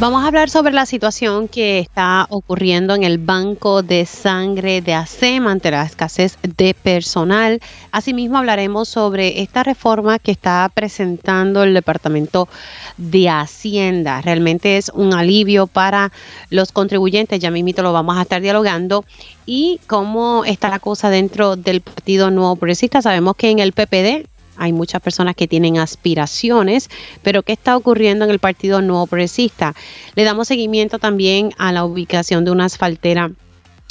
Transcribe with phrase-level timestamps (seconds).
[0.00, 4.94] Vamos a hablar sobre la situación que está ocurriendo en el Banco de Sangre de
[4.94, 7.58] ASEM ante la escasez de personal.
[7.90, 12.48] Asimismo, hablaremos sobre esta reforma que está presentando el Departamento
[12.96, 14.20] de Hacienda.
[14.20, 16.12] Realmente es un alivio para
[16.48, 19.04] los contribuyentes, ya mismito lo vamos a estar dialogando.
[19.46, 23.02] Y cómo está la cosa dentro del Partido Nuevo Progresista.
[23.02, 24.28] Sabemos que en el PPD
[24.58, 26.90] hay muchas personas que tienen aspiraciones,
[27.22, 29.74] pero ¿qué está ocurriendo en el Partido Nuevo Progresista?
[30.14, 33.30] Le damos seguimiento también a la ubicación de una asfaltera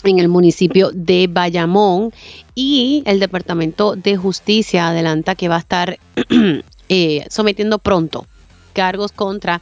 [0.03, 2.12] en el municipio de Bayamón
[2.53, 5.98] y el Departamento de Justicia adelanta que va a estar
[6.90, 8.26] eh, sometiendo pronto
[8.73, 9.59] cargos contra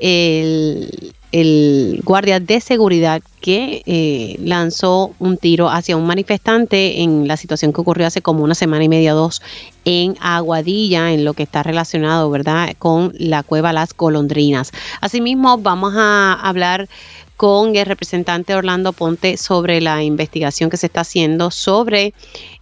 [0.00, 7.72] el, guardia de seguridad que eh, lanzó un tiro hacia un manifestante en la situación
[7.72, 9.40] que ocurrió hace como una semana y media, dos,
[9.84, 14.72] en Aguadilla, en lo que está relacionado, ¿verdad?, con la cueva Las Golondrinas.
[15.00, 16.88] Asimismo, vamos a hablar
[17.36, 22.12] con el representante Orlando Ponte sobre la investigación que se está haciendo sobre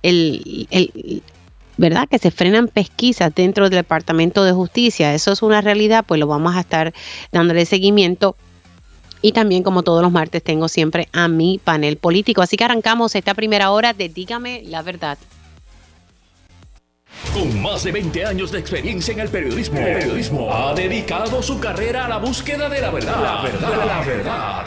[0.03, 1.23] el, el
[1.79, 2.09] ¿verdad?
[2.09, 5.15] Que se frenan pesquisas dentro del Departamento de Justicia.
[5.15, 6.93] Eso es una realidad, pues lo vamos a estar
[7.33, 8.37] dándole seguimiento.
[9.23, 12.43] Y también, como todos los martes, tengo siempre a mi panel político.
[12.43, 15.19] Así que arrancamos esta primera hora de Dígame la verdad.
[17.33, 22.09] Con más de 20 años de experiencia en el periodismo, ha dedicado su carrera a
[22.09, 23.23] la búsqueda de la verdad.
[23.23, 24.67] La verdad, la verdad.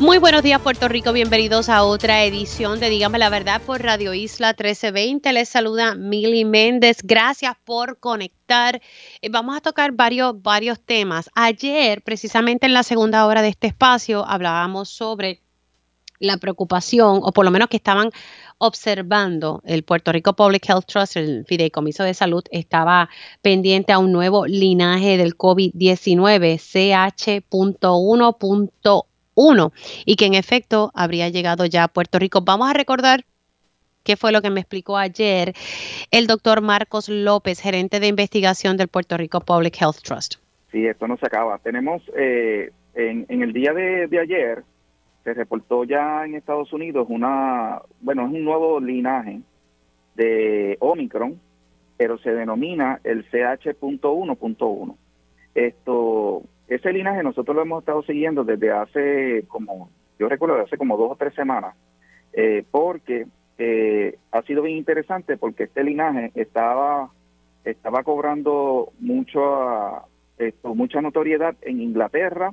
[0.00, 4.14] Muy buenos días Puerto Rico, bienvenidos a otra edición de Dígame la Verdad por Radio
[4.14, 5.32] Isla 1320.
[5.32, 8.80] Les saluda Mili Méndez, gracias por conectar.
[9.20, 11.28] Eh, vamos a tocar varios, varios temas.
[11.34, 15.42] Ayer, precisamente en la segunda hora de este espacio, hablábamos sobre
[16.20, 18.10] la preocupación, o por lo menos que estaban
[18.58, 23.08] observando el Puerto Rico Public Health Trust, el Fideicomiso de Salud, estaba
[23.42, 29.07] pendiente a un nuevo linaje del COVID-19, CH.1.1,
[30.04, 32.40] y que en efecto habría llegado ya a Puerto Rico.
[32.42, 33.24] Vamos a recordar
[34.02, 35.52] qué fue lo que me explicó ayer
[36.10, 40.34] el doctor Marcos López, gerente de investigación del Puerto Rico Public Health Trust.
[40.72, 41.58] Sí, esto no se acaba.
[41.58, 44.64] Tenemos eh, en, el día de ayer,
[45.24, 49.40] se reportó ya en Estados Unidos una, bueno, es un nuevo linaje
[50.14, 51.38] de Omicron,
[51.96, 54.96] pero se denomina el CH.1.1.
[55.54, 60.76] Esto, ese linaje nosotros lo hemos estado siguiendo desde hace como, yo recuerdo de hace
[60.76, 61.74] como dos o tres semanas,
[62.32, 63.26] eh, porque
[63.58, 67.10] eh, ha sido bien interesante porque este linaje estaba
[67.64, 69.40] estaba cobrando mucho
[70.38, 72.52] esto, mucha notoriedad en Inglaterra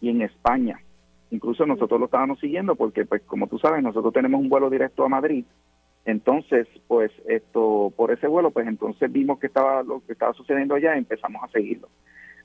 [0.00, 0.80] y en España.
[1.30, 5.04] Incluso nosotros lo estábamos siguiendo porque, pues, como tú sabes, nosotros tenemos un vuelo directo
[5.04, 5.44] a Madrid.
[6.04, 10.74] Entonces, pues, esto, por ese vuelo, pues, entonces vimos que estaba lo que estaba sucediendo
[10.74, 11.88] allá y empezamos a seguirlo.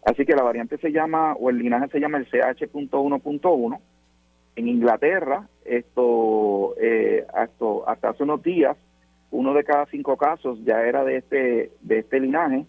[0.06, 3.80] Así que la variante se llama, o el linaje se llama el CH.1.1.
[4.56, 8.78] En Inglaterra, esto, eh, hasta, hasta hace unos días,
[9.32, 12.66] uno de cada cinco casos ya era de este, de este linaje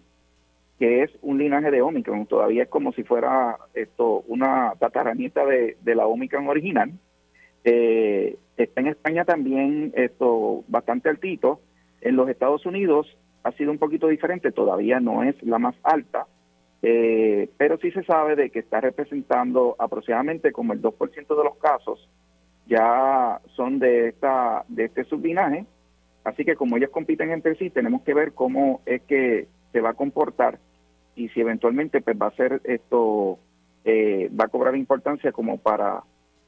[0.81, 5.77] que es un linaje de Omicron, todavía es como si fuera esto una tataranita de,
[5.85, 6.91] la Omicron original.
[7.63, 11.61] Eh, está en España también esto bastante altito.
[12.01, 16.25] En los Estados Unidos ha sido un poquito diferente, todavía no es la más alta,
[16.81, 21.57] eh, pero sí se sabe de que está representando aproximadamente como el 2% de los
[21.57, 22.09] casos
[22.65, 25.65] ya son de esta de este sublinaje,
[26.23, 29.91] así que como ellos compiten entre sí, tenemos que ver cómo es que se va
[29.91, 30.59] a comportar
[31.15, 33.37] y si eventualmente pues va a ser esto
[33.83, 36.03] eh, va a cobrar importancia como para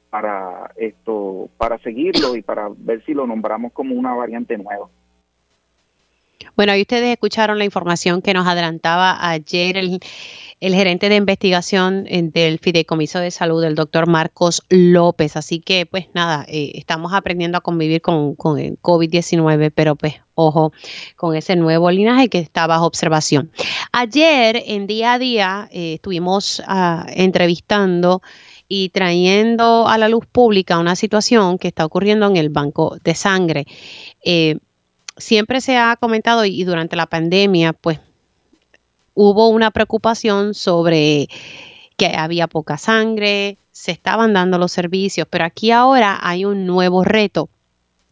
[0.10, 4.88] para esto para seguirlo y para ver si lo nombramos como una variante nueva.
[6.56, 10.00] Bueno, ahí ustedes escucharon la información que nos adelantaba ayer el,
[10.59, 15.35] gerente de investigación eh, del Fideicomiso de Salud, el doctor Marcos López.
[15.35, 20.72] Así que, pues nada, eh, estamos aprendiendo a convivir con, el COVID-19, pero pues ojo
[21.16, 23.52] con ese nuevo linaje que está bajo observación.
[23.91, 28.22] Ayer, en día a día, eh, estuvimos ah, entrevistando
[28.68, 33.16] y trayendo a la luz pública una situación que está ocurriendo en el banco de
[33.16, 33.66] sangre.
[35.18, 38.00] Siempre se ha comentado y durante la pandemia, pues
[39.14, 41.28] hubo una preocupación sobre
[41.98, 47.04] que había poca sangre, se estaban dando los servicios, pero aquí ahora hay un nuevo
[47.04, 47.50] reto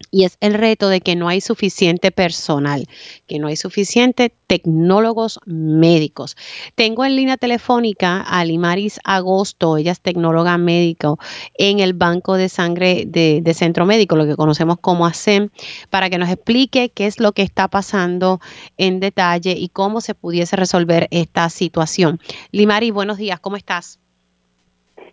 [0.09, 2.87] y es el reto de que no hay suficiente personal,
[3.27, 6.35] que no hay suficiente tecnólogos médicos.
[6.75, 11.19] Tengo en línea telefónica a Limaris Agosto, ella es tecnóloga médico
[11.55, 15.49] en el Banco de Sangre de, Centro Médico, lo que conocemos como ASEM,
[15.89, 18.39] para que nos explique qué es lo que está pasando
[18.77, 22.19] en detalle y cómo se pudiese resolver esta situación.
[22.51, 23.99] Limaris, buenos días, ¿cómo estás?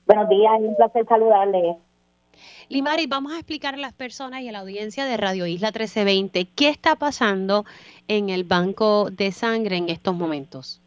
[0.06, 1.76] Buenos días, un placer saludarle.
[2.70, 6.48] Limari, vamos a explicar a las personas y a la audiencia de Radio Isla 1320
[6.54, 7.64] qué está pasando
[8.08, 10.82] en el banco de sangre en estos momentos.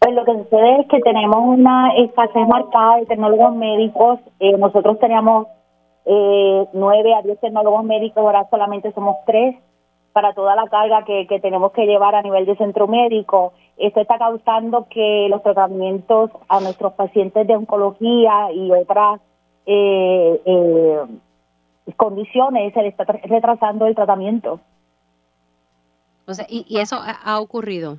[0.00, 4.18] Pues lo que sucede es que tenemos una escasez marcada de tecnólogos médicos.
[4.40, 5.46] Eh, nosotros teníamos
[6.04, 9.54] eh, nueve a diez tecnólogos médicos, ahora solamente somos tres
[10.12, 13.52] para toda la carga que, que tenemos que llevar a nivel de centro médico.
[13.76, 19.20] Esto está causando que los tratamientos a nuestros pacientes de oncología y otras
[19.66, 21.00] eh, eh,
[21.96, 24.60] condiciones se le está retrasando el tratamiento.
[26.26, 27.98] O sea, ¿y, eso ha, ocurrido?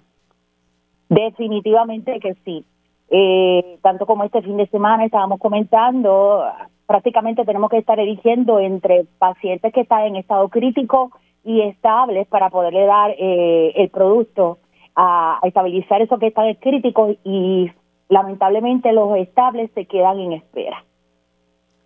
[1.10, 2.66] Definitivamente que sí.
[3.10, 6.44] Eh, tanto como este fin de semana estábamos comentando,
[6.86, 11.12] prácticamente tenemos que estar eligiendo entre pacientes que están en estado crítico
[11.46, 14.58] y estables para poderle dar eh, el producto
[14.94, 17.72] a, a, estabilizar esos que están críticos y
[18.10, 20.84] lamentablemente los estables se quedan en espera.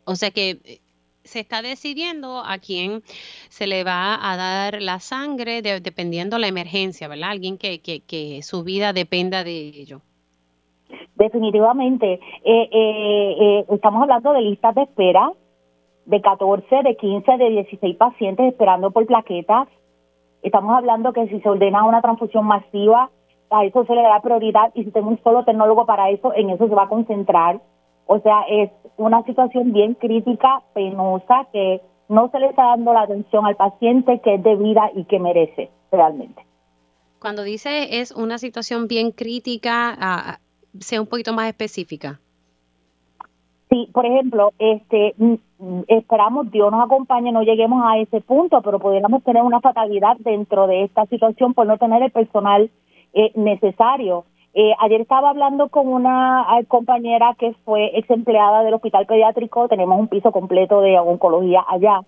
[0.05, 0.79] O sea que eh,
[1.23, 3.01] se está decidiendo a quién
[3.49, 7.31] se le va a dar la sangre dependiendo la emergencia, ¿verdad?
[7.31, 10.01] Alguien que, que, que, su vida dependa de ello.
[11.15, 12.19] Definitivamente.
[12.43, 15.31] Eh, eh, estamos hablando de listas de espera
[16.05, 19.67] de 14, de 15, de 16 pacientes esperando por plaquetas.
[20.41, 23.09] Estamos hablando que si se ordena una transfusión masiva,
[23.49, 26.49] a eso se le da prioridad y si tengo un solo tecnólogo para eso, en
[26.49, 27.61] eso se va a concentrar.
[28.05, 33.03] O sea, es una situación bien crítica, penosa, que no se le está dando la
[33.03, 36.45] atención al paciente que es debida y que merece realmente.
[37.19, 42.19] Cuando dice es una situación bien crítica, uh, sea un poquito más específica.
[43.69, 45.15] Sí, por ejemplo, este,
[45.87, 50.67] esperamos Dios nos acompañe, no lleguemos a ese punto, pero podríamos tener una fatalidad dentro
[50.67, 52.69] de esta situación por no tener el personal
[53.13, 54.25] eh, necesario.
[54.53, 59.69] Eh, ayer estaba hablando con una eh, compañera que fue ex empleada del hospital pediátrico,
[59.69, 62.01] tenemos un piso completo de oncología allá.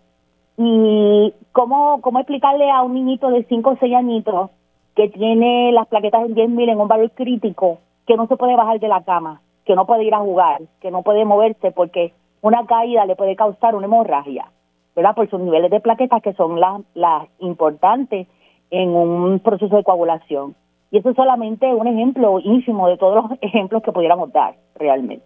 [0.57, 4.51] Y cómo, cómo explicarle a un niñito de 5 o 6 añitos
[4.95, 8.79] que tiene las plaquetas en 10.000 en un valor crítico, que no se puede bajar
[8.79, 12.65] de la cama, que no puede ir a jugar, que no puede moverse porque una
[12.65, 14.51] caída le puede causar una hemorragia,
[14.95, 15.15] ¿verdad?
[15.15, 18.27] Por sus niveles de plaquetas que son las, las importantes
[18.69, 20.55] en un proceso de coagulación.
[20.93, 25.25] Y eso es solamente un ejemplo ínfimo de todos los ejemplos que pudiéramos dar realmente.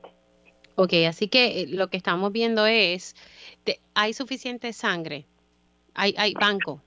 [0.78, 3.16] Ok, así que eh, lo que estamos viendo es,
[3.94, 5.25] ¿hay suficiente sangre?
[5.94, 6.80] ¿Hay, hay banco?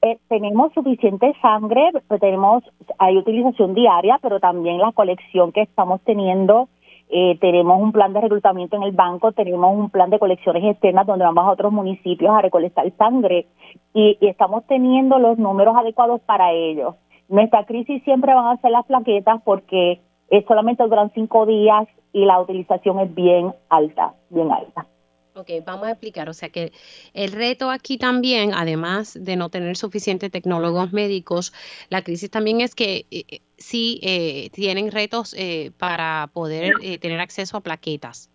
[0.00, 2.64] Eh, tenemos suficiente sangre, tenemos,
[2.98, 6.70] hay utilización diaria, pero también la colección que estamos teniendo,
[7.10, 11.06] eh, tenemos un plan de reclutamiento en el banco, tenemos un plan de colecciones externas
[11.06, 13.46] donde vamos a otros municipios a recolectar sangre
[13.92, 16.94] y, y estamos teniendo los números adecuados para ellos.
[17.28, 22.24] Nuestra crisis siempre van a ser las plaquetas porque es solamente duran cinco días y
[22.24, 24.86] la utilización es bien alta, bien alta.
[25.34, 26.28] Ok, vamos a explicar.
[26.28, 26.72] O sea que
[27.14, 31.52] el reto aquí también, además de no tener suficientes tecnólogos médicos,
[31.88, 35.34] la crisis también es que eh, eh, sí eh, tienen retos
[35.78, 38.30] para poder tener acceso a plaquetas.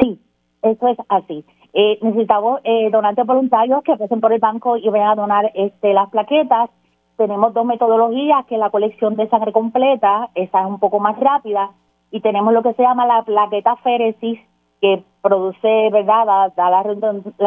[0.00, 0.20] Sí,
[0.62, 1.44] eso es así.
[2.00, 2.60] necesitamos
[2.92, 6.70] donantes voluntarios que pasen por el banco y vayan a donar este, las plaquetas
[7.22, 11.70] tenemos dos metodologías, que la colección de sangre completa, esa es un poco más rápida,
[12.10, 14.40] y tenemos lo que se llama la plaqueta féresis,
[14.80, 16.82] que produce, ¿verdad?, da, la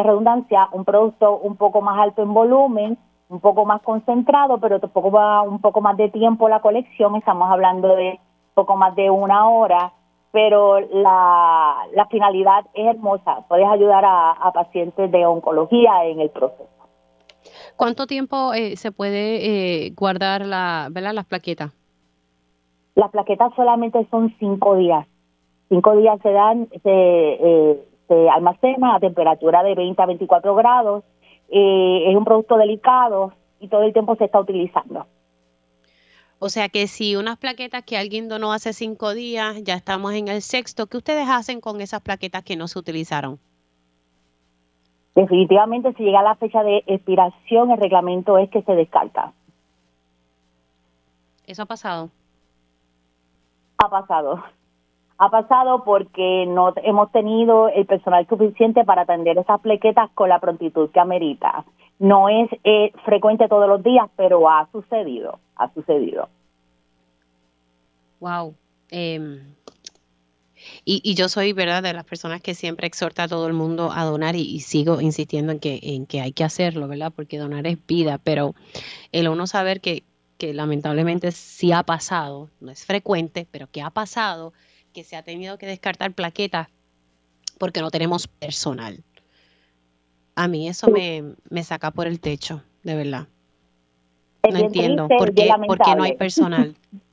[0.02, 2.96] redundancia, un producto un poco más alto en volumen,
[3.28, 7.50] un poco más concentrado, pero tampoco va un poco más de tiempo la colección, estamos
[7.50, 8.18] hablando de
[8.54, 9.92] poco más de una hora,
[10.32, 16.75] pero la, la finalidad es hermosa, puedes ayudar a pacientes de oncología en el proceso.
[17.76, 21.12] ¿Cuánto tiempo eh, se puede eh, guardar la, ¿verdad?
[21.14, 21.72] las plaquetas?
[22.94, 25.06] Las plaquetas solamente son cinco días.
[25.68, 31.04] Cinco días se dan, se, eh, se almacena a temperatura de 20 a 24 grados.
[31.48, 35.06] es un producto delicado y todo el tiempo se está utilizando.
[36.38, 40.28] O sea que si unas plaquetas que alguien donó hace cinco días, ya estamos en
[40.28, 43.40] el sexto, ¿qué ustedes hacen con esas plaquetas que no se utilizaron?
[45.16, 49.32] Definitivamente, si llega la fecha de expiración, el reglamento es que se descarta.
[51.46, 52.10] ¿Eso ha pasado?
[53.78, 54.44] Ha pasado.
[55.16, 60.38] Ha pasado porque no hemos tenido el personal suficiente para atender esas plequetas con la
[60.38, 61.64] prontitud que amerita.
[61.98, 66.28] No es eh, frecuente todos los días, pero ha sucedido, ha sucedido.
[68.20, 68.54] Wow.
[70.84, 74.04] Y, yo soy, ¿verdad?, de las personas que siempre exhorta a todo el mundo a
[74.04, 77.12] donar y, sigo insistiendo en que, en que hay que hacerlo, ¿verdad?
[77.14, 78.54] Porque donar es vida, pero
[79.12, 80.04] el uno saber que,
[80.38, 84.52] que lamentablemente sí ha pasado, no es frecuente, pero que ha pasado,
[84.92, 86.68] que se ha tenido que descartar plaquetas
[87.58, 89.02] porque no tenemos personal.
[90.34, 93.28] A mí eso me, me saca por el techo, de verdad.
[94.50, 96.76] No entiendo por qué, por qué no hay personal.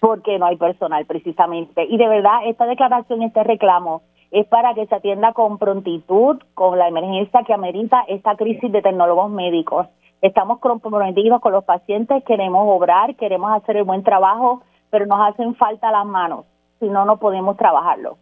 [0.00, 1.84] porque no hay personal precisamente.
[1.84, 6.78] Y de verdad, esta declaración, este reclamo, es para que se atienda con prontitud, con
[6.78, 9.86] la emergencia que amerita esta crisis de tecnólogos médicos.
[10.20, 15.54] Estamos comprometidos con los pacientes, queremos obrar, queremos hacer el buen trabajo, pero nos hacen
[15.54, 16.44] falta las manos,
[16.80, 18.18] si no, no podemos trabajarlo.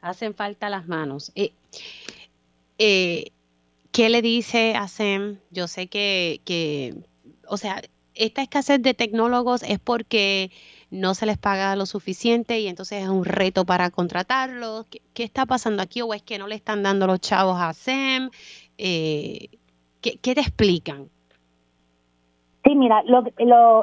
[0.00, 1.30] Hacen falta las manos.
[1.36, 1.52] Eh,
[2.78, 3.30] eh,
[3.92, 5.38] ¿Qué le dice a SEM?
[5.50, 6.94] Yo sé que, que,
[7.46, 7.82] o sea,
[8.14, 10.50] esta escasez de tecnólogos es porque
[10.90, 14.86] no se les paga lo suficiente y entonces es un reto para contratarlos.
[15.14, 16.02] ¿Qué, está pasando aquí?
[16.02, 18.30] ¿O es que no le están dando los chavos a SEM?
[18.76, 19.48] Eh,
[20.00, 21.08] ¿qué, te explican?
[22.64, 23.24] Sí, mira, lo,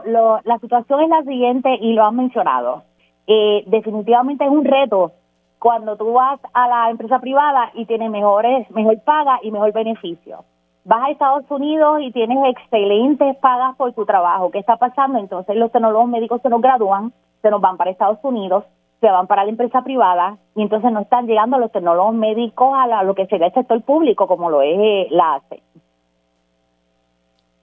[0.05, 2.83] lo, la situación es la siguiente y lo han mencionado.
[3.27, 5.12] Eh, definitivamente es un reto
[5.59, 10.45] cuando tú vas a la empresa privada y tienes mejores, mejor paga y mejor beneficio
[10.89, 14.50] vas a Estados Unidos y tienes excelentes pagas por tu trabajo.
[14.50, 15.19] ¿Qué está pasando?
[15.19, 18.65] Entonces los tecnólogos médicos se nos gradúan, se nos van para Estados Unidos,
[19.00, 23.03] se van para la empresa privada y entonces no están llegando los tecnólogos médicos a,
[23.03, 25.62] lo que sería el sector público como lo es eh, la ACE.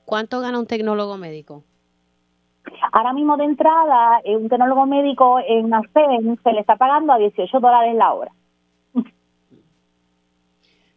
[0.04, 1.64] ¿Cuánto gana un tecnólogo médico?
[2.92, 7.18] Ahora mismo de entrada, eh, un tecnólogo médico en ACE se le está pagando a
[7.18, 8.30] 18 dólares la hora.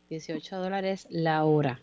[0.10, 1.80] 18 dólares la hora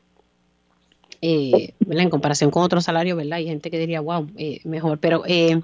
[1.22, 3.38] eh, en comparación con otros salarios, ¿verdad?
[3.38, 5.60] Hay gente que diría, wow, eh, mejor, pero eh,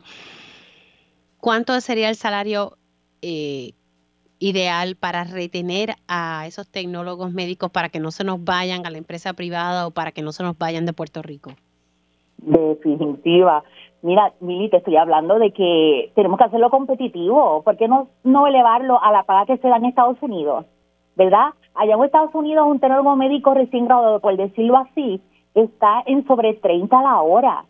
[1.39, 2.77] ¿cuánto sería el salario
[3.23, 3.73] eh,
[4.39, 8.99] ideal para retener a esos tecnólogos médicos para que no se nos vayan a la
[8.99, 11.53] empresa privada o para que no se nos vayan de Puerto Rico?
[12.39, 13.63] Definitiva.
[14.03, 17.63] Mira, Mili, te estoy hablando de que tenemos que hacerlo competitivo.
[17.63, 20.67] ¿Por qué no, no elevarlo a la paga que se da en Estados Unidos?
[21.15, 21.51] ¿Verdad?
[21.75, 25.21] Allá en Estados Unidos un tecnólogo médico recién graduado, por decirlo así,
[25.55, 27.65] está en sobre 30 a la hora.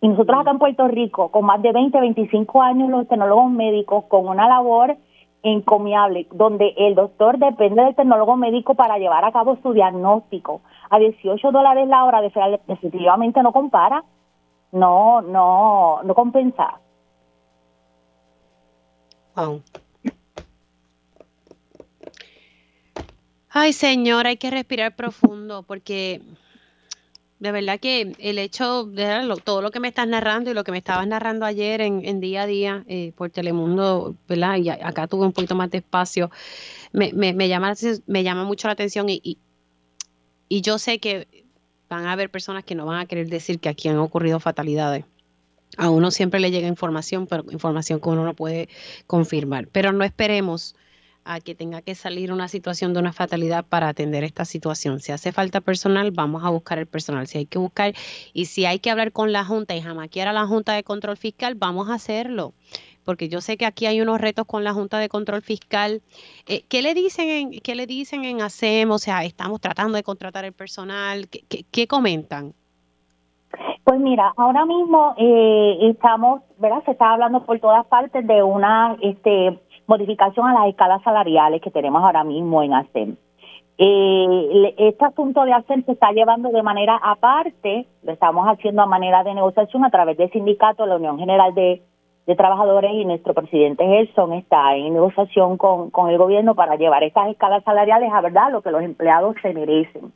[0.00, 4.04] Y nosotros acá en Puerto Rico, con más de 20, 25 años, los tecnólogos médicos,
[4.04, 4.96] con una labor
[5.42, 10.62] encomiable, donde el doctor depende del tecnólogo médico para llevar a cabo su diagnóstico.
[10.90, 14.04] A 18 dólares la hora, definitivamente no compara,
[14.72, 16.80] no, no, no compensa.
[23.50, 26.20] Ay, señor, hay que respirar profundo porque
[27.38, 30.72] de verdad que el hecho de todo lo que me estás narrando y lo que
[30.72, 34.56] me estabas narrando ayer en, día a día eh, por Telemundo, ¿verdad?
[34.56, 36.30] Y acá tuve un poquito más de espacio,
[36.92, 37.74] me, me, llama,
[38.06, 39.20] me llama mucho la atención y,
[40.48, 41.26] y, yo sé que
[41.88, 45.04] van a haber personas que no van a querer decir que aquí han ocurrido fatalidades.
[45.76, 48.68] A uno siempre le llega información, pero información que uno no puede
[49.08, 49.66] confirmar.
[49.66, 50.76] Pero no esperemos
[51.24, 55.00] a que tenga que salir una situación de una fatalidad para atender esta situación.
[55.00, 57.26] Si hace falta personal, vamos a buscar el personal.
[57.26, 57.94] Si hay que buscar
[58.32, 61.16] y si hay que hablar con la Junta y jamaquear a la Junta de Control
[61.16, 62.52] Fiscal, vamos a hacerlo.
[63.04, 66.02] Porque yo sé que aquí hay unos retos con la Junta de Control Fiscal.
[66.46, 68.90] Eh, ¿qué, le dicen en, ¿Qué le dicen en ASEM?
[68.90, 71.26] O sea, estamos tratando de contratar el personal.
[71.28, 72.54] ¿Qué, comentan?
[73.84, 76.82] Pues mira, ahora mismo eh, estamos, ¿verdad?
[76.86, 81.70] Se está hablando por todas partes de una este, modificación a las escalas salariales que
[81.70, 83.16] tenemos ahora mismo en ASEM.
[83.76, 88.86] Eh, este asunto de ASEM se está llevando de manera aparte, lo estamos haciendo a
[88.86, 91.82] manera de negociación a través del sindicato, la Unión General de,
[92.38, 97.28] Trabajadores y nuestro presidente Gerson está en negociación con, con el gobierno para llevar estas
[97.28, 100.10] escalas salariales a verdad lo que los empleados se merecen.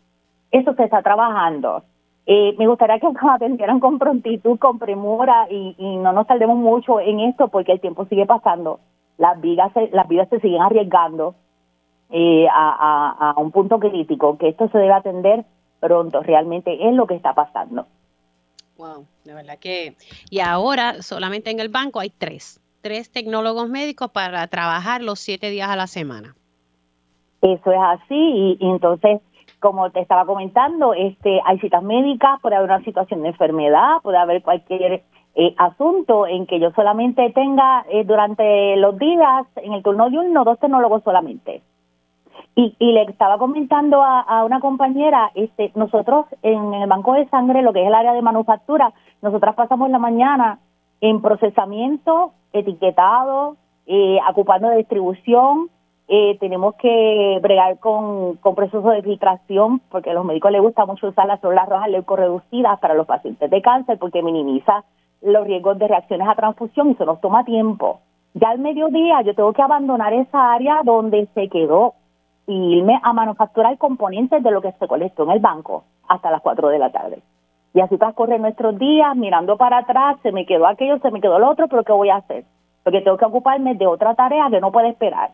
[0.51, 1.83] Eso se está trabajando.
[2.25, 6.57] Eh, me gustaría que nos atendieran con prontitud, con premura y, y no nos tardemos
[6.57, 8.81] mucho en esto porque el tiempo sigue pasando
[9.19, 11.35] las vidas se, las vidas se siguen arriesgando
[12.11, 15.45] eh, a, a, un punto crítico, que esto se debe atender
[15.81, 17.87] pronto, realmente es lo que está pasando.
[18.79, 19.95] Wow, de verdad que...
[20.31, 25.51] Y ahora solamente en el banco hay tres, tres tecnólogos médicos para trabajar los siete
[25.51, 26.35] días a la semana.
[27.43, 29.21] Eso es así y, y entonces
[29.61, 34.19] como te estaba comentando, este, hay citas médicas, puede haber una situación de enfermedad, puede
[34.19, 35.03] haber cualquier
[35.41, 40.19] eh, asunto en que yo solamente tenga eh, durante los días, en el turno de
[40.19, 41.63] uno, dos tecnólogos solamente.
[42.57, 47.63] Y, y le estaba comentando a, una compañera, este, nosotros en el banco de sangre,
[47.63, 48.93] lo que es el área de manufactura,
[49.23, 50.59] nosotras pasamos la mañana
[51.01, 53.55] en procesamiento, etiquetado,
[53.87, 55.71] eh, ocupando de distribución,
[56.09, 60.85] eh, tenemos que bregar con, con procesos de filtración, porque a los médicos les gusta
[60.85, 64.83] mucho usar las células rojas leucorreducidas para los pacientes de cáncer, porque minimiza
[65.23, 68.01] los riesgos de reacciones a transfusión y eso nos toma tiempo.
[68.35, 71.95] Ya al mediodía yo tengo que abandonar esa área donde se quedó
[72.47, 76.41] y irme a manufacturar componentes de lo que se colectó en el banco hasta las
[76.41, 77.23] 4 de la tarde.
[77.75, 81.39] Y así transcurren nuestros días, mirando para atrás, se me quedó aquello, se me quedó
[81.39, 82.45] lo otro, pero ¿qué voy a hacer?
[82.83, 85.33] Porque tengo que ocuparme de otra tarea que no puede esperar.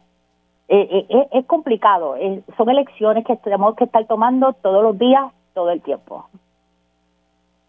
[0.66, 2.16] Eh, eh, es complicado,
[2.56, 6.26] son elecciones que tenemos que estar tomando todos los días, todo el tiempo.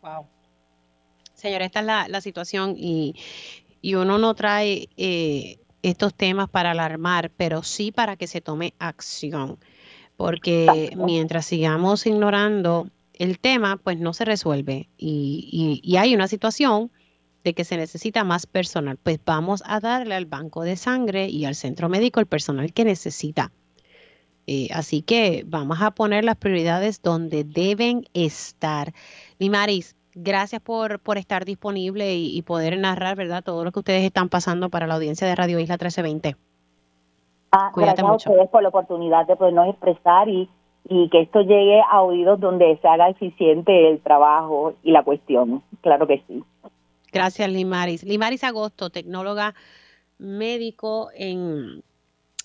[0.01, 0.25] Wow.
[1.35, 3.15] Señora, esta es la, la situación y,
[3.81, 8.73] y uno no trae eh, estos temas para alarmar, pero sí para que se tome
[8.79, 9.59] acción,
[10.17, 16.91] porque mientras sigamos ignorando el tema, pues no se resuelve y, y, hay una situación
[17.43, 21.45] de que se necesita más personal, pues vamos a darle al banco de sangre y
[21.45, 23.51] al centro médico el personal que necesita.
[24.47, 28.93] Eh, así que vamos a poner las prioridades donde deben estar.
[29.39, 34.29] Limaris, Gracias por, por estar disponible y, poder narrar, ¿verdad?, todo lo que ustedes están
[34.29, 36.37] pasando para la audiencia de Radio Isla 1320.
[37.51, 38.29] Ah, Cuídate gracias mucho.
[38.29, 40.49] a ustedes por la oportunidad de podernos expresar y,
[40.87, 45.61] y que esto llegue a oídos donde se haga eficiente el trabajo y la cuestión.
[45.81, 46.41] Claro que sí.
[47.11, 48.03] Gracias, Limaris.
[48.03, 49.53] Limaris Agosto, tecnóloga
[50.17, 51.83] médico en,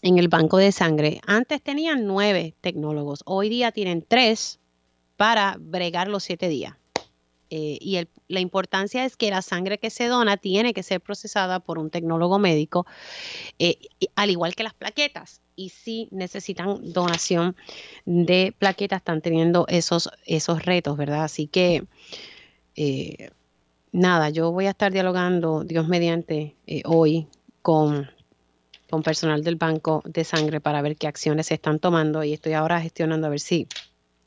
[0.03, 1.21] en el Banco de Sangre.
[1.25, 4.59] Antes tenían nueve tecnólogos, hoy día tienen tres
[5.17, 6.80] para bregar los siete días.
[7.51, 11.59] Eh, y la importancia es que la sangre que se dona tiene que ser procesada
[11.59, 12.87] por un tecnólogo médico,
[13.59, 13.79] eh,
[14.15, 15.41] al igual que las plaquetas.
[15.57, 17.57] Y si necesitan donación
[18.07, 21.25] de plaquetas, están teniendo esos, esos retos, ¿verdad?
[21.25, 21.85] Así que,
[22.77, 23.31] eh,
[23.93, 26.55] nada, yo voy a estar dialogando, Dios mediante,
[26.85, 27.27] hoy
[27.63, 28.09] con
[28.89, 32.55] con personal del banco de sangre para ver qué acciones se están tomando y estoy
[32.55, 33.69] ahora gestionando a ver si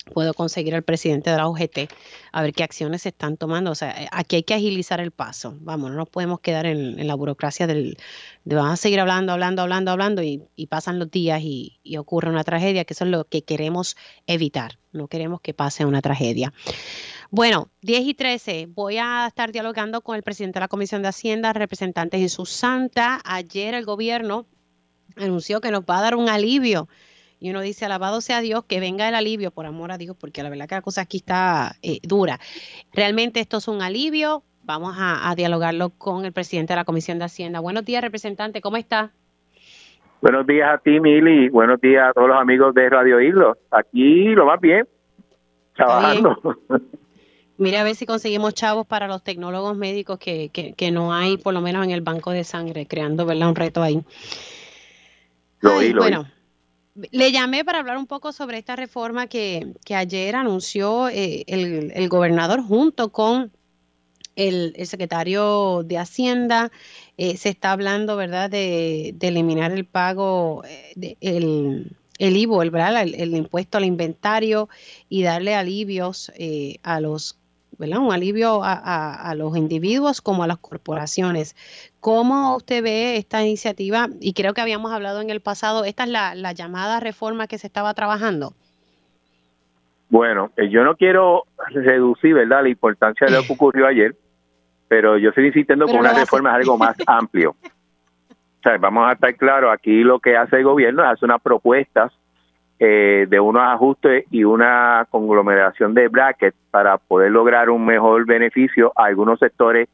[0.03, 1.89] puedo conseguir al presidente de la UGT
[2.31, 3.71] a ver qué acciones se están tomando.
[3.71, 5.55] O sea, eh, aquí hay que agilizar el paso.
[5.61, 7.97] Vamos, no nos podemos quedar en, la burocracia del,
[8.43, 12.43] de vamos a seguir hablando, hablando, hablando, hablando y, pasan los días y, ocurre una
[12.43, 13.95] tragedia, que eso es lo que queremos
[14.27, 14.79] evitar.
[14.91, 16.53] No queremos que pase una tragedia.
[17.29, 21.07] Bueno, 10 y 13, voy a estar dialogando con el presidente de la Comisión de
[21.07, 23.21] Hacienda, representante Jesús Santa.
[23.25, 24.45] Ayer el gobierno
[25.15, 26.87] anunció que nos va a dar un alivio
[27.43, 30.41] y uno dice, alabado sea Dios, que venga el alivio, por amor a Dios, porque
[30.41, 32.39] la verdad que la cosa aquí está eh, dura.
[32.93, 34.43] Realmente esto es un alivio.
[34.63, 37.59] Vamos a, dialogarlo con el presidente de la Comisión de Hacienda.
[37.59, 39.11] Buenos días, representante, ¿cómo está?
[40.21, 41.49] Buenos días a ti, Mili.
[41.49, 43.57] Buenos días a todos los amigos de Radio Hilo.
[43.71, 44.87] Aquí lo más bien,
[45.75, 46.39] trabajando.
[47.57, 51.35] Mire a ver si conseguimos chavos para los tecnólogos médicos que, que, que, no hay,
[51.35, 53.49] por lo menos en el banco de sangre, creando ¿verdad?
[53.49, 54.01] un reto ahí.
[55.59, 56.25] Lo lo bueno,
[56.95, 62.61] le llamé para hablar un poco sobre esta reforma que, ayer anunció eh, el, gobernador
[62.61, 63.51] junto con
[64.35, 66.71] el, secretario de Hacienda.
[67.17, 72.75] Eh, se está hablando, ¿verdad?, de, eliminar el pago, eh, el, el IVO, el,
[73.15, 74.69] El, impuesto al inventario
[75.09, 76.31] y darle alivios
[76.83, 77.39] a los
[77.79, 81.55] un alivio a, los individuos como a las corporaciones.
[81.99, 84.07] ¿Cómo usted ve esta iniciativa?
[84.19, 87.67] Y creo que habíamos hablado en el pasado, esta es la, llamada reforma que se
[87.67, 88.53] estaba trabajando.
[90.09, 94.15] Bueno, eh, yo no quiero reducir, ¿verdad?, la importancia de lo que ocurrió ayer,
[94.87, 97.55] pero yo estoy insistiendo con una reforma algo más amplio.
[98.31, 101.41] O sea, vamos a estar claros, aquí lo que hace el gobierno es hacer unas
[101.41, 102.13] propuestas
[102.79, 108.91] eh, de unos ajustes y una conglomeración de brackets para poder lograr un mejor beneficio
[108.95, 109.87] a algunos sectores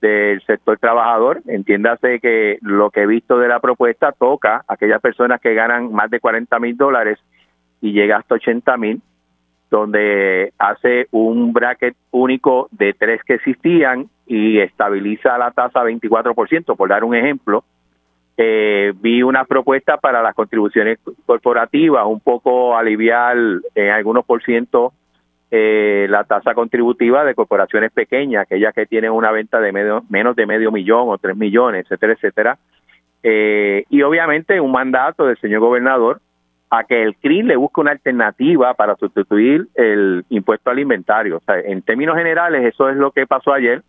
[0.00, 1.42] del sector trabajador.
[1.46, 5.92] Entiéndase que lo que he visto de la propuesta toca a aquellas personas que ganan
[5.92, 7.18] más de 40 mil dólares
[7.80, 9.02] y llega hasta 80 mil,
[9.70, 16.76] donde hace un bracket único de tres que existían y estabiliza la tasa a 24%,
[16.76, 17.64] por dar un ejemplo
[18.42, 23.36] eh, vi una propuesta para las contribuciones corporativas, un poco aliviar
[23.74, 24.94] en algunos por ciento
[25.50, 30.46] eh, la tasa contributiva de corporaciones pequeñas, aquellas que tienen una venta de menos de
[30.46, 32.58] medio millón o tres millones, etcétera, etcétera.
[33.22, 36.22] Eh, y obviamente un mandato del señor gobernador
[36.70, 41.36] a que el CRI le busque una alternativa para sustituir el impuesto al inventario.
[41.36, 43.82] O sea, en términos generales, eso es lo que pasó ayer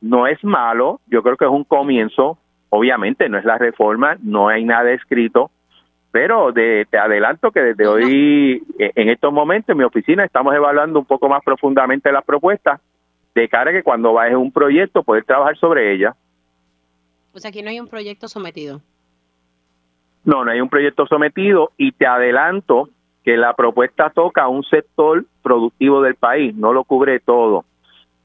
[0.00, 2.38] no es malo, yo creo que es un comienzo,
[2.70, 5.50] obviamente no es la reforma, no hay nada escrito,
[6.10, 10.54] pero de, te adelanto que desde hoy, e, en estos momentos, en mi oficina estamos
[10.54, 12.80] evaluando un poco más profundamente las propuestas
[13.34, 16.16] de cara a que cuando vayas un proyecto poder trabajar sobre ella.
[17.32, 18.80] O sea, aquí no hay un proyecto sometido.
[20.24, 22.88] No, no hay un proyecto sometido y te adelanto
[23.24, 27.64] que la propuesta toca a un sector productivo del país, no lo cubre todo.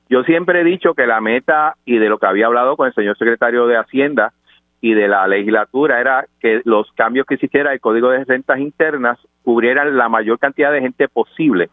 [0.09, 2.93] Yo siempre he dicho que la meta y de lo que había hablado con el
[2.93, 4.33] señor secretario de Hacienda
[4.81, 9.17] y de la legislatura era que los cambios que hiciera el Código de Rentas Internas
[9.43, 11.69] cubrieran la mayor cantidad de gente posible.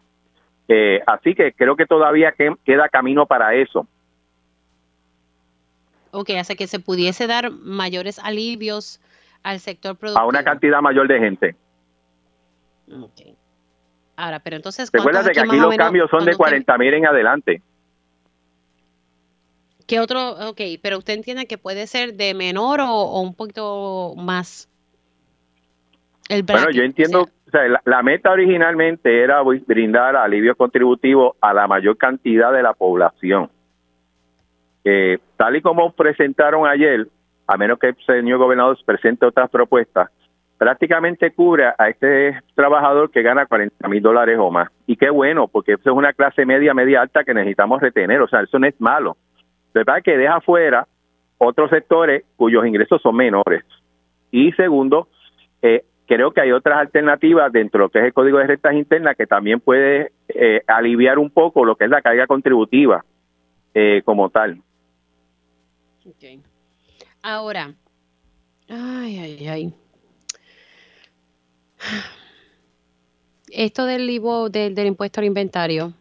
[0.67, 3.87] Eh, así que creo que todavía queda camino para eso.
[6.11, 8.99] Ok, hace que se pudiese dar mayores alivios
[9.43, 10.23] al sector productivo.
[10.23, 11.55] A una cantidad mayor de gente.
[12.91, 13.35] Ok.
[14.15, 14.89] Ahora, pero entonces...
[14.91, 17.61] Recuerda que aquí los cambios son de 40 mil en adelante.
[19.87, 20.31] ¿Qué otro?
[20.49, 24.69] Ok, pero usted entiende que puede ser de menor o, un poquito más.
[26.29, 31.67] El bueno, yo entiendo, o sea, la, meta originalmente era brindar alivio contributivo a la
[31.67, 33.49] mayor cantidad de la población.
[34.85, 37.07] Eh, tal y como presentaron ayer,
[37.45, 40.09] a menos que el señor gobernador presente otras propuestas,
[40.57, 44.69] prácticamente cubre a este trabajador que gana 40 mil dólares o más.
[44.87, 48.29] Y qué bueno, porque eso es una clase media, media alta que necesitamos retener, o
[48.29, 49.17] sea, eso no es malo.
[49.73, 50.01] ¿Verdad?
[50.03, 50.87] Que deja fuera
[51.37, 53.63] otros sectores cuyos ingresos son menores.
[54.31, 55.07] Y segundo,
[55.61, 58.73] eh, creo que hay otras alternativas dentro de lo que es el Código de Rentas
[58.73, 63.03] Internas que también puede eh, aliviar un poco lo que es la carga contributiva
[63.73, 64.61] eh, como tal.
[66.05, 66.41] Okay.
[67.21, 67.73] Ahora,
[68.69, 69.73] ay, ay, ay.
[73.49, 74.07] Esto del,
[74.51, 75.93] del, del impuesto al inventario,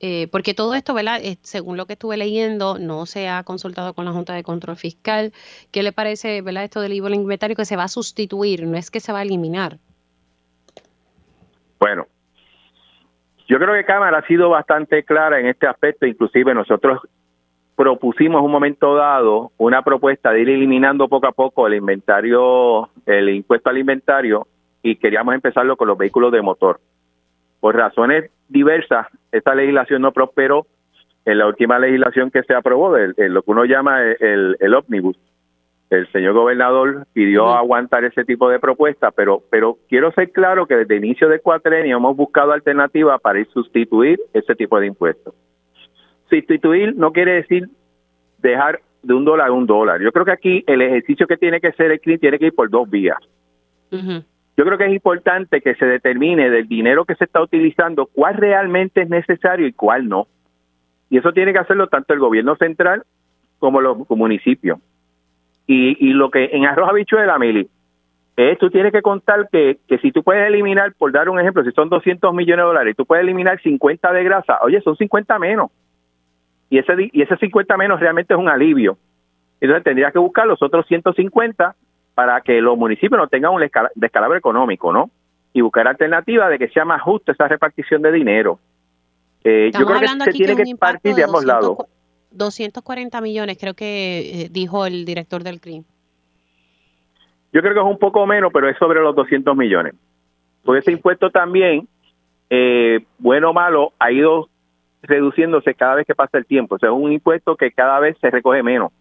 [0.00, 1.20] eh, porque todo esto, ¿verdad?
[1.22, 4.76] Eh, según lo que estuve leyendo, no se ha consultado con la Junta de Control
[4.76, 5.32] Fiscal.
[5.70, 6.64] ¿Qué le parece, ¿verdad?
[6.64, 9.18] Esto del IVO al inventario que se va a sustituir, no es que se va
[9.18, 9.76] a eliminar.
[11.78, 12.06] Bueno,
[13.46, 17.00] yo creo que Cámara ha sido bastante clara en este aspecto, inclusive nosotros
[17.76, 23.30] propusimos un momento dado una propuesta de ir eliminando poco a poco el inventario, el
[23.30, 24.46] impuesto al inventario
[24.82, 26.80] y queríamos empezarlo con los vehículos de motor.
[27.60, 30.66] Por razones diversas, esta legislación no prosperó
[31.24, 35.16] en la última legislación que se aprobó, de, lo que uno llama el, el, ómnibus.
[35.90, 40.76] El señor gobernador pidió aguantar ese tipo de propuestas, pero, pero quiero ser claro que
[40.76, 45.34] desde el inicio del cuatrenio hemos buscado alternativas para ir sustituir ese tipo de impuestos.
[46.28, 47.68] Sustituir no quiere decir
[48.38, 50.00] dejar de un dólar a un dólar.
[50.00, 52.54] Yo creo que aquí el ejercicio que tiene que ser el CRIM tiene que ir
[52.54, 53.18] por dos vías.
[54.56, 58.36] Yo creo que es importante que se determine del dinero que se está utilizando cuál
[58.36, 60.26] realmente es necesario y cuál no.
[61.08, 63.04] Y eso tiene que hacerlo tanto el gobierno central
[63.58, 64.78] como los municipios.
[65.66, 67.68] Y, y lo que en arroz habichuela, Mili,
[68.36, 71.64] es tú tienes que contar que, que si tú puedes eliminar, por dar un ejemplo,
[71.64, 75.38] si son 200 millones de dólares, tú puedes eliminar 50 de grasa, oye, son 50
[75.38, 75.70] menos
[76.70, 78.96] y ese, y ese 50 menos realmente es un alivio.
[79.60, 81.74] Entonces tendría que buscar los otros 150
[82.20, 83.62] para que los municipios no tengan un
[83.94, 85.08] descalabro económico, ¿no?
[85.54, 88.58] Y buscar alternativas de que sea más justa esa repartición de dinero.
[89.42, 91.78] Eh, yo creo que se tiene que partir de, ambos lados.
[92.32, 95.84] 240 millones, creo que eh, dijo el director del CRIM.
[97.54, 99.94] Yo creo que es un poco menos, pero es sobre los 200 millones.
[100.62, 101.88] Porque ese impuesto también,
[102.50, 104.50] eh, bueno o malo, ha ido
[105.00, 106.74] reduciéndose cada vez que pasa el tiempo.
[106.74, 108.92] O sea, es un impuesto que cada vez se recoge menos.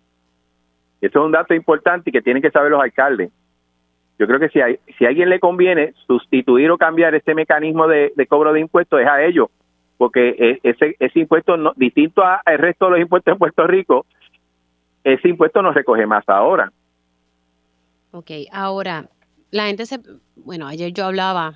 [1.02, 3.32] Eso es un dato importante y que tienen que saber los alcaldes.
[4.18, 7.88] Yo creo que si, hay, si a alguien le conviene sustituir o cambiar este mecanismo
[7.88, 9.48] de, cobro de impuestos es a ellos,
[9.98, 14.06] porque e, ese, ese impuesto, no, distinto al resto de los impuestos en Puerto Rico,
[15.06, 16.72] ese impuesto no recoge más ahora.
[18.12, 19.06] Ok, ahora,
[19.52, 20.00] la gente se,
[20.36, 21.54] bueno, ayer yo hablaba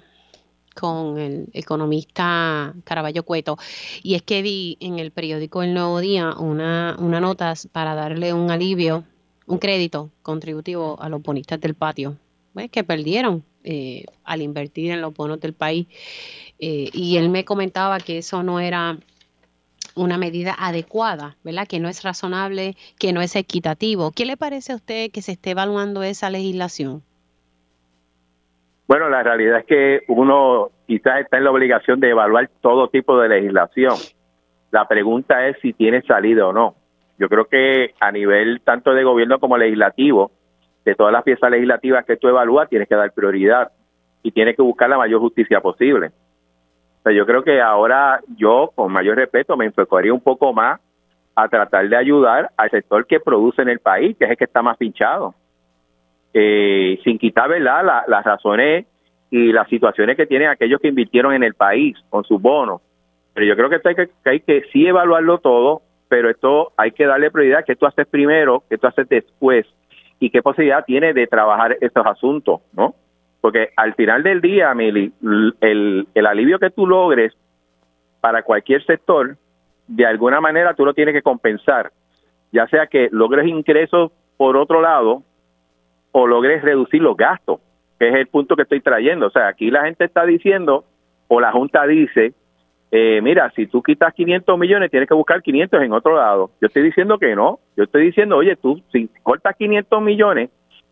[0.73, 3.57] con el economista Caraballo Cueto,
[4.01, 8.33] y es que vi en el periódico El Nuevo Día una, una nota para darle
[8.33, 9.03] un alivio,
[9.47, 12.17] un crédito contributivo a los bonistas del patio,
[12.53, 15.87] pues, que perdieron eh, al invertir en los bonos del país.
[16.59, 18.97] Eh, y él me comentaba que eso no era
[19.95, 21.67] una medida adecuada, ¿verdad?
[21.67, 24.11] Que no es razonable, que no es equitativo.
[24.11, 27.03] ¿Qué le parece a usted que se esté evaluando esa legislación?
[28.87, 33.17] Bueno, la realidad es que uno quizás está en la obligación de evaluar todo tipo
[33.19, 33.95] de legislación.
[34.71, 36.75] La pregunta es si tiene salida o no.
[37.17, 40.31] Yo creo que a nivel tanto de gobierno como legislativo,
[40.85, 43.71] de todas las piezas legislativas que tú evalúas, tienes que dar prioridad
[44.21, 46.07] y tienes que buscar la mayor justicia posible.
[46.07, 50.79] O sea, yo creo que ahora yo, con mayor respeto, me enfocaría un poco más
[51.35, 54.45] a tratar de ayudar al sector que produce en el país, que es el que
[54.45, 55.35] está más pinchado.
[56.33, 58.05] Eh, sin quitar ¿verdad?
[58.07, 58.87] las razones
[59.29, 62.81] y las situaciones que tienen aquellos que invirtieron en el país con sus bonos.
[63.33, 65.81] Pero yo creo que, hay que, hay que sí evaluarlo todo,
[66.13, 69.65] pero esto hay que darle prioridad, que tú haces primero, que tú haces después,
[70.19, 72.93] y qué posibilidad tiene de trabajar estos asuntos, ¿no?
[73.41, 75.11] Porque al final del día, Mili,
[75.59, 77.33] el, el alivio que tú logres
[78.21, 79.37] para cualquier sector,
[79.87, 81.91] de alguna manera tú lo tienes que compensar,
[82.51, 85.23] ya sea que logres ingresos por otro lado
[86.11, 87.59] o logres reducir los gastos,
[87.97, 89.25] que es el punto que estoy trayendo.
[89.25, 90.85] O sea, aquí la gente está diciendo,
[91.27, 92.35] o la Junta dice,
[92.95, 96.51] eh, mira, si tú quitas 500 millones, tienes que buscar 500 en otro lado.
[96.61, 97.59] Yo estoy diciendo que no.
[97.75, 100.51] Yo estoy diciendo, oye, tú, si cortas 500 millones,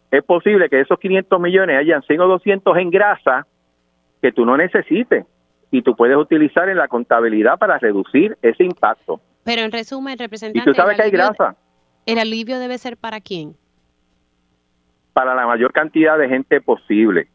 [0.10, 3.46] es posible que esos 500 millones hayan 100 o 200 en grasa
[4.20, 5.28] que tú no necesites
[5.70, 9.22] y tú puedes utilizar en la contabilidad para reducir ese impacto.
[9.44, 10.68] Pero en resumen, representante...
[10.68, 11.56] Y tú sabes que hay grasa.
[12.08, 13.56] ¿El alivio debe ser para quién?
[15.14, 17.28] Para la mayor cantidad de gente posible.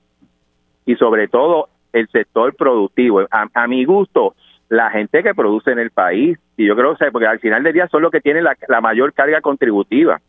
[0.87, 3.27] Y sobre todo el sector productivo.
[3.31, 4.35] A, mi gusto,
[4.69, 6.39] la gente que produce en el país.
[6.57, 8.81] Y yo creo que, porque al final del día son los que tienen la, la
[8.81, 10.21] mayor carga contributiva.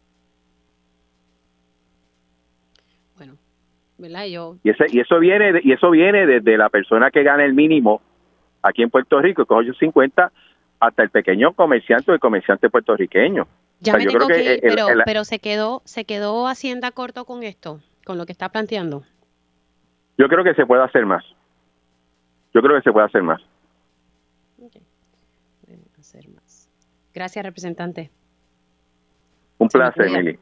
[4.63, 8.01] Y, ese, y eso viene y eso viene desde la persona que gana el mínimo
[8.61, 10.31] aquí en Puerto Rico, con 850,
[10.79, 13.47] hasta el pequeño comerciante o el comerciante puertorriqueño.
[13.79, 18.17] Ya me tengo que, pero, pero se quedó se quedó Hacienda corto con esto, con
[18.17, 19.03] lo que está planteando.
[20.17, 21.23] Yo creo que se puede hacer más.
[22.53, 23.41] Yo creo que se puede hacer más.
[26.07, 26.69] Hacer más.
[27.13, 28.11] Gracias, representante.
[29.57, 30.39] Un placer, Emily.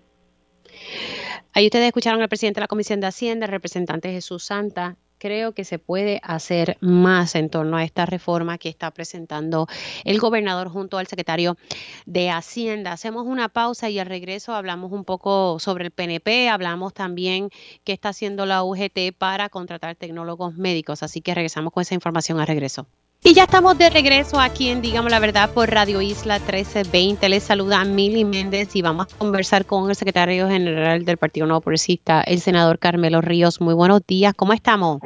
[1.54, 4.95] Ahí ustedes escucharon al presidente de la Comisión de Hacienda, el representante Jesús Santa.
[5.17, 9.65] Creo que se puede hacer más en torno a esta reforma que está presentando
[10.04, 11.58] el gobernador junto al secretario
[12.06, 12.91] de Hacienda.
[12.91, 17.49] Hacemos una pausa y al regreso hablamos un poco sobre el PNP, hablamos también
[17.84, 21.01] qué está haciendo la UGT para contratar tecnólogos médicos.
[21.01, 22.86] Así que regresamos con esa información al regreso.
[23.27, 27.27] Y ya estamos de regreso aquí en Digamos la Verdad por Radio Isla 1320.
[27.27, 31.61] Les saluda Mili Méndez y vamos a conversar con el secretario general del Partido Nuevo
[31.61, 33.61] Progresista, el senador Carmelo Ríos.
[33.61, 34.99] Muy buenos días, ¿cómo estamos?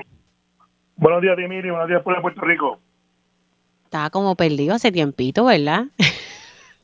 [0.97, 2.79] Buenos días, Mili, buenos días, por Puerto Rico.
[3.86, 5.86] Estaba como perdido hace tiempito, ¿verdad?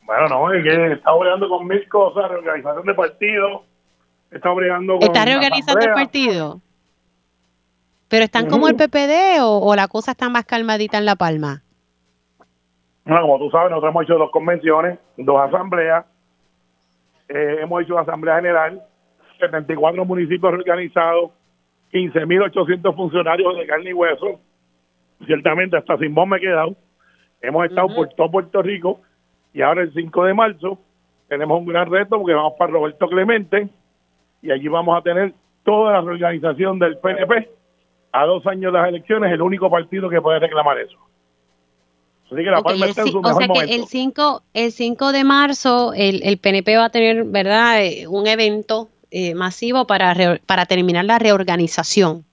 [0.06, 3.64] Bueno, no, es que está bregando con mil cosas, reorganización de partido,
[4.30, 5.04] está bregando con...
[5.04, 6.62] ¿Está reorganizando el partido?
[8.10, 11.64] ¿Pero están como el PPD o, la cosa está más calmadita en La Palma?
[13.06, 16.06] No, como tú sabes, nosotros hemos hecho dos convenciones, dos asambleas.
[17.30, 18.82] Eh, hemos hecho una asamblea general,
[19.40, 21.32] 74 municipios reorganizados,
[21.92, 24.40] 15.800 funcionarios de carne y hueso.
[25.26, 26.76] Ciertamente, hasta sin voz me he quedado.
[27.42, 29.02] Hemos estado por todo Puerto Rico
[29.54, 30.80] y ahora el 5 de marzo
[31.28, 33.70] tenemos un gran reto porque vamos para Roberto Clemente
[34.42, 37.50] y allí vamos a tener toda la reorganización del PNP
[38.16, 40.98] a dos años de las elecciones, el único partido que puede reclamar eso.
[42.28, 45.12] Así que la Palma está en su mejor o sea que el 5, el 5
[45.12, 50.16] de marzo el, el PNP va a tener, ¿verdad?, eh, un evento eh, masivo para,
[50.46, 52.24] para terminar la reorganización.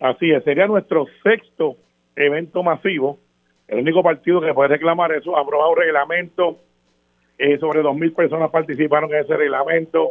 [0.00, 1.76] Así es, sería nuestro sexto
[2.16, 3.18] evento masivo.
[3.68, 6.58] El único partido que puede reclamar eso, aprobado un reglamento,
[7.36, 10.08] eh, sobre 2.000 personas participaron en ese reglamento,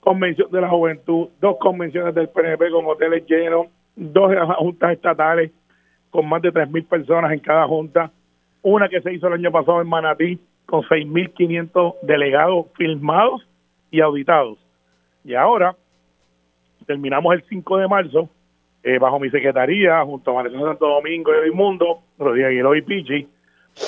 [0.00, 5.50] convención de la juventud, dos convenciones del PNP con hoteles llenos, dos juntas estatales
[6.10, 8.10] con más de 3.000 personas en cada junta,
[8.62, 13.46] una que se hizo el año pasado en Manatí con 6.500 delegados filmados
[13.90, 14.58] y auditados.
[15.24, 15.74] Y ahora
[16.86, 18.28] terminamos el 5 de marzo
[18.82, 23.26] eh, bajo mi secretaría, junto a María Santo Domingo y Mundo, Rodríguez Aguiló y Pichi,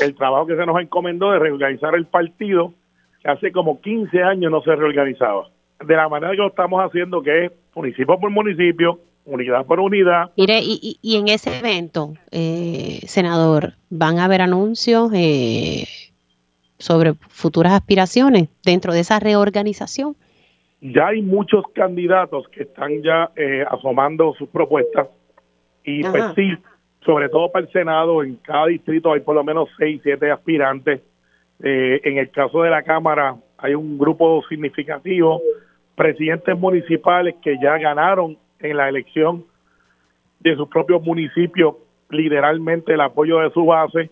[0.02, 2.72] el trabajo que se nos encomendó de reorganizar el partido,
[3.22, 5.48] que hace como 15 años no se reorganizaba.
[5.84, 10.30] De la manera que lo estamos haciendo, que es municipio por municipio, unidad por unidad.
[10.36, 15.84] Mire, y, y, en ese evento, eh, senador, ¿van a haber anuncios eh,
[16.78, 20.16] sobre futuras aspiraciones dentro de esa reorganización?
[20.80, 25.08] Ya hay muchos candidatos que están ya eh, asomando sus propuestas
[25.84, 26.52] y pues sí,
[27.04, 31.00] sobre todo para el Senado, en cada distrito hay por lo menos seis, siete aspirantes.
[31.60, 35.40] en el caso de la Cámara hay un grupo significativo,
[35.94, 39.44] presidentes municipales que ya ganaron en la elección
[40.40, 41.78] de su propio municipio,
[42.10, 44.10] literalmente el apoyo de su base.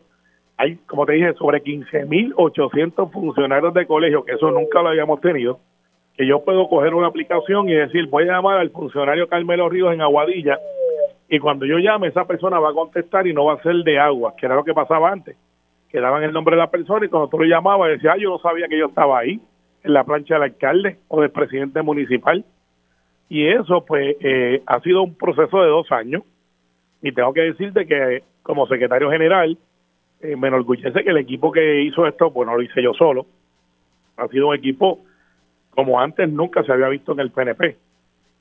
[0.57, 5.59] Hay, como te dije, sobre 15.800 funcionarios de colegio, que eso nunca lo habíamos tenido,
[6.16, 9.92] que yo puedo coger una aplicación y decir, voy a llamar al funcionario Carmelo Ríos
[9.92, 10.59] en Aguadilla,
[11.28, 13.98] y cuando yo llame, esa persona va a contestar y no va a ser de
[13.98, 15.37] agua, que era lo que pasaba antes
[15.94, 18.30] que daban el nombre de la persona y cuando tú lo llamabas decía, ah, yo
[18.30, 19.40] no sabía que yo estaba ahí,
[19.85, 22.44] en la plancha del alcalde o del presidente municipal.
[23.29, 26.23] Y eso pues eh, ha sido un proceso de dos años
[27.03, 29.59] y tengo que decirte que como secretario general
[30.21, 33.27] eh, me enorgullece que el equipo que hizo esto, pues no lo hice yo solo,
[34.17, 35.01] ha sido un equipo
[35.71, 37.77] como antes nunca se había visto en el PNP.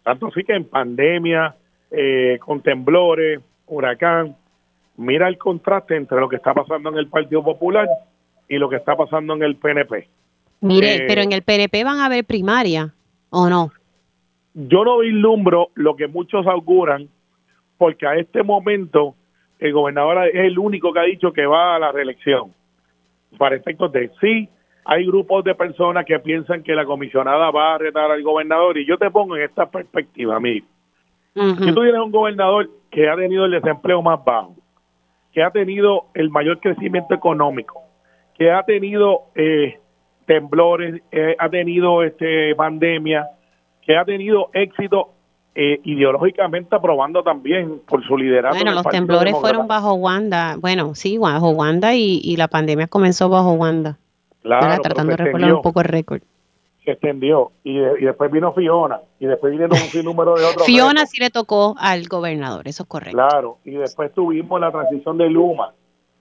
[0.03, 1.55] Tanto así que en pandemia,
[1.91, 4.35] eh, con temblores, huracán,
[4.97, 7.87] mira el contraste entre lo que está pasando en el Partido Popular
[8.47, 10.07] y lo que está pasando en el PNP.
[10.61, 12.93] Mire, eh, pero en el PNP van a haber primaria,
[13.29, 13.71] ¿o no?
[14.53, 17.09] Yo no vislumbro lo que muchos auguran,
[17.77, 19.15] porque a este momento
[19.59, 22.53] el gobernador es el único que ha dicho que va a la reelección.
[23.37, 24.49] Para efectos de sí,
[24.85, 28.85] hay grupos de personas que piensan que la comisionada va a retar al gobernador, y
[28.85, 30.67] yo te pongo en esta perspectiva, amigo.
[31.33, 34.55] Si tú tienes un gobernador que ha tenido el desempleo más bajo,
[35.31, 37.81] que ha tenido el mayor crecimiento económico,
[38.37, 39.79] que ha tenido eh,
[40.27, 43.25] temblores, eh, ha tenido este pandemia,
[43.85, 45.09] que ha tenido éxito
[45.55, 48.57] eh, ideológicamente aprobando también por su liderazgo.
[48.57, 53.53] Bueno, los temblores fueron bajo Wanda, bueno, sí, bajo Wanda y, la pandemia comenzó bajo
[53.53, 53.97] Wanda.
[54.41, 56.21] Claro, tratando de recordar un poco el récord
[56.83, 60.65] se extendió y, después vino Fiona y después vinieron un sinnúmero de otros.
[60.65, 63.17] Fiona sí le tocó al gobernador, eso es correcto.
[63.17, 65.73] Claro, y después tuvimos la transición de Luma,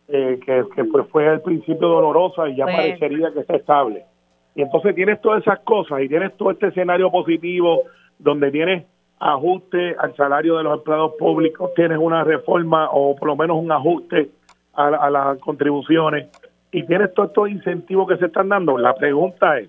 [0.09, 4.05] eh, que, pues fue al principio dolorosa y ya parecería que está estable.
[4.55, 7.83] Y entonces tienes todas esas cosas y tienes todo este escenario positivo
[8.19, 8.85] donde tienes
[9.19, 13.71] ajuste al salario de los empleados públicos, tienes una reforma o por lo menos un
[13.71, 14.31] ajuste
[14.75, 16.29] a, las contribuciones
[16.73, 18.79] y tienes todos estos incentivos que se están dando.
[18.79, 19.69] La pregunta es,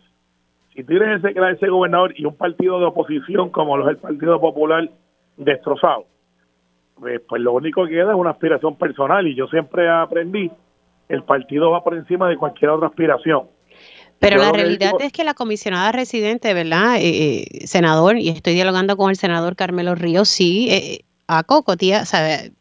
[0.74, 4.90] si tienes ese, ese gobernador y un partido de oposición como lo el Partido Popular
[5.38, 6.06] destrozado,
[7.00, 10.52] pues, pues, lo único que queda es una aspiración personal y yo siempre aprendí,
[11.10, 13.48] el partido va por encima de cualquier otra aspiración.
[14.24, 16.96] Pero la realidad es que la comisionada residente, ¿verdad?
[16.98, 22.04] Eh, eh, senador, y estoy dialogando con el senador Carmelo Ríos, sí, eh, a coquetea,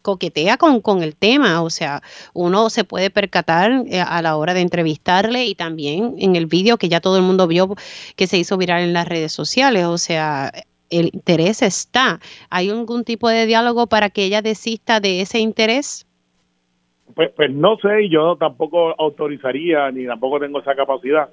[0.03, 2.01] coquetea con, con, el tema, o sea,
[2.33, 6.79] uno se puede percatar eh, a la hora de entrevistarle y también en el vídeo
[6.79, 7.75] que ya todo el mundo vio
[8.17, 10.53] que se hizo viral en las redes sociales, o sea,
[10.91, 12.21] el interés está.
[12.51, 16.07] ¿Hay algún tipo de diálogo para que ella desista de ese interés?
[17.15, 21.29] Pues, pues no sé, yo tampoco autorizaría ni tampoco tengo esa capacidad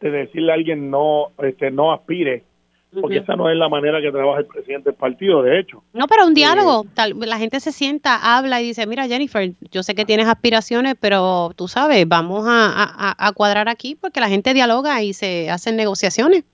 [0.00, 2.44] de decirle a alguien no, este, no aspire
[3.00, 5.82] porque esa no es la manera que trabaja el presidente del partido, de hecho.
[5.92, 9.82] No, pero un diálogo, tal, la gente se sienta, habla y dice, mira Jennifer, yo
[9.82, 15.02] sé que tienes aspiraciones, pero tú sabes, vamos a, cuadrar aquí porque la gente dialoga
[15.02, 16.44] y se hacen negociaciones.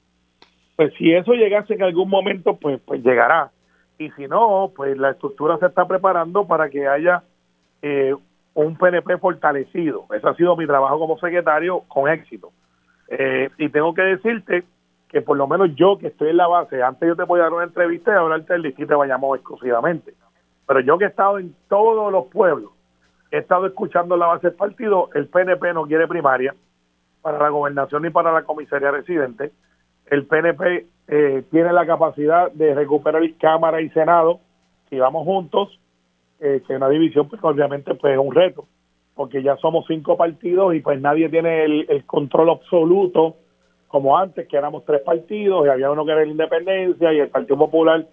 [0.76, 3.52] Pues si eso llegase en algún momento, pues, pues llegará.
[3.96, 7.22] Y si no, pues la estructura se está preparando para que haya
[7.80, 8.12] eh,
[8.54, 10.06] un PNP fortalecido.
[10.12, 12.50] Ese ha sido mi trabajo como secretario con éxito.
[13.08, 14.64] Eh, y tengo que decirte
[15.08, 17.44] que por lo menos yo que estoy en la base, antes yo te voy a
[17.44, 20.14] dar una entrevista y hablarte del distrito de Bayamón exclusivamente,
[20.66, 22.72] pero yo que he estado en todos los pueblos,
[23.30, 26.54] he estado escuchando la base del partido, el PNP no quiere primaria
[27.22, 29.52] para la gobernación ni para la comisaría residente,
[30.06, 34.40] el PNP eh, tiene la capacidad de recuperar Cámara y Senado,
[34.90, 35.78] si vamos juntos,
[36.40, 38.66] eh, que una división pues obviamente pues es un reto,
[39.14, 43.36] porque ya somos cinco partidos y pues nadie tiene el control absoluto
[43.94, 47.28] como antes, que éramos tres partidos y había uno que era la independencia y el
[47.28, 48.04] Partido Popular,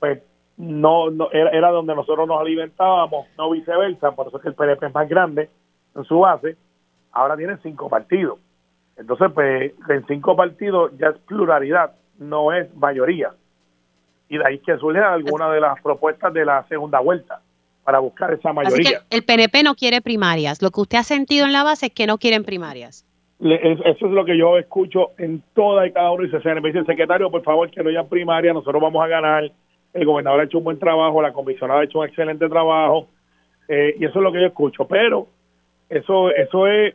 [0.00, 0.22] pues
[0.56, 4.86] no, no era, donde nosotros nos alimentábamos, no viceversa, por eso es que el PNP
[4.86, 5.50] es más grande
[5.94, 6.56] en su base,
[7.12, 8.38] ahora tiene cinco partidos.
[8.96, 13.32] Entonces, pues en cinco partidos ya es pluralidad, no es mayoría.
[14.30, 17.42] Y de ahí que surge alguna de las propuestas de la segunda vuelta
[17.88, 19.00] para buscar esa mayoría.
[19.08, 20.60] el PNP no quiere primarias.
[20.60, 23.08] Lo que usted ha sentido en la base es que no quieren primarias
[23.40, 26.84] eso es lo que yo escucho en toda y cada uno y se me dice,
[26.84, 29.50] secretario, por favor, que no haya primaria, nosotros vamos a ganar,
[29.94, 33.08] el gobernador ha hecho un buen trabajo, la comisionada ha hecho un excelente trabajo,
[33.68, 35.28] eh, y eso es lo que yo escucho, pero
[35.88, 36.94] eso, eso es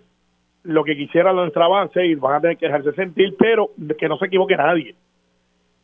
[0.64, 4.18] lo que quisiera nuestra base y van a tener que dejarse sentir, pero que no
[4.18, 4.96] se equivoque nadie.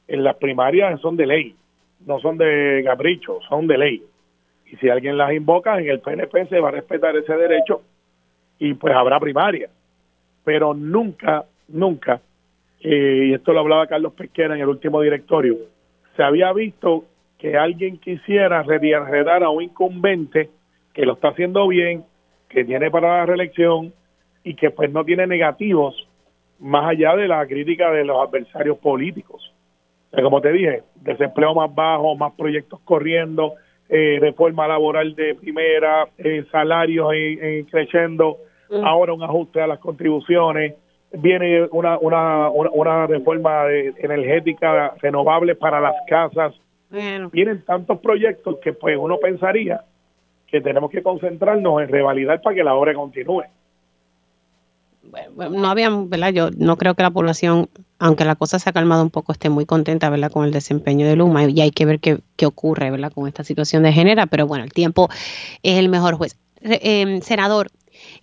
[0.08, 1.56] En las primarias son de ley,
[2.06, 4.04] no son de capricho, son de ley.
[4.72, 7.82] Y si alguien las invoca, en el PNP se va a respetar ese derecho
[8.60, 9.70] y pues habrá primaria
[10.50, 12.22] pero nunca, nunca,
[12.82, 15.58] eh, y esto lo hablaba Carlos Pesquera en el último directorio,
[16.16, 17.06] se había visto
[17.38, 20.50] que alguien quisiera redar a un incumbente
[20.92, 22.04] que lo está haciendo bien,
[22.50, 23.94] que tiene para la reelección
[24.44, 26.08] y que pues no tiene negativos
[26.60, 29.54] más allá de la crítica de los adversarios políticos.
[30.12, 33.54] como te dije, desempleo más bajo, más proyectos corriendo,
[33.90, 37.10] eh, reforma laboral de primera, eh, salarios
[37.72, 38.38] creciendo,
[38.70, 38.86] mm.
[38.86, 40.76] ahora un ajuste a las contribuciones,
[41.12, 46.54] viene una, una, una, reforma energética renovable para las casas.
[47.32, 49.82] Vienen tantos proyectos que pues uno pensaría
[50.48, 53.44] que tenemos que concentrarnos en revalidar para que la obra continúe.
[55.36, 56.32] no había, ¿verdad?
[56.34, 57.70] Yo no creo que la población,
[58.00, 60.32] aunque la cosa se ha calmado un poco, esté muy contenta, ¿verdad?
[60.32, 63.12] Con el desempeño de Luma y hay que ver qué, qué ocurre, ¿verdad?
[63.14, 65.10] Con esta situación de género, pero bueno, el tiempo
[65.62, 66.38] es el mejor juez.
[66.62, 67.70] Eh, senador,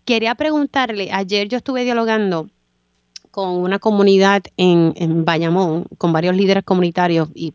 [0.05, 2.49] quería preguntarle, ayer yo estuve dialogando
[3.31, 7.53] con una comunidad en, en Bayamón, con varios líderes comunitarios y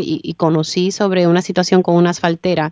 [0.00, 2.70] y, conocí sobre una situación con una asfaltera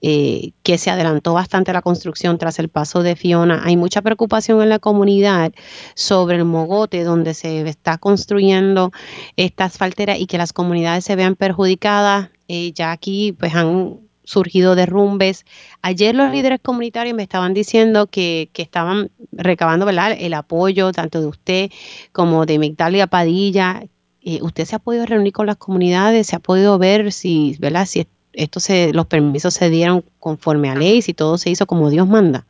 [0.00, 3.62] eh, que se adelantó bastante la construcción tras el paso de Fiona.
[3.64, 5.52] Hay mucha preocupación en la comunidad
[5.94, 8.92] sobre el mogote donde se está construyendo
[9.36, 12.30] esta asfaltera y que las comunidades se vean perjudicadas.
[12.48, 15.46] Eh, ya aquí pues han surgido derrumbes.
[15.82, 21.26] Ayer los líderes comunitarios me estaban diciendo que, que estaban recabando el apoyo tanto de
[21.26, 21.70] usted
[22.12, 23.82] como de Migdalia Padilla.
[24.28, 26.26] Eh, ¿Usted se ha podido reunir con las comunidades?
[26.26, 27.84] ¿Se ha podido ver si, ¿verdad?
[27.84, 31.90] si esto se, los permisos se dieron conforme a ley, si todo se hizo como
[31.90, 32.44] Dios manda?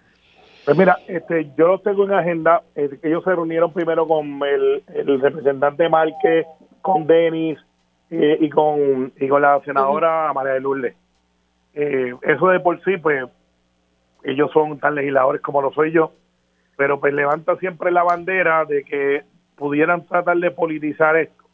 [0.65, 4.83] Pues mira, este, yo tengo en agenda, eh, ellos se reunieron primero con el,
[5.21, 6.47] representante Márquez,
[6.81, 7.59] con Denis
[8.11, 10.97] eh, y, con, y con la senadora María de Lourdes.
[11.75, 13.27] Eh, eso de por sí, pues
[14.25, 16.13] ellos son tan legisladores como lo soy yo,
[16.79, 19.25] pero pues levanta siempre la bandera de que
[19.57, 21.46] pudieran tratar de politizar esto.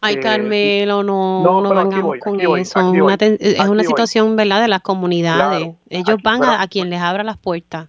[0.00, 2.56] Ay, eh, Carmelo, no, no, no vengamos con eso.
[2.58, 5.74] es una situación, ¿verdad?, de las comunidades.
[5.88, 7.88] Ellos van a, quien les abra las puertas.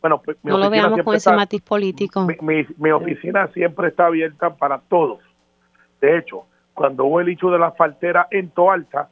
[0.00, 2.26] Bueno, pues, no lo veamos con ese matiz político.
[2.42, 5.18] Mi, mi, oficina siempre está abierta para todos.
[6.00, 9.10] De hecho, cuando hubo el hecho de la faltera en Toalta,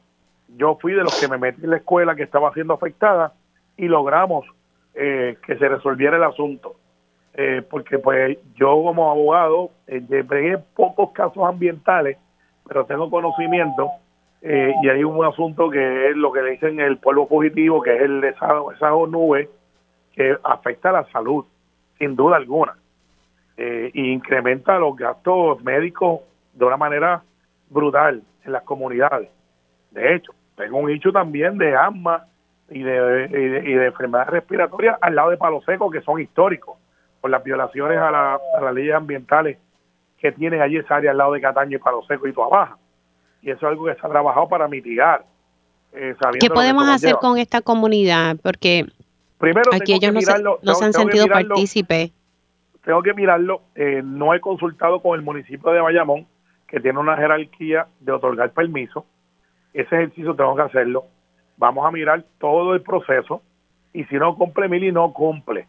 [0.57, 3.35] yo fui de los que me metí en la escuela que estaba siendo afectada
[3.76, 4.47] y logramos
[4.95, 6.76] eh, que se resolviera el asunto.
[7.41, 12.18] Eh, porque pues yo como abogado eh, pocos casos ambientales,
[12.66, 13.91] pero tengo conocimiento
[14.43, 17.95] eh, y hay un asunto que es lo que le dicen el polvo fugitivo, que
[17.95, 19.49] es el de esa, esa nube
[20.16, 21.45] que afecta a la salud,
[21.97, 22.76] sin duda alguna,
[23.57, 26.22] e incrementa los gastos médicos
[26.55, 27.22] de una manera
[27.70, 29.30] brutal en las comunidades.
[29.93, 32.26] De hecho, tengo un hecho también de asma
[32.68, 33.28] y de,
[33.64, 36.76] y de, enfermedades respiratorias al lado de Palo Seco que son históricos
[37.29, 39.59] por las violaciones a, la, las leyes ambientales
[40.18, 42.79] que tienen allí esa área al lado de Cataño y Palo Seco y Toa Baja.
[43.43, 45.24] Y eso es algo que se ha trabajado para mitigar.
[45.93, 48.37] Eh, ¿Qué podemos hacer con esta comunidad?
[48.43, 48.85] Porque
[49.39, 50.20] Primero, aquí ellos no,
[50.74, 52.11] se, han sentido partícipes.
[52.85, 53.62] Tengo que mirarlo.
[53.74, 56.26] Eh, no he consultado con el municipio de Bayamón,
[56.66, 59.07] que tiene una jerarquía de otorgar permiso
[59.72, 61.07] ese ejercicio tengo que hacerlo.
[61.57, 63.43] Vamos a mirar todo el proceso
[63.93, 65.66] y si no cumple Mili, no cumple.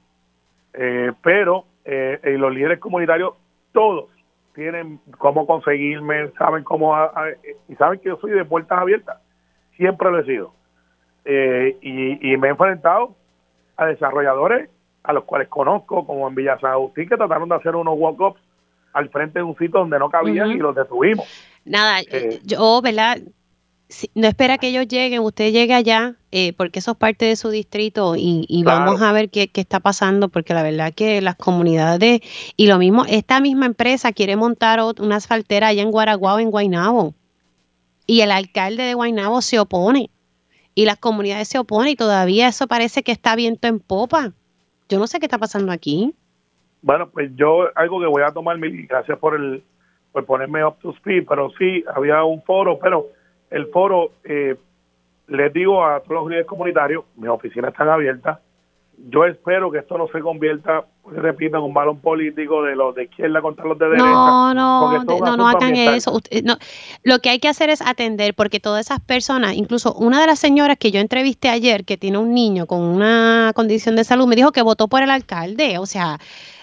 [0.74, 3.34] Eh, pero eh, los líderes comunitarios,
[3.72, 4.10] todos
[4.54, 6.96] tienen cómo conseguirme, saben cómo,
[7.68, 9.18] y saben que yo soy de puertas abiertas.
[9.78, 10.54] Siempre lo he sido.
[11.26, 13.16] Eh, y, me he enfrentado
[13.78, 14.70] a desarrolladores
[15.04, 18.42] a los cuales conozco, como en Villa San Agustín, que trataron de hacer unos walk-ups
[18.94, 21.26] al frente de un sitio donde no cabían y los detuvimos.
[21.64, 22.00] Nada,
[22.44, 23.20] yo, ¿verdad?
[24.14, 27.50] No espera que ellos lleguen, usted llegue allá, eh, porque eso es parte de su
[27.50, 32.22] distrito y, vamos a ver qué, está pasando, porque la verdad que las comunidades,
[32.56, 37.16] y lo mismo, esta misma empresa quiere montar una asfaltera allá en Guaraguao, en Guaynabo,
[38.06, 40.12] y el alcalde de Guaynabo se opone,
[40.76, 44.34] y las comunidades se oponen, y todavía eso parece que está viento en popa.
[44.88, 46.14] Yo no sé qué está pasando aquí.
[46.82, 49.64] Bueno, pues yo algo que voy a tomar, gracias por el
[50.12, 53.10] por ponerme up to speed, pero sí, había un foro, pero
[53.52, 54.56] el foro, eh,
[55.28, 58.40] les digo a todos los líderes comunitarios, mis oficinas están abiertas.
[59.10, 62.94] Yo espero que esto no se convierta, pues, repito, en un balón político de los
[62.96, 64.04] de izquierda contra los de derecha.
[64.04, 66.20] No, no, no, no hagan eso.
[66.44, 66.58] no,
[67.04, 70.40] lo que hay que hacer es atender, porque todas esas personas, incluso una de las
[70.40, 74.36] señoras que yo entrevisté ayer, que tiene un niño con una condición de salud, me
[74.36, 75.78] dijo que votó por el alcalde.
[75.78, 76.20] O sea,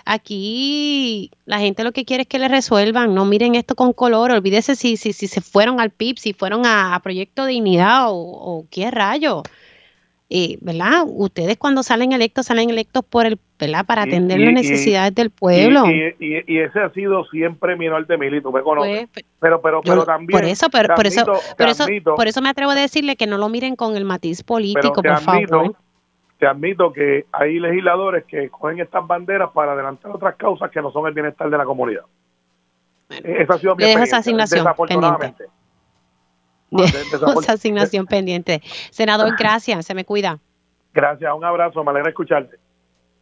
[0.09, 4.30] Aquí la gente lo que quiere es que le resuelvan, no miren esto con color,
[4.30, 8.66] olvídese si, si, si se fueron al PIB, si fueron a, Proyecto Dignidad o, o
[8.70, 9.42] qué rayo.
[10.28, 11.04] Eh, ¿verdad?
[11.07, 13.84] Ustedes cuando salen electos, salen electos por el, ¿verdad?
[13.84, 15.84] Para atender las necesidades del pueblo.
[15.88, 19.09] Y, ese ha sido siempre mi norte, Mili, tú me conoces.
[19.12, 20.30] Pues, pero, pero, pero también.
[20.30, 21.24] Por eso, pero, por, eso,
[21.57, 21.86] por, eso,
[22.16, 25.20] por eso me atrevo a decirle que no lo miren con el matiz político, por
[25.20, 25.76] favor
[26.39, 30.91] te admito que hay legisladores que cogen estas banderas para adelantar otras causas que no
[30.91, 32.05] son el bienestar de la comunidad.
[33.09, 35.47] esa ha sido mi esa asignación pendiente.
[36.70, 38.61] esa asignación pendiente.
[38.91, 40.39] Senador, gracias, se me cuida.
[40.93, 42.59] Gracias, un abrazo, me alegra escucharte.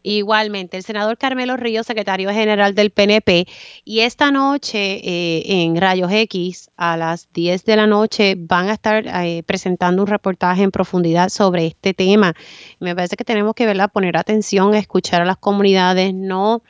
[0.07, 3.47] Igualmente, el senador Carmelo Ríos, secretario general del PNP,
[3.83, 8.73] y esta noche eh, en Rayos X a las 10 de la noche van a
[8.73, 12.35] estar eh, presentando un reportaje en profundidad sobre este tema.
[12.79, 13.91] Me parece que tenemos que ¿verdad?
[13.91, 16.61] poner atención, escuchar a las comunidades, no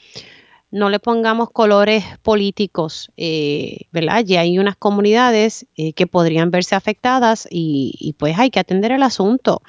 [0.72, 4.24] no le pongamos colores políticos, eh, ¿verdad?
[4.26, 9.04] Ya hay unas comunidades que podrían verse afectadas y, y, pues hay que atender el
[9.04, 9.62] asunto.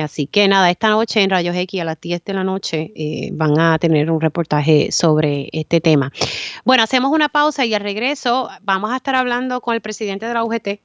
[0.00, 3.30] Así que nada, esta noche en Rayos X a las 10 de la noche eh,
[3.32, 6.12] van a tener un reportaje sobre este tema.
[6.64, 10.34] Bueno, hacemos una pausa y al regreso vamos a estar hablando con el presidente de
[10.34, 10.80] la UGT.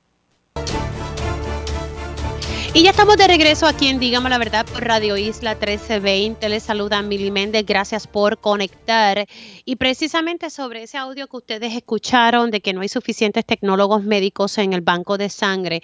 [2.78, 6.48] Y ya estamos de regreso aquí en Dígame la Verdad por Radio Isla 1320.
[6.48, 7.66] Les saluda Mili Méndez.
[7.66, 9.26] Gracias por conectar.
[9.66, 14.60] Y precisamente sobre ese audio que ustedes escucharon de que no hay suficientes tecnólogos médicos
[14.60, 15.82] en el banco de sangre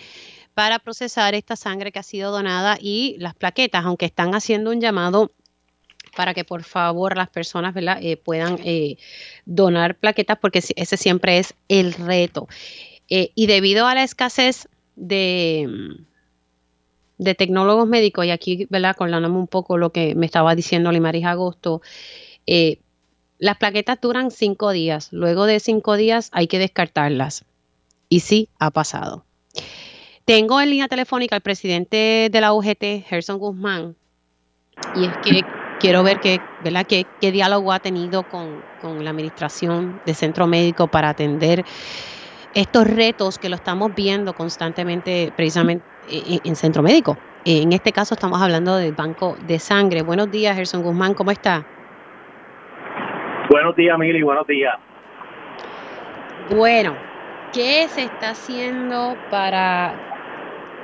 [0.54, 4.82] para procesar esta sangre que ha sido donada y las plaquetas, aunque están haciendo un
[4.82, 5.32] llamado
[6.16, 8.98] para que por favor las personas eh, puedan eh,
[9.46, 12.48] donar plaquetas, porque ese siempre es el reto.
[13.10, 15.98] Eh, y debido a la escasez de,
[17.38, 18.96] tecnólogos médicos, y aquí, ¿verdad?
[19.00, 21.82] Un poco lo que me estaba diciendo Limaris Agosto,
[23.40, 25.10] las plaquetas duran cinco días.
[25.12, 27.46] Luego de cinco días hay que descartarlas.
[28.08, 29.26] Y sí, ha pasado.
[30.26, 33.98] Tengo en línea telefónica al presidente de la UGT, Gerson Guzmán,
[34.96, 35.42] y es que
[35.82, 36.86] quiero ver qué, ¿verdad?
[36.88, 38.64] qué, qué diálogo ha tenido con,
[39.04, 41.66] la administración de centro médico para atender
[42.54, 47.18] estos retos que lo estamos viendo constantemente precisamente en, centro médico.
[47.44, 50.04] En este caso estamos hablando del banco de sangre.
[50.04, 51.66] Buenos días, Gerson Guzmán, ¿cómo está?
[53.50, 54.76] Buenos días, Mili, buenos días.
[56.50, 56.96] Bueno,
[57.54, 60.13] ¿qué se está haciendo para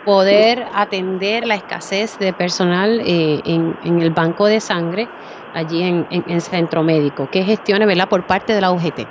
[0.09, 5.07] poder atender la escasez de personal eh, en, el banco de sangre
[5.53, 7.29] allí en, el centro médico.
[7.31, 8.09] ¿Qué gestiones ¿verdad?
[8.09, 9.01] por parte de la UGT?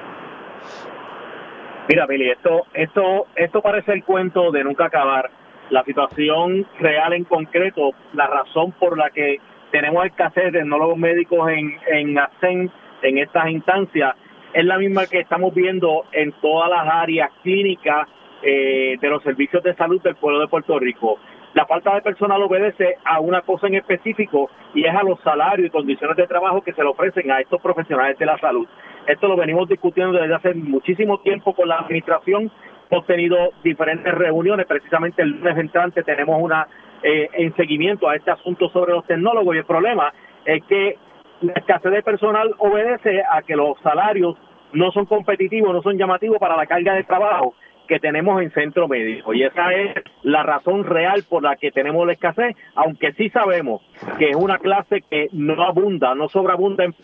[1.88, 5.30] Mira, Billy, esto, esto, esto parece el cuento de nunca acabar.
[5.70, 9.36] La situación real en concreto, la razón por la que
[9.70, 12.72] tenemos escasez de tecnólogos médicos en, en ASEN,
[13.02, 14.16] en estas instancias,
[14.52, 18.08] es la misma que estamos viendo en todas las áreas clínicas
[18.42, 21.18] eh, de los servicios de salud del pueblo de Puerto Rico.
[21.54, 25.66] La falta de personal obedece a una cosa en específico y es a los salarios
[25.66, 28.68] y condiciones de trabajo que se le ofrecen a estos profesionales de la salud.
[29.06, 32.50] Esto lo venimos discutiendo desde hace muchísimo tiempo con la administración.
[32.90, 36.68] Hemos tenido diferentes reuniones, precisamente el lunes entrante tenemos una
[37.02, 40.12] eh, en seguimiento a este asunto sobre los tecnólogos y el problema
[40.44, 40.96] es que
[41.40, 44.36] la escasez de personal obedece a que los salarios
[44.72, 47.54] no son competitivos, no son llamativos para la carga de trabajo
[47.88, 49.34] que tenemos en centro médico.
[49.34, 53.82] Y esa es la razón real por la que tenemos la escasez, aunque sí sabemos
[54.18, 56.94] que es una clase que no abunda, no sobreabunda en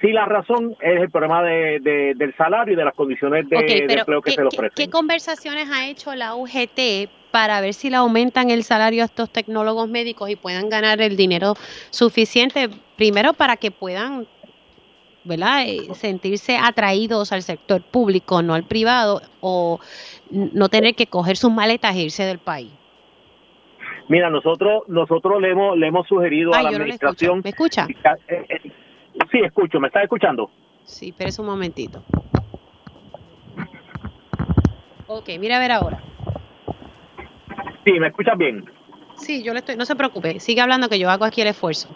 [0.00, 4.20] Sí, la razón es el problema de, del salario y de las condiciones de, empleo
[4.20, 4.72] que se le ofrecen.
[4.74, 9.30] ¿Qué conversaciones ha hecho la UGT para ver si le aumentan el salario a estos
[9.30, 11.54] tecnólogos médicos y puedan ganar el dinero
[11.90, 14.26] suficiente, primero para que puedan
[15.26, 15.64] ¿verdad?
[15.66, 19.80] Eh, sentirse atraídos al sector público, no al privado, o
[20.30, 22.70] no tener que coger sus maletas e irse del país?
[24.08, 27.40] Mira, nosotros nosotros le hemos le hemos sugerido a la administración.
[27.42, 27.88] ¿Me escucha?
[28.28, 28.72] Eh, eh,
[29.32, 29.80] sí, escucho.
[29.80, 30.48] ¿Me está escuchando?
[30.84, 32.02] Sí, pero es un momentito.
[35.08, 36.02] Ok, mira a ver ahora.
[37.84, 38.64] Sí, ¿me escuchas bien?
[39.16, 39.76] Sí, yo le estoy.
[39.76, 41.88] No se preocupe, sigue hablando que yo hago aquí el esfuerzo.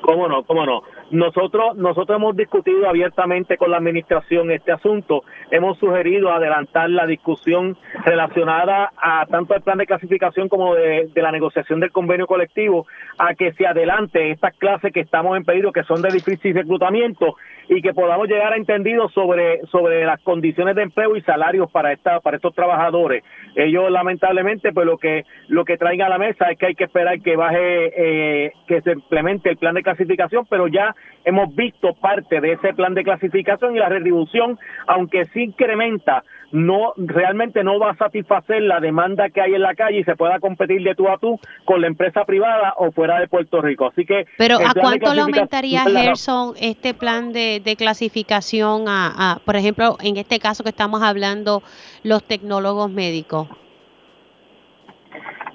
[0.00, 0.42] ¿Cómo no?
[0.42, 0.82] ¿Cómo no?
[1.10, 5.24] Nosotros, nosotros hemos discutido abiertamente con la administración este asunto.
[5.50, 11.32] Hemos sugerido adelantar la discusión relacionada a tanto el plan de clasificación como de, la
[11.32, 12.86] negociación del convenio colectivo,
[13.18, 17.34] a que se adelante estas clases que estamos en pedido, que son de difícil reclutamiento,
[17.70, 21.92] y que podamos llegar a entendidos sobre, sobre las condiciones de empleo y salarios para
[21.92, 23.22] esta, para estos trabajadores.
[23.54, 26.84] Ellos lamentablemente, pues lo que, lo que traen a la mesa es que hay que
[26.84, 31.94] esperar que baje, eh, que se implemente el plan de clasificación, pero ya hemos visto
[31.94, 34.58] parte de ese plan de clasificación y la retribución,
[34.88, 39.74] aunque sí incrementa, no realmente no va a satisfacer la demanda que hay en la
[39.74, 43.20] calle y se pueda competir de tú a tú con la empresa privada o fuera
[43.20, 43.86] de Puerto Rico.
[43.86, 49.96] Así que pero ¿a cuánto le aumentaría Gerson este plan de, clasificación a, por ejemplo,
[50.02, 51.62] en este caso que estamos hablando,
[52.02, 53.48] los tecnólogos médicos?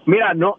[0.06, 0.58] Mira, no,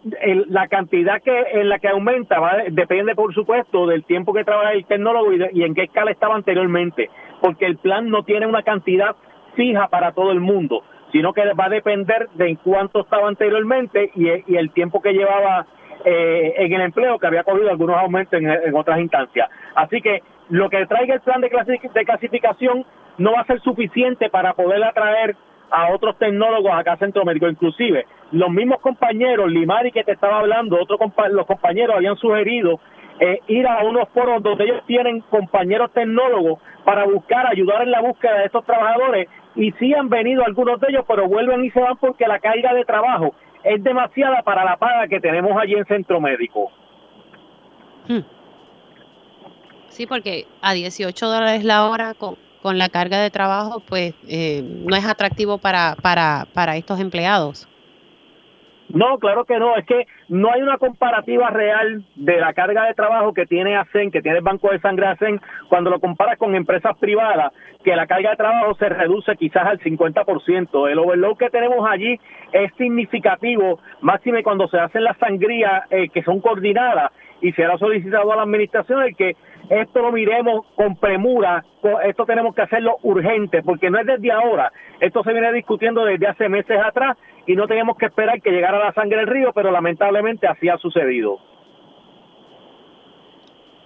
[0.49, 4.73] la cantidad que en la que aumenta va, depende, por supuesto, del tiempo que trabaja
[4.73, 7.09] el tecnólogo y, en qué escala estaba anteriormente,
[7.41, 9.15] porque el plan no tiene una cantidad
[9.57, 14.11] fija para todo el mundo, sino que va a depender de en cuánto estaba anteriormente
[14.15, 15.65] y, el tiempo que llevaba
[16.05, 19.49] eh, en el empleo que había cogido algunos aumentos en, otras instancias.
[19.75, 22.85] Así que lo que traiga el plan de, clasificación
[23.17, 25.35] no va a ser suficiente para poder atraer
[25.71, 27.49] a otros tecnólogos acá a Centro Médico.
[27.49, 30.99] Inclusive, los mismos compañeros, Limari que te estaba hablando, otros
[31.31, 32.79] los compañeros habían sugerido
[33.19, 38.01] eh, ir a unos foros donde ellos tienen compañeros tecnólogos para buscar, ayudar en la
[38.01, 39.27] búsqueda de estos trabajadores
[39.57, 42.73] y sí han venido algunos de ellos, pero vuelven y se van porque la carga
[42.73, 43.33] de trabajo
[43.63, 46.71] es demasiada para la paga que tenemos allí en Centro Médico.
[48.07, 48.21] Hmm.
[49.89, 54.61] Sí, porque a 18 dólares la hora con, con la carga de trabajo, pues eh,
[54.63, 57.67] no es atractivo para, para, para estos empleados.
[58.89, 62.93] No, claro que no, es que no hay una comparativa real de la carga de
[62.93, 66.55] trabajo que tiene ASEN, que tiene el Banco de Sangre ASEN, cuando lo comparas con
[66.55, 67.51] empresas privadas,
[67.83, 70.89] que la carga de trabajo se reduce quizás al 50%.
[70.89, 72.17] El overload que tenemos allí
[72.53, 77.11] es significativo, máxime cuando se hacen las sangrías eh, que son coordinadas
[77.41, 79.35] y se ha solicitado a la administración el que
[79.69, 81.63] esto lo miremos con premura,
[82.05, 84.71] esto tenemos que hacerlo urgente, porque no es desde ahora,
[85.01, 87.17] esto se viene discutiendo desde hace meses atrás
[87.47, 90.77] y no tenemos que esperar que llegara la sangre del río, pero lamentablemente así ha
[90.77, 91.39] sucedido.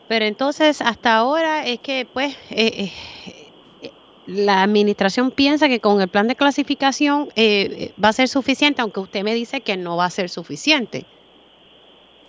[0.10, 2.90] Pero entonces, hasta ahora es que, pues, eh,
[3.84, 3.92] eh,
[4.26, 9.00] la administración piensa que con el plan de clasificación eh, va a ser suficiente, aunque
[9.00, 11.06] usted me dice que no va a ser suficiente.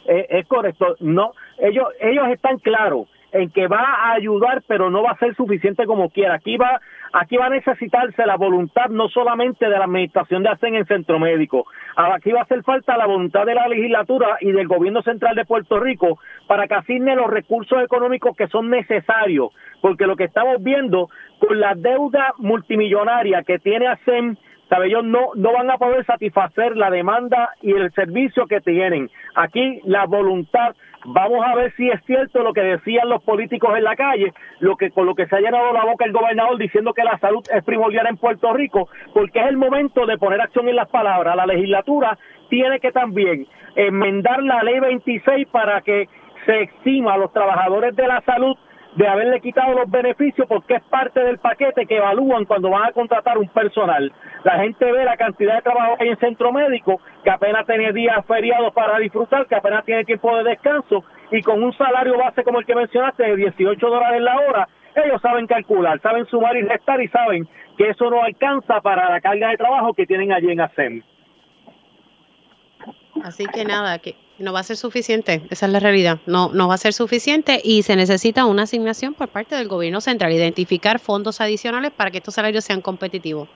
[0.05, 5.12] es correcto, no, ellos, ellos están claros en que va a ayudar, pero no va
[5.12, 6.35] a ser suficiente como quiera.
[6.35, 6.80] Aquí va,
[7.12, 11.18] aquí va a necesitarse la voluntad no solamente de la administración de ASEN en Centro
[11.18, 15.36] Médico, aquí va a hacer falta la voluntad de la legislatura y del gobierno central
[15.36, 19.50] de Puerto Rico para que asigne los recursos económicos que son necesarios,
[19.80, 21.08] porque lo que estamos viendo
[21.38, 24.38] con la deuda multimillonaria que tiene ASEN
[24.72, 24.86] ¿sabe?
[24.86, 29.10] Ellos no, no van a poder satisfacer la demanda y el servicio que tienen.
[29.34, 30.74] Aquí la voluntad,
[31.05, 34.76] vamos a ver si es cierto lo que decían los políticos en la calle, lo
[34.76, 37.44] que con lo que se ha llenado la boca el gobernador diciendo que la salud
[37.53, 41.36] es primordial en Puerto Rico, porque es el momento de poner acción en las palabras.
[41.36, 46.09] La legislatura tiene que también enmendar la ley 26 para que
[46.46, 48.57] se exima a los trabajadores de la salud
[48.97, 52.93] de haberle quitado los beneficios porque es parte del paquete que evalúan cuando van a
[52.93, 54.12] contratar un personal.
[54.45, 57.93] La gente ve la cantidad de trabajo que hay en centro médico, que apenas tiene
[57.93, 62.45] días feriados para disfrutar, que apenas tiene tiempo de descanso y con un salario base
[62.45, 66.62] como el que mencionaste de 18 dólares la hora, ellos saben calcular, saben sumar y
[66.62, 70.51] restar y saben que eso no alcanza para la carga de trabajo que tienen allí
[70.51, 71.03] en ASEM.
[73.22, 76.20] Así que nada, que no va a ser suficiente, esa es la realidad.
[76.26, 80.00] No, no va a ser suficiente y se necesita una asignación por parte del gobierno
[80.00, 83.48] central, identificar fondos adicionales para que estos salarios sean competitivos.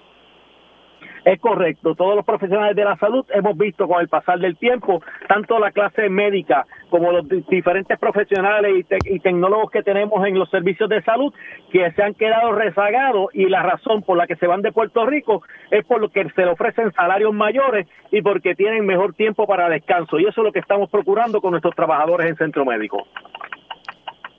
[1.27, 5.03] Es correcto, todos los profesionales de la salud hemos visto con el pasar del tiempo,
[5.27, 10.89] tanto la clase médica como los diferentes profesionales y, tecnólogos que tenemos en los servicios
[10.89, 11.35] de salud,
[11.73, 15.05] que se han quedado rezagados y la razón por la que se van de Puerto
[15.05, 19.49] Rico es por lo que se le ofrecen salarios mayores y porque tienen mejor tiempo
[19.49, 20.21] para descanso.
[20.21, 23.05] Y eso es lo que estamos procurando con nuestros trabajadores en centro médico.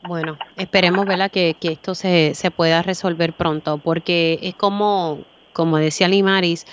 [0.08, 1.30] Bueno, esperemos ¿verdad?
[1.30, 5.26] Que, que esto se, se pueda resolver pronto, porque es como
[5.58, 6.68] como decía Limaris,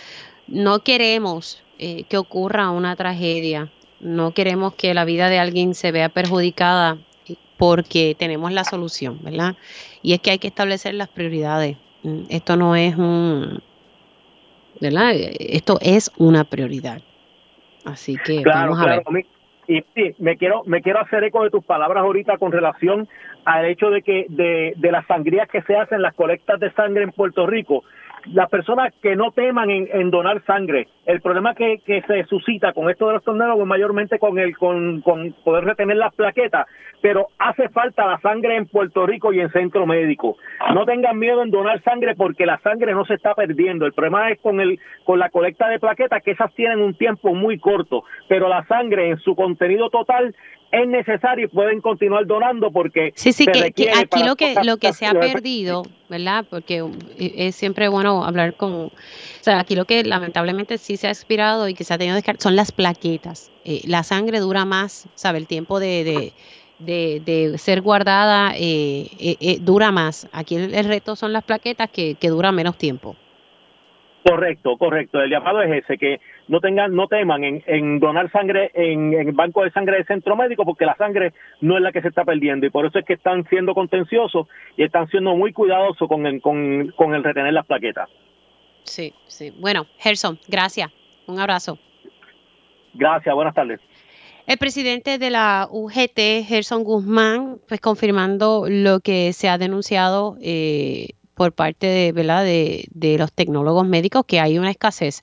[0.47, 3.71] no queremos eh, que ocurra una tragedia,
[4.01, 6.99] no queremos que la vida de alguien se vea perjudicada
[7.57, 9.57] porque tenemos la solución, ¿verdad?
[10.03, 11.79] Y es que hay que establecer las prioridades.
[12.03, 13.63] Mm, esto no es un,
[14.83, 15.13] ¿verdad?
[15.15, 17.01] Esto es una prioridad.
[17.87, 19.03] Así que vamos a ver.
[19.67, 23.09] Y sí, me quiero, me quiero hacer eco de tus palabras ahorita con relación
[23.47, 27.03] al hecho de que de, de las sangrías que se hacen, las colectas de sangre
[27.03, 27.83] en Puerto Rico,
[28.33, 33.07] las personas que no teman en, donar sangre, el problema que, se suscita con esto
[33.07, 36.67] de los torneos es mayormente con el con, con poder retener las plaquetas,
[37.03, 40.37] pero hace falta la sangre en Puerto Rico y en centro médico.
[40.73, 43.85] No tengan miedo en donar sangre porque la sangre no se está perdiendo.
[43.85, 47.35] El problema es con el con la colecta de plaquetas que esas tienen un tiempo
[47.35, 50.35] muy corto, pero la sangre en su contenido total
[50.75, 54.93] es necesario y pueden continuar donando porque sí sí que, aquí lo que lo que
[54.93, 56.85] se ha perdido verdad porque
[57.19, 58.93] es siempre bueno hablar con o
[59.41, 62.35] sea aquí lo que lamentablemente sí se ha expirado y que se ha tenido que
[62.39, 63.51] son las plaquetas.
[63.65, 66.33] Eh, la sangre dura más sabe el tiempo de,
[66.79, 70.29] de, de, ser guardada eh, eh, dura más.
[70.33, 73.17] Aquí el, reto son las plaquetas que, que duran menos tiempo
[74.27, 75.21] Correcto, correcto.
[75.21, 76.19] El llamado es ese, que
[76.49, 80.65] no tengan, no teman en, donar sangre en, el banco de sangre del centro médico,
[80.65, 83.13] porque la sangre no es la que se está perdiendo y por eso es que
[83.13, 84.49] están siendo contenciosos
[84.79, 88.09] y están siendo muy cuidadosos con el, con, con el retener las plaquetas.
[88.85, 89.53] Sí, sí.
[89.61, 90.91] Bueno, Gerson, gracias.
[91.27, 91.79] Un abrazo.
[92.95, 93.79] Gracias, buenas tardes.
[94.47, 101.09] El presidente de la UGT, Gerson Guzmán, pues confirmando lo que se ha denunciado eh,
[101.35, 102.45] por parte de, ¿verdad?
[102.45, 105.23] De, de, los tecnólogos médicos, que hay una escasez.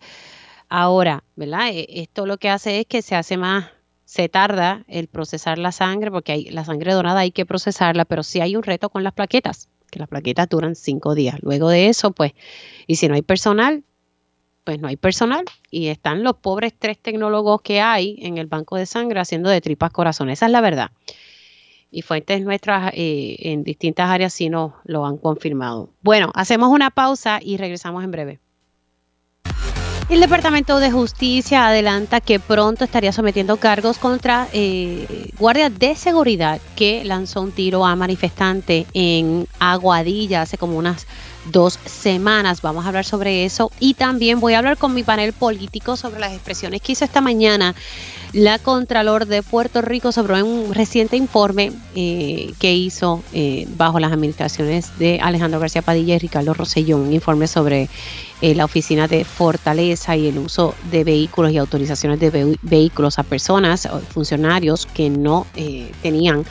[0.70, 1.70] Ahora, ¿verdad?
[1.70, 3.70] E, esto lo que hace es que se hace más,
[4.06, 8.24] se tarda el procesar la sangre, porque hay, la sangre donada hay que procesarla, pero
[8.24, 11.38] sí hay un reto con las plaquetas, que las plaquetas duran cinco días.
[11.42, 12.34] Luego de eso, pues,
[12.88, 13.84] y si no hay personal,
[14.64, 18.76] pues no hay personal y están los pobres tres tecnólogos que hay en el banco
[18.76, 20.40] de sangre haciendo de tripas corazones.
[20.40, 20.92] Esa es la verdad.
[21.92, 25.90] Y fuentes nuestras eh, en distintas áreas sí nos lo han confirmado.
[26.02, 28.40] Bueno, hacemos una pausa y regresamos en breve.
[30.12, 36.60] El Departamento de Justicia adelanta que pronto estaría sometiendo cargos contra eh, guardias de seguridad
[36.76, 41.08] que lanzó un tiro a manifestante en Aguadilla hace como unas
[41.46, 42.62] dos semanas.
[42.62, 46.20] Vamos a hablar sobre eso y también voy a hablar con mi panel político sobre
[46.20, 47.76] las expresiones que hizo esta mañana
[48.34, 54.12] la Contralor de Puerto Rico sobre un reciente informe eh, que hizo eh, bajo las
[54.14, 57.90] administraciones de Alejandro García Padilla y Ricardo Rossellón, un informe sobre
[58.42, 63.24] eh, la oficina de Fortaleza y el uso de vehículos y autorizaciones de vehículos a
[63.24, 65.46] personas, funcionarios que no
[66.02, 66.46] tenían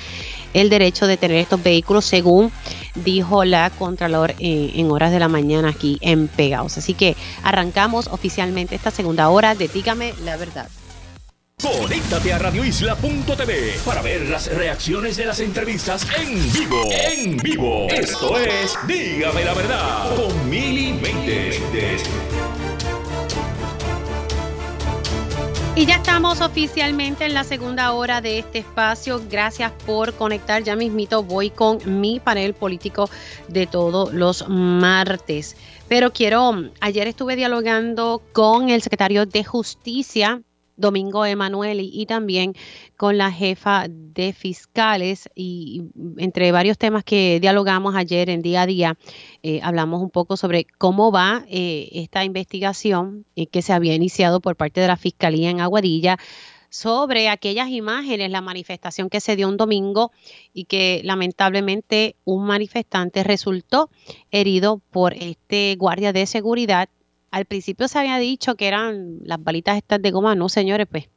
[0.52, 2.50] el derecho de tener estos vehículos, según
[2.94, 6.78] dijo la Contralor en, horas de la mañana aquí en Pegaos.
[6.78, 10.68] Así que arrancamos oficialmente esta segunda hora de Dígame la verdad.
[11.62, 16.88] Conéctate a radioisla.tv para ver las reacciones de las entrevistas en vivo.
[16.90, 17.86] En vivo.
[17.90, 20.98] Esto es Dígame la verdad con Mili
[25.80, 29.18] Y ya estamos oficialmente en la segunda hora de este espacio.
[29.30, 30.62] Gracias por conectar.
[30.62, 33.08] Ya mismito voy con mi panel político
[33.48, 35.56] de todos los martes.
[35.88, 36.52] Pero quiero,
[36.82, 40.42] ayer estuve dialogando con el secretario de Justicia
[40.80, 42.54] Domingo Emanuel y, también
[42.96, 45.82] con la jefa de fiscales y,
[46.18, 48.98] entre varios temas que dialogamos ayer en día a día,
[49.42, 54.40] eh, hablamos un poco sobre cómo va eh, esta investigación eh, que se había iniciado
[54.40, 56.18] por parte de la Fiscalía en Aguadilla
[56.70, 60.12] sobre aquellas imágenes, la manifestación que se dio un domingo
[60.54, 63.90] y que lamentablemente un manifestante resultó
[64.30, 66.88] herido por este guardia de seguridad
[67.30, 71.08] al principio se había dicho que eran las balitas estas de goma, no señores, pues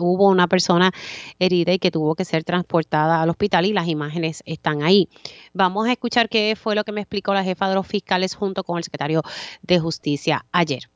[0.00, 0.92] hubo una persona
[1.38, 5.08] herida y que tuvo que ser transportada al hospital y las imágenes están ahí.
[5.52, 8.64] Vamos a escuchar qué fue lo que me explicó la jefa de los fiscales junto
[8.64, 9.22] con el secretario
[9.62, 10.88] de Justicia ayer.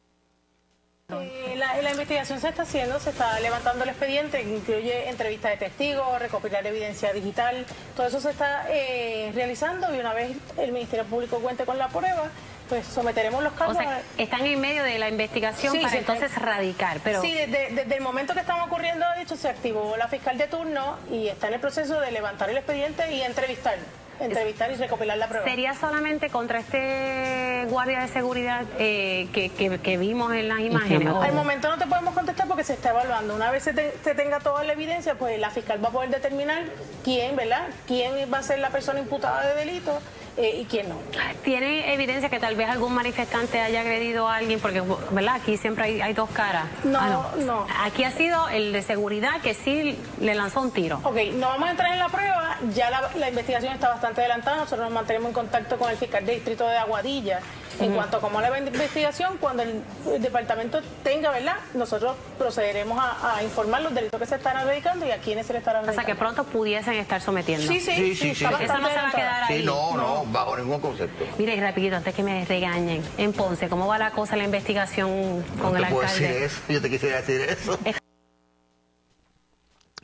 [1.21, 6.19] Eh, la, investigación se está haciendo, se está levantando el expediente, incluye entrevistas de testigos,
[6.19, 11.39] recopilar evidencia digital, todo eso se está eh, realizando y una vez el Ministerio Público
[11.41, 12.31] cuente con la prueba,
[12.73, 13.77] pues someteremos los casos.
[14.17, 17.01] están en medio de la investigación para entonces radicar.
[17.05, 17.21] Pero...
[17.21, 20.97] Sí, desde, el momento que estamos ocurriendo, de hecho, se activó la fiscal de turno
[21.11, 23.75] y está en el proceso de levantar el expediente y entrevistar
[24.21, 25.45] entrevistar y recopilar la prueba.
[25.45, 31.09] ¿Sería solamente contra este guardia de seguridad eh, que, vimos en las imágenes?
[31.09, 33.35] Al momento no te podemos contestar porque se está evaluando.
[33.35, 36.63] Una vez se, se, tenga toda la evidencia, pues la fiscal va a poder determinar
[37.03, 37.67] quién, ¿verdad?
[37.87, 39.99] ¿Quién va a ser la persona imputada de delito
[40.37, 40.97] eh, y quién no.
[41.45, 44.61] ¿Tiene evidencia que tal vez algún manifestante haya agredido a alguien?
[44.61, 45.37] Porque, ¿verdad?
[45.37, 46.65] Aquí siempre hay, dos caras.
[46.85, 51.01] No, ah, no, Aquí ha sido el de seguridad que sí le lanzó un tiro.
[51.05, 52.59] Ok, no vamos a entrar en la prueba.
[52.75, 54.59] Ya la, la investigación está bastante adelantada.
[54.59, 57.41] Nosotros nos mantenemos en contacto con el fiscal de distrito de Aguadilla
[57.81, 59.83] en cuanto a cómo la investigación, cuando el,
[60.21, 61.57] departamento tenga, ¿verdad?
[61.75, 65.59] Nosotros procederemos a, informar los delitos que se están dedicando y a quiénes se le
[65.61, 66.03] estarán dedicando.
[66.03, 67.67] O sea, que pronto pudiesen estar sometiendo.
[67.67, 68.15] Sí, sí, sí.
[68.15, 69.61] sí, sí, Eso no se va a quedar ahí.
[69.61, 71.25] Sí, no, no, bajo ningún concepto.
[71.39, 75.45] Mire, y rapidito, antes que me regañen, en Ponce, ¿cómo va la cosa, la investigación
[75.61, 76.07] con el alcalde?
[76.07, 76.61] Decir eso.
[76.69, 77.79] Yo te quisiera decir eso.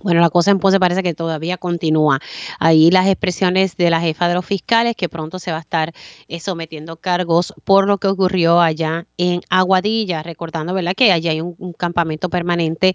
[0.09, 2.19] Bueno, la cosa en Ponce parece que todavía continúa.
[2.59, 5.93] Ahí las expresiones de la jefa de los fiscales que pronto se va a estar
[6.29, 10.95] eh, sometiendo cargos por lo que ocurrió allá en Aguadilla, recordando, ¿verdad?
[10.97, 12.95] Que allá hay un, campamento permanente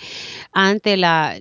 [0.54, 1.40] ante la,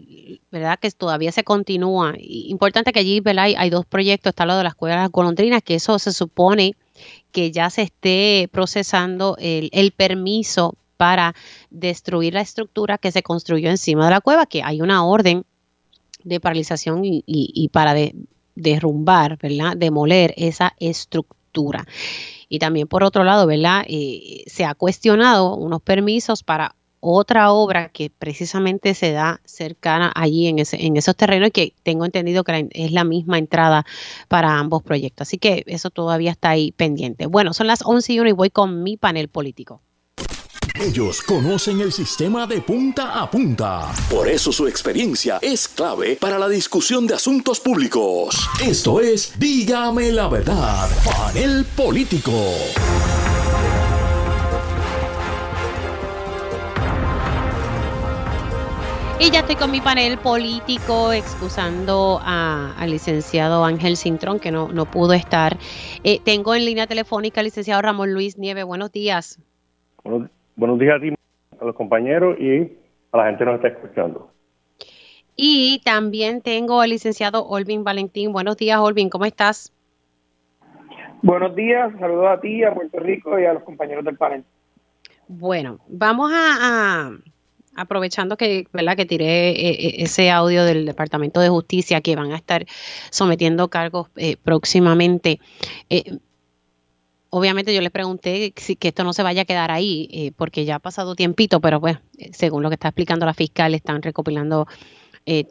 [0.51, 0.79] ¿verdad?
[0.79, 2.13] Que todavía se continúa.
[2.19, 3.45] Importante que allí, ¿verdad?
[3.57, 6.75] Hay, dos proyectos, está lo de las escuela golondrinas, que eso se supone
[7.31, 11.35] que ya se esté procesando el permiso para
[11.71, 15.47] destruir la estructura que se construyó encima de la cueva, que hay una orden
[16.25, 17.95] de paralización y, para
[18.55, 19.77] derrumbar, ¿verdad?
[19.77, 21.87] Demoler esa estructura.
[22.49, 23.85] Y también por otro lado, ¿verdad?
[23.89, 30.47] Eh, se ha cuestionado unos permisos para otra obra que precisamente se da cercana allí
[30.47, 33.85] en, ese, en esos terrenos y que tengo entendido que es la misma entrada
[34.29, 35.27] para ambos proyectos.
[35.27, 37.27] Así que eso todavía está ahí pendiente.
[37.27, 39.83] Bueno, son las 11 y 1 y voy con mi panel político.
[40.81, 43.93] Ellos conocen el sistema de punta a punta.
[44.11, 48.49] Por eso su experiencia es clave para la discusión de asuntos públicos.
[48.61, 52.33] Esto es Dígame la verdad, panel político.
[59.21, 64.91] Y ya estoy con mi panel político excusando al licenciado Ángel Cintrón, que no, no
[64.91, 65.59] pudo estar.
[66.03, 68.65] Eh, tengo en línea telefónica al licenciado Ramón Luis Nieve.
[68.65, 69.39] Buenos días.
[70.03, 71.15] Buenos, días a ti,
[71.61, 72.73] a los compañeros y
[73.13, 74.31] a la gente que nos está escuchando.
[75.37, 78.33] Y también tengo al licenciado Olvin Valentín.
[78.33, 79.73] Buenos días, Olvin, ¿cómo estás?
[81.23, 84.45] Buenos días, saludos a ti, a Puerto Rico y a los compañeros del panel.
[85.29, 87.13] Bueno, vamos a
[87.75, 88.97] aprovechando que, ¿verdad?
[88.97, 92.65] que tiré eh, eh, ese audio del Departamento de Justicia que van a estar
[93.11, 95.41] sometiendo cargos eh, próximamente.
[97.35, 100.77] Obviamente yo les pregunté si que esto no se vaya a quedar ahí, porque ya
[100.77, 101.99] ha pasado tiempito, pero pues,
[102.33, 104.67] según lo que está explicando la fiscal, están recopilando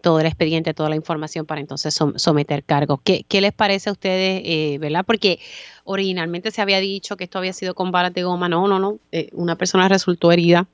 [0.02, 3.00] todo el expediente, toda la información para entonces someter cargos.
[3.04, 5.06] ¿Qué, ¿Qué, les parece a ustedes, verdad?
[5.06, 5.40] Porque
[5.86, 8.50] originalmente se había dicho que esto había sido con balas de goma.
[8.50, 9.00] No, no, no.
[9.34, 10.68] una persona resultó herida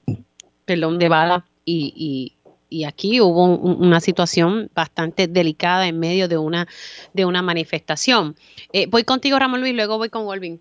[0.68, 2.34] perdón, de bala y,
[2.70, 6.68] y, aquí hubo una situación bastante delicada en medio de una,
[7.14, 8.36] de una manifestación.
[8.74, 10.60] Eh, voy contigo, Ramón Luis, luego voy con Wolvin.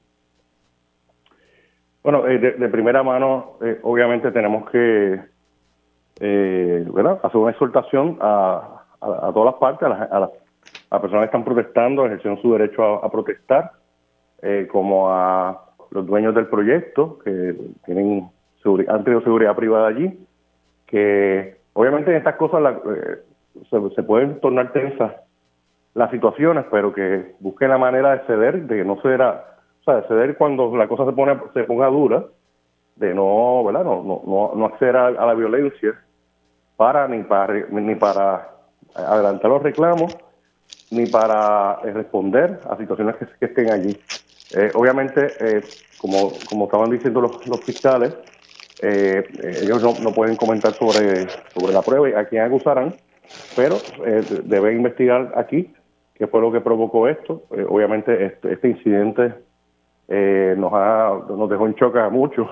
[2.06, 5.20] Bueno, eh, de, primera mano, eh, obviamente tenemos que
[6.20, 10.30] hacer una exhortación a, a, todas las partes, a las,
[10.90, 13.72] a personas que están protestando, ejerciendo su derecho a, protestar,
[14.70, 18.30] como a los dueños del proyecto, que tienen
[18.86, 20.16] han tenido seguridad privada allí,
[20.86, 23.16] que obviamente en estas cosas eh,
[23.96, 25.12] se, pueden tornar tensas
[25.94, 29.55] las situaciones, pero que busquen la manera de ceder, de no ceder o
[29.86, 32.24] sea, de ceder cuando la cosa se pone se ponga dura,
[32.96, 33.84] de no, ¿verdad?
[33.84, 35.94] No, no, no, acceder a, la violencia
[36.76, 38.50] para ni para ni para
[38.94, 40.16] adelantar los reclamos
[40.90, 43.98] ni para eh, responder a situaciones que, estén allí.
[44.54, 45.28] Eh, obviamente,
[45.98, 48.14] como, como estaban diciendo los, fiscales,
[48.82, 49.24] eh,
[49.62, 52.94] ellos no, pueden comentar sobre, sobre la prueba y a quién acusarán,
[53.54, 55.72] pero eh, deben investigar aquí
[56.14, 57.44] qué fue lo que provocó esto.
[57.56, 59.34] Eh, obviamente este, este incidente
[60.08, 62.48] eh, nos, ha, nos dejó en choque a muchos,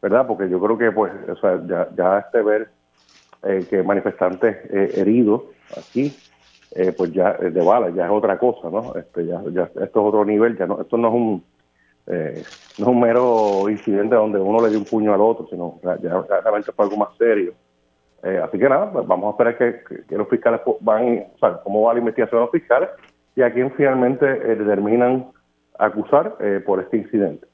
[0.00, 0.26] ¿verdad?
[0.26, 2.70] Porque yo creo que pues o sea, ya, ya este ver
[3.70, 5.44] que manifestantes heridos
[5.74, 6.14] aquí,
[6.94, 8.94] pues ya de bala, ya es otra cosa, ¿no?
[8.94, 11.44] Este, ya, ya, esto es otro nivel, ya no, esto no es un
[12.06, 12.42] eh,
[12.78, 16.24] no es un mero incidente donde uno le dio un puño al otro, sino ya,
[16.42, 17.54] realmente fue algo más serio.
[18.22, 21.82] Eh, así que nada, pues vamos a esperar que, los fiscales van, o sea, cómo
[21.82, 22.88] va la investigación de los fiscales
[23.36, 25.26] y a quién finalmente eh, determinan
[25.84, 27.46] acusar por este incidente.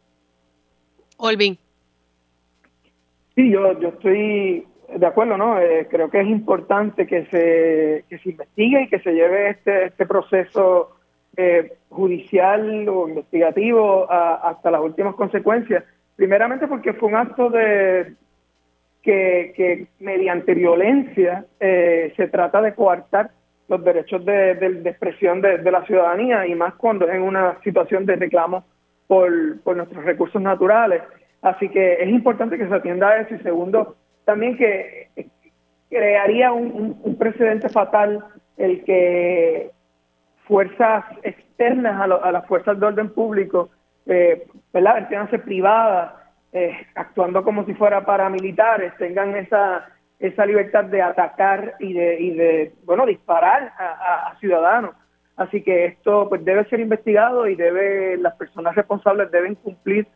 [1.17, 1.57] Olvin.
[3.35, 5.57] Sí, yo, yo estoy de acuerdo, ¿no?
[5.91, 10.07] creo que es importante que se, que se investigue y que se lleve este, este
[10.07, 10.97] proceso
[11.39, 15.85] eh, judicial o investigativo hasta las últimas consecuencias.
[16.17, 18.15] Primeramente porque fue un acto de
[19.03, 23.33] que, mediante violencia eh, se trata de coartar
[23.69, 24.53] los derechos de,
[24.85, 28.65] expresión de, la ciudadanía y más cuando es en una situación de reclamo
[29.07, 29.31] por,
[29.77, 31.03] nuestros recursos naturales.
[31.43, 35.09] Así que es importante que se atienda a eso y segundo, también que
[35.89, 38.25] crearía un precedente fatal
[38.57, 39.71] el que
[40.47, 43.71] fuerzas externas a, las fuerzas de orden público,
[44.07, 45.09] eh, ¿verdad?
[45.45, 46.13] Privadas,
[46.53, 49.89] eh, actuando como si fuera paramilitares, tengan esa
[50.19, 54.95] esa libertad de atacar y de, y de bueno, disparar a, ciudadanos.
[55.37, 60.07] Así que esto pues debe ser investigado y debe las personas responsables deben cumplir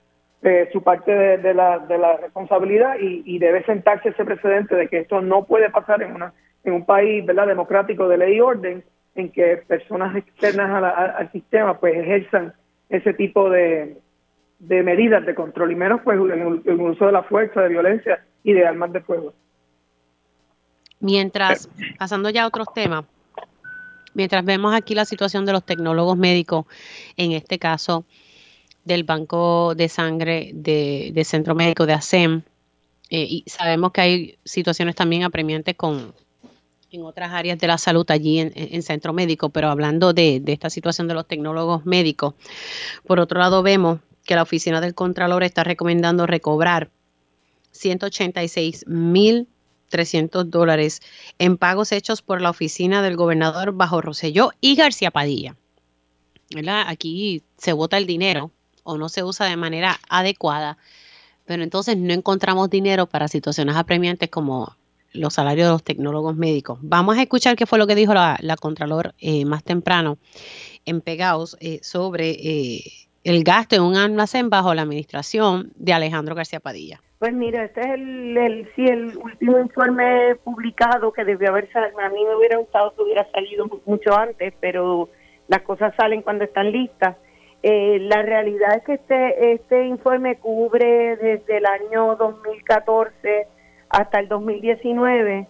[0.42, 4.88] eh, su parte de, la, de la responsabilidad y, y, debe sentarse ese precedente de
[4.88, 6.32] que esto no puede pasar en una
[6.64, 8.84] en un país verdad democrático de ley y orden
[9.14, 10.82] en que personas externas
[11.18, 12.54] al sistema pues ejerzan
[12.88, 13.98] ese tipo de,
[14.60, 18.52] de medidas de control y menos pues el, uso de la fuerza, de violencia y
[18.52, 19.32] de armas de fuego.
[21.00, 23.04] Mientras, pasando ya a otros temas,
[24.14, 26.66] mientras vemos aquí la situación de los tecnólogos médicos,
[27.16, 28.04] en este caso
[28.84, 32.42] del Banco de Sangre de, Centro Médico de ASEM,
[33.08, 36.14] eh, y sabemos que hay situaciones también apremiantes con,
[36.92, 41.08] en otras áreas de la salud allí en, centro médico, pero hablando de, esta situación
[41.08, 42.34] de los tecnólogos médicos,
[43.06, 46.90] por otro lado vemos que la oficina del Contralor está recomendando recobrar
[47.72, 49.48] 186 mil
[49.90, 51.02] 300 dólares
[51.38, 55.56] en pagos hechos por la oficina del gobernador bajo Roselló y García Padilla.
[56.86, 58.50] Aquí se vota el dinero
[58.82, 60.78] o no se usa de manera adecuada
[61.50, 64.76] pero entonces no encontramos dinero para situaciones apremiantes como
[65.12, 66.78] los salarios de los tecnólogos médicos.
[66.80, 70.18] Vamos a escuchar qué fue lo que dijo la, Contralor eh, más temprano
[70.84, 72.84] en Pegaos eh, sobre eh,
[73.24, 77.00] el gasto en un almacén bajo la administración de Alejandro García Padilla.
[77.18, 82.00] Pues mira, este es el, el, sí, el último informe publicado que debió haber salido.
[82.00, 85.10] A mí me hubiera gustado que hubiera salido mucho antes, pero
[85.48, 87.16] las cosas salen cuando están listas.
[87.62, 93.46] Eh, la realidad es que este, este informe cubre desde el año 2014
[93.90, 95.46] hasta el 2019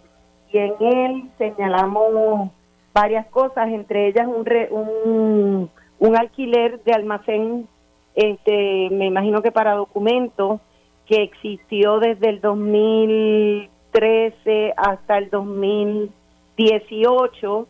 [0.52, 2.50] y en él señalamos
[2.92, 5.70] varias cosas, entre ellas un, un,
[6.01, 7.68] un alquiler de almacén,
[8.14, 10.61] este, me imagino que para documentos,
[11.07, 17.68] que existió desde el 2013 hasta el 2018.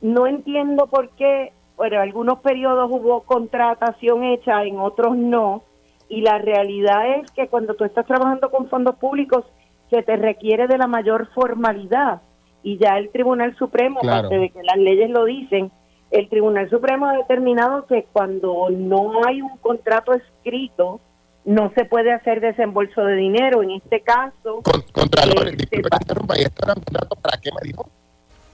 [0.00, 5.62] No entiendo por qué bueno, algunos periodos hubo contratación hecha, en otros no,
[6.08, 9.44] y la realidad es que cuando tú estás trabajando con fondos públicos
[9.88, 12.20] se te requiere de la mayor formalidad.
[12.64, 15.70] Y ya el Tribunal Supremo, aparte de que las leyes lo dicen,
[16.10, 21.00] el Tribunal Supremo ha determinado que cuando no hay un contrato escrito
[21.44, 23.62] no se puede hacer desembolso de dinero.
[23.62, 27.88] En este caso, Contralor, ¿esto era un contrato para qué me dijo?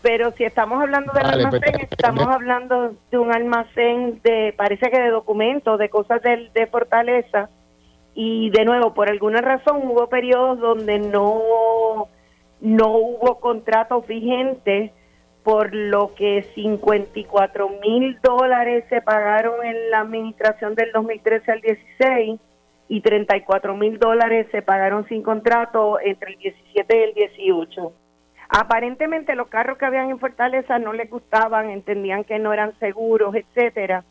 [0.05, 5.01] pero si estamos hablando del pues, almacén, estamos hablando de un almacén de, parece que
[5.01, 7.49] de documentos, de cosas de, de Fortaleza,
[8.15, 12.09] y de nuevo, por alguna razón hubo periodos donde no,
[12.61, 14.93] no hubo contratos vigentes,
[15.45, 22.41] por lo que 54 mil dólares se pagaron en la administración del 2013 al 16
[22.89, 27.93] y 34 mil dólares se pagaron sin contrato entre el 17 y el 18.
[28.49, 33.35] Aparentemente los carros que habían en Fortaleza no les gustaban, entendían que no eran seguros,
[33.35, 34.03] etcétera,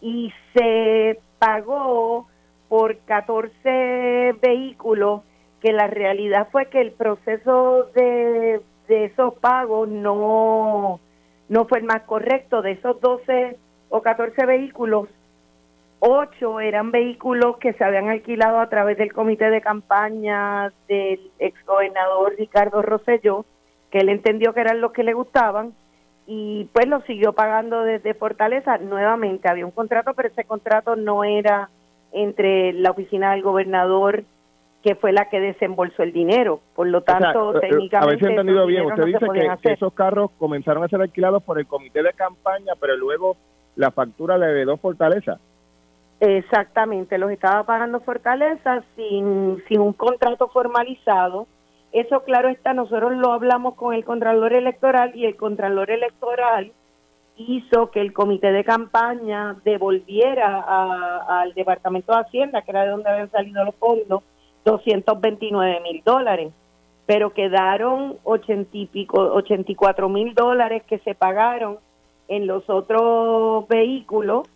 [0.00, 2.28] y se pagó
[2.68, 5.22] por 14 vehículos
[5.60, 11.00] que la realidad fue que el proceso de, de esos pagos no,
[11.48, 12.62] no fue el más correcto.
[12.62, 13.56] De esos 12
[13.90, 15.08] o 14 vehículos,
[16.00, 22.34] 8 eran vehículos que se habían alquilado a través del comité de campaña del exgobernador
[22.36, 23.44] Ricardo Rosselló
[23.90, 25.72] que él entendió que eran los que le gustaban
[26.26, 28.78] y pues lo siguió pagando desde Fortaleza.
[28.78, 31.70] Nuevamente había un contrato, pero ese contrato no era
[32.12, 34.24] entre la oficina del gobernador
[34.88, 36.60] que fue la que desembolsó el dinero.
[36.74, 37.96] Por lo tanto, técnicamente...
[37.96, 38.86] A ver si he entendido bien.
[38.86, 39.26] Usted dice
[39.62, 43.36] que, esos carros comenzaron a ser alquilados por el comité de campaña, pero luego
[43.76, 45.38] la factura le heredó Fortaleza.
[46.20, 51.46] Exactamente, los estaba pagando Fortaleza sin, sin un contrato formalizado
[51.92, 56.72] eso claro está, nosotros lo hablamos con el Contralor Electoral y el Contralor Electoral
[57.36, 60.64] hizo que el comité de campaña devolviera
[61.28, 64.22] al Departamento de Hacienda, que era de donde habían salido los fondos,
[64.64, 66.52] 229 mil dólares,
[67.06, 71.78] pero quedaron 80 y pico, 84 mil dólares que se pagaron
[72.28, 74.46] en los otros vehículos.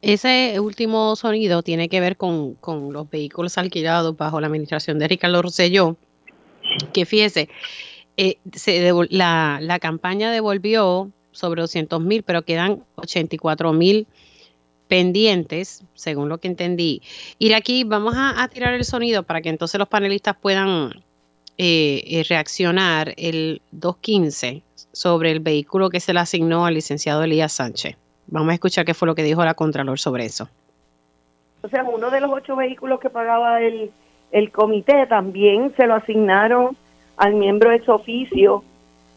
[0.00, 2.56] Ese último sonido tiene que ver con,
[2.90, 5.96] los vehículos alquilados bajo la administración de Ricardo Rosselló,
[6.92, 7.48] que fíjese,
[8.16, 8.38] eh,
[9.10, 14.08] la, la, campaña devolvió sobre 200 mil, pero quedan 84 mil
[14.92, 17.00] pendientes, según lo que entendí.
[17.38, 20.90] Y aquí vamos a, tirar el sonido para que entonces los panelistas puedan
[21.56, 24.62] eh, eh, reaccionar el 215
[24.92, 27.96] sobre el vehículo que se le asignó al licenciado Elías Sánchez.
[28.26, 30.50] Vamos a escuchar qué fue lo que dijo la Contralor sobre eso.
[31.62, 33.90] O sea, uno de los ocho vehículos que pagaba el,
[34.30, 36.76] el comité también se lo asignaron
[37.16, 38.62] al miembro de oficio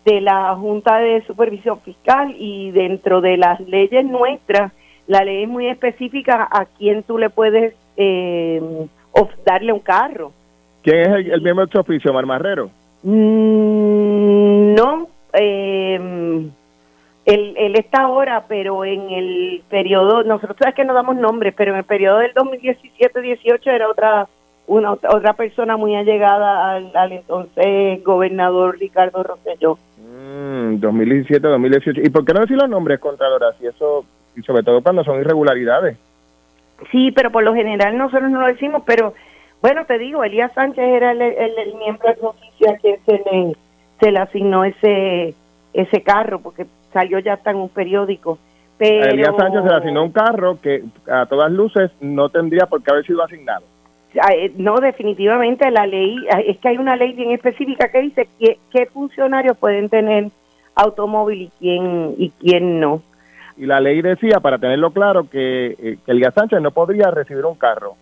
[0.06, 4.72] de la Junta de Supervisión Fiscal y dentro de las leyes nuestras,
[5.08, 8.62] la ley es muy específica a quién tú le puedes eh,
[9.46, 10.32] darle un carro.
[10.84, 12.70] ¿Quién es el, miembro de su oficio, Marmarrero?
[13.04, 16.50] Mm, no, eh,
[17.26, 21.72] él, él está ahora, pero en el periodo, nosotros sabes que no damos nombres, pero
[21.72, 24.28] en el periodo del 2017-18 era otra
[24.68, 29.78] una otra persona muy allegada al, entonces gobernador Ricardo Rosselló.
[30.00, 32.06] Mm, 2017-2018.
[32.06, 33.54] ¿Y por qué no decir los nombres, Contralora?
[33.60, 34.06] Si eso,
[34.36, 35.98] y sobre todo cuando son irregularidades.
[36.92, 39.14] Sí, pero por lo general nosotros no lo decimos, pero
[39.62, 43.56] bueno, te digo, Elías Sánchez era el, el, miembro de justicia que se le,
[44.00, 45.34] se le asignó ese,
[45.74, 48.38] ese carro, porque salió ya hasta en un periódico.
[48.78, 49.10] Pero...
[49.10, 52.92] Elías Sánchez se le asignó un carro que a todas luces no tendría por qué
[52.92, 53.64] haber sido asignado.
[54.32, 58.30] Eh, no, definitivamente la ley, eh, es que hay una ley bien específica que dice
[58.40, 60.30] qué, qué funcionarios pueden tener
[60.76, 63.02] automóvil y quién, y quién no.
[63.58, 67.46] Y la ley decía, para tenerlo claro, que, eh, que Elías Sánchez no podría recibir
[67.46, 67.96] un carro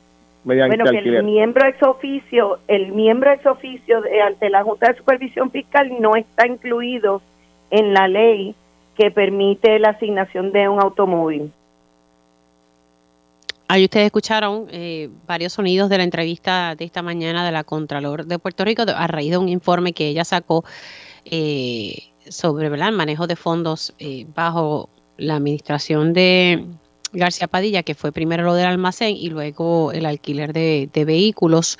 [0.43, 4.89] mediante bueno, que el miembro ex oficio, el miembro ex oficio de, ante la Junta
[4.89, 7.21] de Supervisión Fiscal no está incluido
[7.69, 8.55] en la ley
[8.97, 11.51] que permite la asignación de un automóvil.
[13.67, 18.25] Ahí ustedes escucharon eh, varios sonidos de la entrevista de esta mañana de la Contralor
[18.25, 20.63] de Puerto Rico a raíz de un informe que ella sacó
[21.25, 26.65] eh, sobre el manejo de fondos eh, bajo la administración de
[27.13, 31.77] García Padilla, que fue primero lo del almacén y luego el alquiler de, vehículos,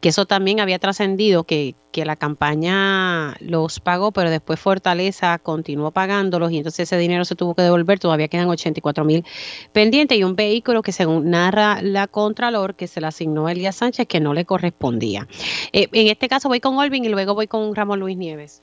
[0.00, 5.90] que eso también había trascendido, que, que, la campaña los pagó, pero después Fortaleza continuó
[5.90, 9.24] pagándolos y entonces ese dinero se tuvo que devolver, todavía quedan 84 mil
[9.72, 13.76] pendientes y un vehículo que según narra la Contralor, que se le asignó a Elías
[13.76, 15.26] Sánchez, que no le correspondía.
[15.72, 18.62] Eh, en este caso voy con Olvin y luego voy con Ramón Luis Nieves.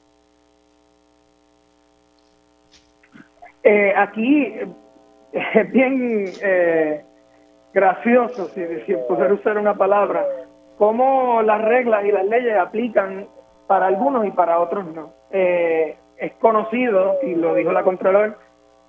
[3.63, 4.55] Eh, aquí
[5.31, 7.03] es bien eh,
[7.73, 10.25] gracioso, si, si poder usar una palabra,
[10.77, 13.27] cómo las reglas y las leyes aplican
[13.67, 15.13] para algunos y para otros no.
[15.31, 18.37] Eh, es conocido, y lo dijo la Contralor,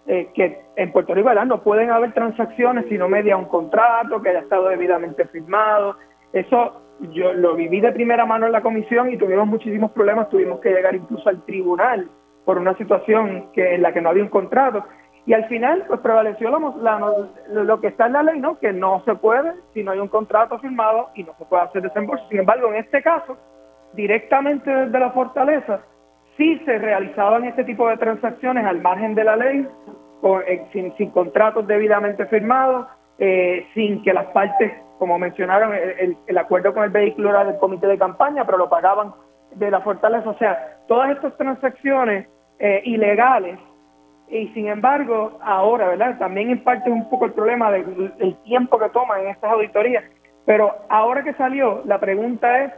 [0.06, 4.30] eh, que en Puerto Rico no pueden haber transacciones si no media un contrato que
[4.30, 5.96] haya estado debidamente firmado.
[6.32, 10.60] Eso yo lo viví de primera mano en la comisión y tuvimos muchísimos problemas, tuvimos
[10.60, 12.08] que llegar incluso al tribunal
[12.44, 14.84] por una situación que en la que no había un contrato
[15.24, 18.58] y al final, pues prevaleció lo que está en la ley, ¿no?
[18.58, 21.82] Que no se puede si no hay un contrato firmado y no se puede hacer
[21.82, 22.26] desembolso.
[22.28, 23.36] Sin embargo, en este caso,
[23.92, 25.80] directamente desde la fortaleza,
[26.36, 29.68] sí se realizaban este tipo de transacciones al margen de la ley,
[30.48, 32.88] eh, sin, sin, contratos debidamente firmados,
[33.18, 37.86] eh, sin que las partes, como mencionaron, el, acuerdo con el vehículo era del comité
[37.86, 39.12] de campaña, pero lo pagaban
[39.54, 40.28] de la fortaleza.
[40.28, 42.26] O sea, todas estas transacciones
[42.58, 43.58] eh, ilegales
[44.32, 46.18] y sin embargo, ahora, ¿verdad?
[46.18, 50.04] También en parte un poco el problema del, tiempo que toman en estas auditorías.
[50.46, 52.72] Pero ahora que salió, la pregunta es,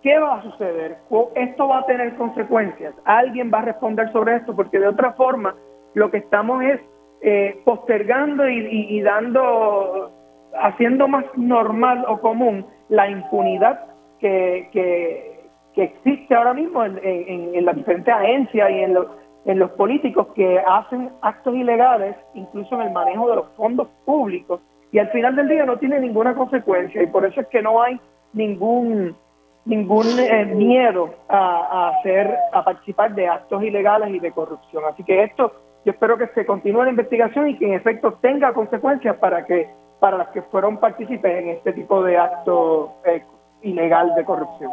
[0.00, 0.98] ¿qué va a suceder?
[1.34, 2.94] ¿Esto va a tener consecuencias?
[3.04, 4.54] ¿Alguien va a responder sobre esto?
[4.54, 5.56] Porque de otra forma,
[5.94, 6.80] lo que estamos es
[7.20, 10.12] eh, postergando y, dando,
[10.56, 13.86] haciendo más normal o común la impunidad
[14.20, 15.31] que, que,
[15.80, 21.10] existe ahora mismo en, en, en las diferentes agencias y en los políticos que hacen
[21.22, 24.60] actos ilegales, incluso en el manejo de los fondos públicos,
[24.90, 27.80] y al final del día no tiene ninguna consecuencia, y por eso es que no
[27.80, 27.98] hay
[28.34, 29.16] ningún
[29.64, 34.84] ningún eh, miedo a, hacer a participar de actos ilegales y de corrupción.
[34.90, 35.52] Así que esto
[35.84, 39.68] yo espero que se continúe la investigación y que en efecto tenga consecuencias para que
[40.00, 43.22] para las que fueron partícipes en este tipo de acto eh,
[43.62, 44.70] ilegal de corrupción.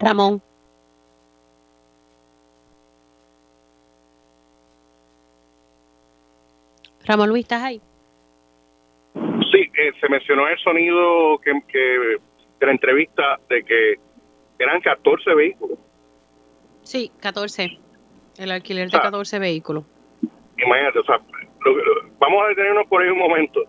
[0.00, 0.42] Ramón.
[7.04, 7.80] Ramón Luis, ¿estás ahí?
[9.52, 13.94] Sí, eh, se mencionó el sonido que, de la entrevista de que
[14.58, 15.78] eran 14 vehículos.
[16.82, 17.78] Sí, 14.
[18.38, 19.84] El alquiler de 14 vehículos.
[20.56, 21.20] Imagínate, o sea,
[22.18, 23.60] vamos a detenernos por ahí un momento.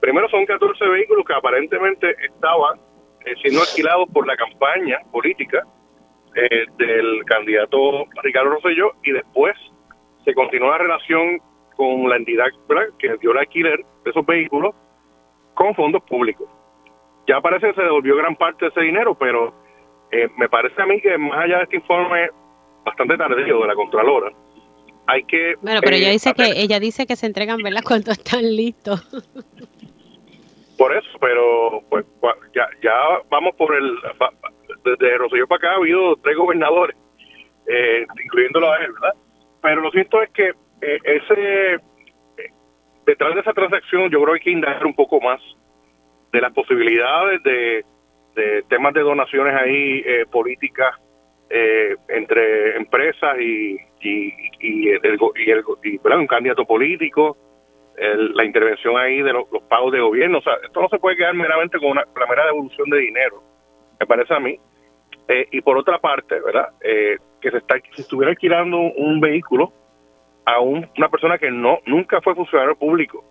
[0.00, 2.78] Primero son 14 vehículos que aparentemente estaban
[3.24, 5.64] eh, siendo alquilados por la campaña política
[6.34, 9.56] eh, del candidato Ricardo Rosselló y después
[10.24, 11.40] se continuó la relación
[11.76, 12.46] con la entidad
[12.98, 14.74] que dio el alquiler de esos vehículos
[15.54, 16.48] con fondos públicos.
[17.26, 19.54] Ya parece que se devolvió gran parte de ese dinero, pero
[20.10, 22.28] eh, me parece a mí que más allá de este informe
[22.84, 24.32] bastante tardío de la Contralora,
[25.06, 25.54] hay que...
[25.60, 27.82] Bueno, pero ella eh, dice que ella dice que se entregan, ¿verdad?
[27.86, 29.02] Cuando están listos.
[30.78, 32.06] Por eso, pero pues
[32.54, 32.94] ya, ya
[33.28, 33.96] vamos por el...
[34.84, 36.96] Desde Roselló para acá ha habido tres gobernadores,
[37.66, 39.14] eh, incluyéndolo a él, ¿verdad?
[39.60, 41.80] Pero lo cierto es que eh, ese
[43.08, 45.40] detrás de esa transacción yo creo que hay que indagar un poco más
[46.30, 47.84] de las posibilidades de,
[48.68, 50.94] temas de donaciones ahí eh, políticas
[51.50, 55.64] eh, entre empresas y, y, y, el, y, el,
[56.18, 57.36] un candidato político,
[58.00, 60.38] la intervención ahí de los pagos de gobierno.
[60.38, 63.42] O sea, esto no se puede quedar meramente con una, la mera devolución de dinero,
[63.98, 64.58] me parece a mí.
[65.50, 66.68] y por otra parte, ¿verdad?
[66.80, 69.72] que se está si estuviera alquilando un vehículo
[70.44, 73.22] a una persona que no nunca fue funcionario público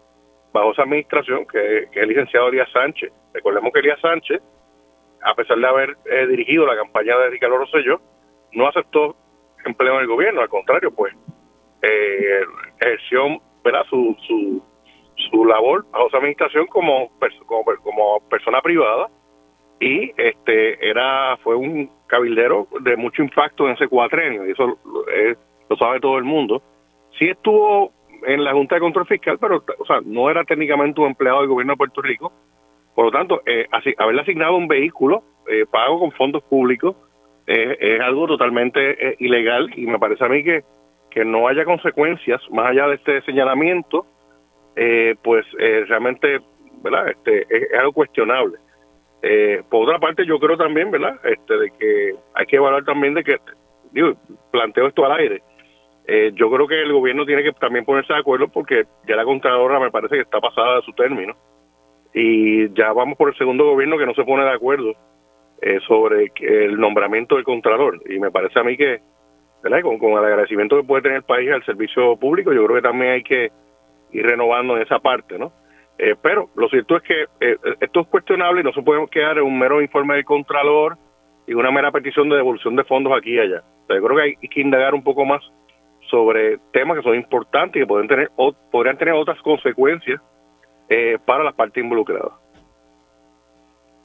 [0.54, 3.12] bajo esa administración, que, es el licenciado Elías Sánchez.
[3.34, 4.42] Recordemos que Elías Sánchez,
[5.24, 8.00] a pesar de haber eh, dirigido la campaña de Ricardo Rosselló,
[8.54, 9.16] no aceptó
[9.66, 11.14] empleo en el gobierno, al contrario, pues
[11.82, 12.42] eh,
[12.80, 13.86] ejerció ¿verdad?
[13.90, 14.64] Su, su,
[15.30, 17.12] su labor bajo esa administración como,
[17.84, 19.10] como, persona privada.
[19.80, 24.78] Y este era fue un cabildero de mucho impacto en ese cuatrenio y eso
[25.70, 26.64] lo sabe todo el mundo.
[27.20, 27.92] Sí estuvo
[28.26, 31.50] en la Junta de Control Fiscal, pero o sea, no era técnicamente un empleado del
[31.50, 32.34] gobierno de Puerto Rico,
[32.96, 36.96] Por lo tanto, eh, así, haberle asignado un vehículo eh, pago con fondos públicos
[37.46, 40.66] es algo totalmente ilegal y me parece a mí que,
[41.10, 44.06] que no haya consecuencias más allá de este señalamiento,
[45.24, 45.46] pues
[45.88, 46.40] realmente
[46.84, 47.10] ¿verdad?
[47.10, 48.58] Este, es, algo cuestionable.
[49.70, 51.20] por otra parte, yo creo también, ¿verdad?
[51.24, 53.38] Este, de que hay que evaluar también de que,
[53.92, 54.14] digo,
[54.52, 55.42] planteo esto al aire,
[56.10, 59.26] eh, yo creo que el gobierno tiene que también ponerse de acuerdo porque ya la
[59.26, 61.36] Contralora me parece que está pasada de su término
[62.14, 64.94] y ya vamos por el segundo gobierno que no se pone de acuerdo
[65.62, 69.02] eh, sobre el nombramiento del Contralor y me parece a mí que
[69.82, 73.12] Con, el agradecimiento que puede tener el país al servicio público yo creo que también
[73.12, 73.52] hay que
[74.12, 75.52] ir renovando en esa parte, ¿no?
[75.98, 77.26] Eh, pero lo cierto es que
[77.82, 80.98] esto es cuestionable y no se puede quedar en un mero informe del Contralor
[81.48, 83.64] y una mera petición de devolución de fondos aquí y allá.
[83.90, 85.42] yo creo que hay que indagar un poco más
[86.10, 90.22] sobre temas que son importantes y que pueden tener, o, podrían tener otras consecuencias
[90.90, 92.32] eh, para las partes involucradas.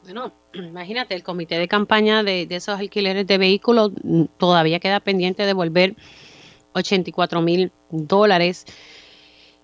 [0.03, 5.43] Bueno, imagínate, el comité de campaña de, esos alquileres de vehículos mm, todavía queda pendiente
[5.43, 5.97] de devolver
[6.75, 8.65] 84 mil dólares.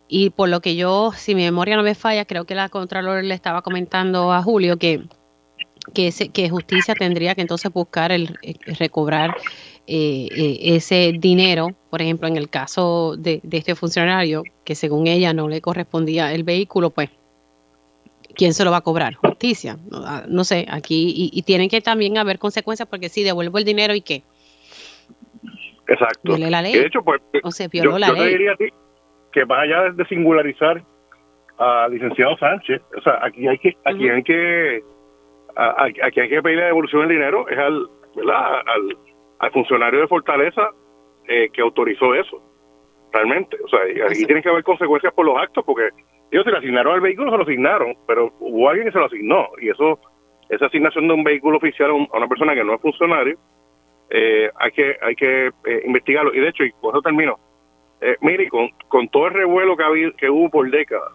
[0.08, 3.24] Y por lo que yo, si mi memoria no me falla, creo que la Contralor
[3.24, 5.02] le estaba comentando a Julio que,
[5.92, 8.38] que, que justicia tendría que entonces buscar el
[8.78, 9.36] recobrar
[9.90, 15.32] eh, eh, ese dinero, por ejemplo, en el caso de, este funcionario, que según ella
[15.32, 17.08] no le correspondía el vehículo, pues,
[18.38, 19.14] ¿quién se lo va a cobrar?
[19.14, 19.76] Justicia.
[19.90, 23.94] No, ah, sé, aquí, y, tienen que también haber consecuencias porque si devuelvo el dinero
[23.94, 24.22] y qué.
[25.86, 26.38] Exacto.
[26.38, 26.72] la ley.
[26.72, 28.30] De hecho, pues, o se violó la ley.
[28.30, 28.68] diría a ti
[29.32, 30.82] que más allá de singularizar
[31.58, 34.82] al licenciado Sánchez, o sea, aquí hay que, aquí hay que,
[35.56, 38.60] aquí hay que pedir la devolución del dinero, es al, ¿verdad?
[38.64, 38.96] al
[39.38, 40.70] al funcionario de Fortaleza
[41.26, 42.42] eh, que autorizó eso,
[43.12, 43.56] realmente.
[43.64, 45.88] O sea, aquí tienen que haber consecuencias por los actos, porque
[46.30, 49.06] ellos se le asignaron al vehículo, se lo asignaron, pero hubo alguien que se lo
[49.06, 49.98] asignó, y eso,
[50.48, 53.38] esa asignación de un vehículo oficial a, una persona que no es funcionario,
[54.10, 56.34] eh, hay que hay que eh, investigarlo.
[56.34, 57.38] Y de hecho, y con eso termino,
[58.00, 61.12] eh, mire, con, con todo el revuelo que, habido, que hubo por décadas,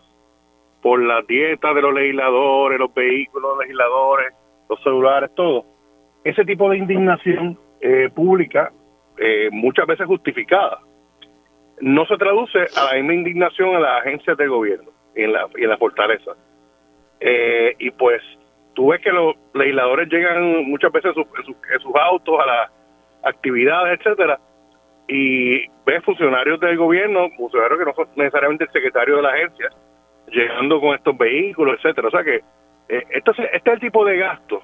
[0.82, 4.34] por la dieta de los legisladores, los vehículos legisladores,
[4.70, 5.66] los celulares, todo,
[6.24, 8.72] ese tipo de indignación eh, pública,
[9.52, 10.80] muchas veces justificada,
[11.80, 15.64] no se traduce a la misma indignación en las agencias de gobierno en la, y
[15.64, 16.32] en la fortaleza.
[17.20, 18.22] Eh, y pues
[18.74, 22.72] tú ves que los legisladores llegan muchas veces en, sus autos a las
[23.24, 24.40] actividades, etcétera,
[25.08, 29.70] y ves funcionarios del gobierno, funcionarios que no son necesariamente el secretario de la agencia,
[30.28, 32.08] llegando con estos vehículos, etcétera.
[32.08, 32.42] O sea que
[32.88, 34.62] esto este es el tipo de gasto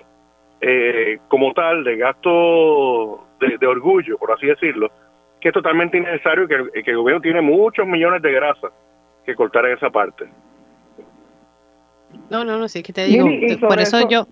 [0.62, 4.92] eh, como tal de gasto de, orgullo, por así decirlo,
[5.40, 8.72] que es totalmente innecesario que, que el gobierno tiene muchos millones de grasas
[9.30, 10.26] que cortar en esa parte.
[12.30, 13.28] No, no, no, sí, que te digo,
[13.68, 14.28] por eso, yo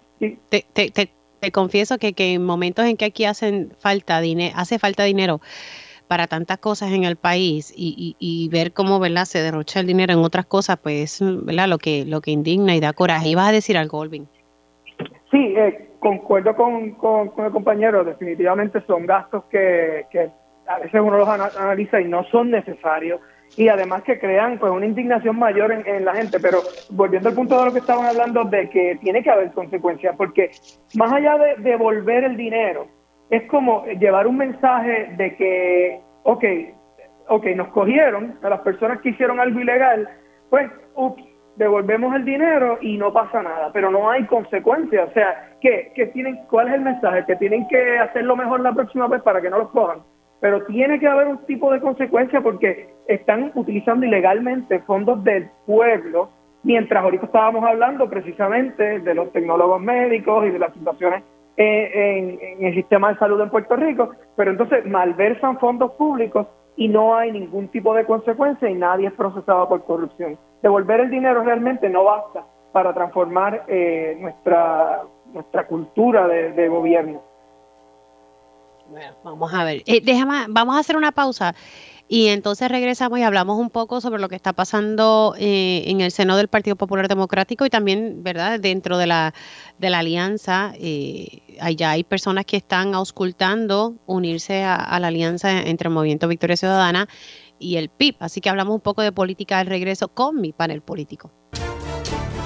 [0.50, 4.80] te, te, te, confieso que, que en momentos en que aquí hacen falta dinero, hace
[4.80, 5.40] falta dinero
[6.08, 10.14] para tantas cosas en el país y, y, ver cómo verdad se derrocha el dinero
[10.14, 13.30] en otras cosas, pues verdad lo que lo que indigna y da coraje.
[13.30, 14.28] Ibas a decir algo, Olvin.
[15.30, 20.30] Sí, eh, concuerdo con, con, el compañero, definitivamente son gastos que, que
[20.68, 23.20] a veces uno los analiza y no son necesarios
[23.56, 26.40] y además que crean pues una indignación mayor en, la gente.
[26.40, 26.60] Pero
[26.90, 30.52] volviendo al punto de lo que estaban hablando de que tiene que haber consecuencias, porque
[30.96, 32.88] más allá de devolver el dinero,
[33.30, 36.44] es como llevar un mensaje de que, ok,
[37.30, 40.08] ok, nos cogieron a las personas que hicieron algo ilegal,
[40.50, 41.24] pues, ups,
[41.58, 45.10] devolvemos el dinero y no pasa nada, pero no hay consecuencias.
[45.10, 47.26] O sea, ¿qué, qué tienen, ¿cuál es el mensaje?
[47.26, 50.00] Que tienen que hacerlo mejor la próxima vez para que no los cojan.
[50.40, 56.30] Pero tiene que haber un tipo de consecuencia porque están utilizando ilegalmente fondos del pueblo,
[56.64, 61.24] mientras ahorita estábamos hablando precisamente de los tecnólogos médicos y de las situaciones
[61.56, 66.46] en, en el sistema de salud en Puerto Rico, pero entonces malversan fondos públicos
[66.78, 70.38] y no hay ningún tipo de consecuencia y nadie es procesado por corrupción.
[70.62, 75.02] Devolver el dinero realmente no basta para transformar eh, nuestra,
[75.34, 77.22] nuestra cultura de, gobierno.
[79.24, 79.84] Vamos a ver.
[79.86, 81.54] Eh, déjame, vamos a hacer una pausa
[82.10, 86.12] y entonces regresamos y hablamos un poco sobre lo que está pasando eh, en el
[86.12, 89.34] seno del Partido Popular Democrático y también, ¿verdad?, dentro de la,
[89.78, 90.74] de la alianza.
[90.80, 96.56] Eh, allá hay personas que están auscultando unirse a, la alianza entre el Movimiento Victoria
[96.56, 97.10] Ciudadana
[97.60, 98.16] y el PIB.
[98.20, 101.32] Así que hablamos un poco de política del regreso con mi panel político.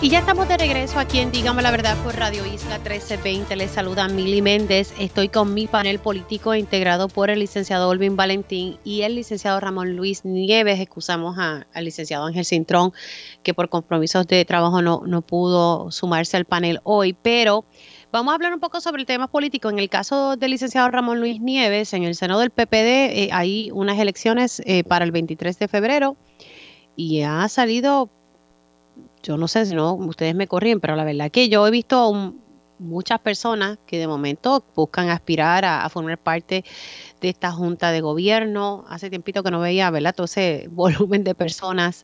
[0.03, 3.55] Y ya estamos de regreso aquí en Dígame la Verdad por Radio Isla 1320.
[3.55, 4.95] Les saluda Mili Méndez.
[4.97, 9.95] Estoy con mi panel político integrado por el licenciado Olvin Valentín y el licenciado Ramón
[9.95, 10.79] Luis Nieves.
[10.79, 12.93] Excusamos al licenciado Ángel Cintrón,
[13.43, 17.13] que por compromisos de trabajo no, no pudo sumarse al panel hoy.
[17.13, 17.63] Pero
[18.11, 19.69] vamos a hablar un poco sobre el tema político.
[19.69, 23.69] En el caso del licenciado Ramón Luis Nieves, en el seno del PPD eh, hay
[23.71, 26.17] unas elecciones eh, para el 23 de febrero
[26.95, 28.09] y ha salido
[29.23, 32.33] yo no sé si no, ustedes me corrían, pero la verdad que yo he visto
[32.81, 36.65] muchas personas que de momento buscan aspirar a, formar parte
[37.21, 38.83] de esta junta de gobierno.
[38.89, 40.15] Hace tiempito que no veía, ¿verdad?
[40.15, 42.03] Todo ese volumen de personas.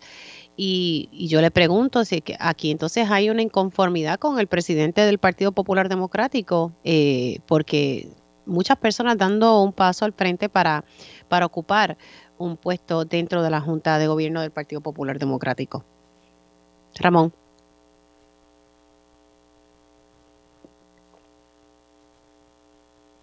[0.56, 5.52] Y, yo le pregunto si aquí entonces hay una inconformidad con el presidente del Partido
[5.52, 8.10] Popular Democrático, eh, porque
[8.46, 10.86] muchas personas dando un paso al frente para,
[11.28, 11.98] para ocupar
[12.38, 15.86] un puesto dentro de la Junta de Gobierno del Partido Popular Democrático.
[17.00, 17.34] Ramón.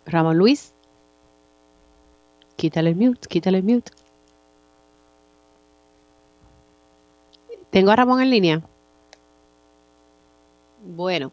[0.06, 0.74] Ramón Luis.
[2.56, 3.92] Quítale el mute, quítale el mute.
[7.70, 8.62] Tengo a Ramón en línea.
[10.84, 11.32] Bueno.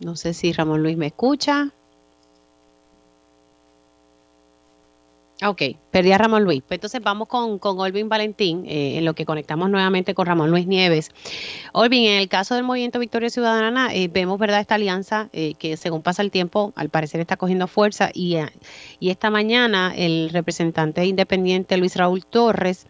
[0.00, 1.72] No sé si Ramón Luis me escucha.
[5.42, 6.60] Ok, perdí a Ramón Luis.
[6.60, 10.50] Pues entonces vamos con, con Olvin Valentín, eh, en lo que conectamos nuevamente con Ramón
[10.50, 11.10] Luis Nieves.
[11.72, 15.78] Olvin, en el caso del Movimiento Victoria Ciudadana, eh, vemos verdad esta alianza eh, que
[15.78, 18.36] según pasa el tiempo, al parecer está cogiendo fuerza y,
[18.98, 22.86] y esta mañana el representante independiente Luis Raúl Torres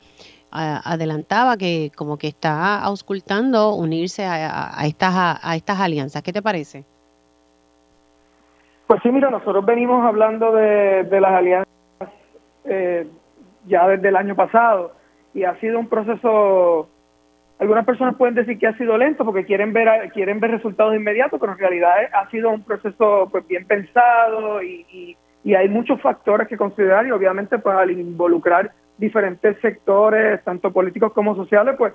[0.53, 6.25] adelantaba que como que está auscultando unirse a, estas, a estas alianzas.
[6.25, 6.85] ¿Qué te parece?
[8.89, 11.80] Pues sí, mira, nosotros venimos hablando de, de las alianzas
[12.71, 13.07] eh,
[13.67, 14.93] ya desde el año pasado.
[15.35, 16.89] Y ha sido un proceso
[17.61, 21.39] algunas personas pueden decir que ha sido lento porque quieren ver quieren ver resultados inmediatos
[21.39, 26.49] pero en realidad ha sido un proceso pues bien pensado y, y, hay muchos factores
[26.49, 31.93] que considerar y obviamente pues al involucrar diferentes sectores tanto políticos como sociales pues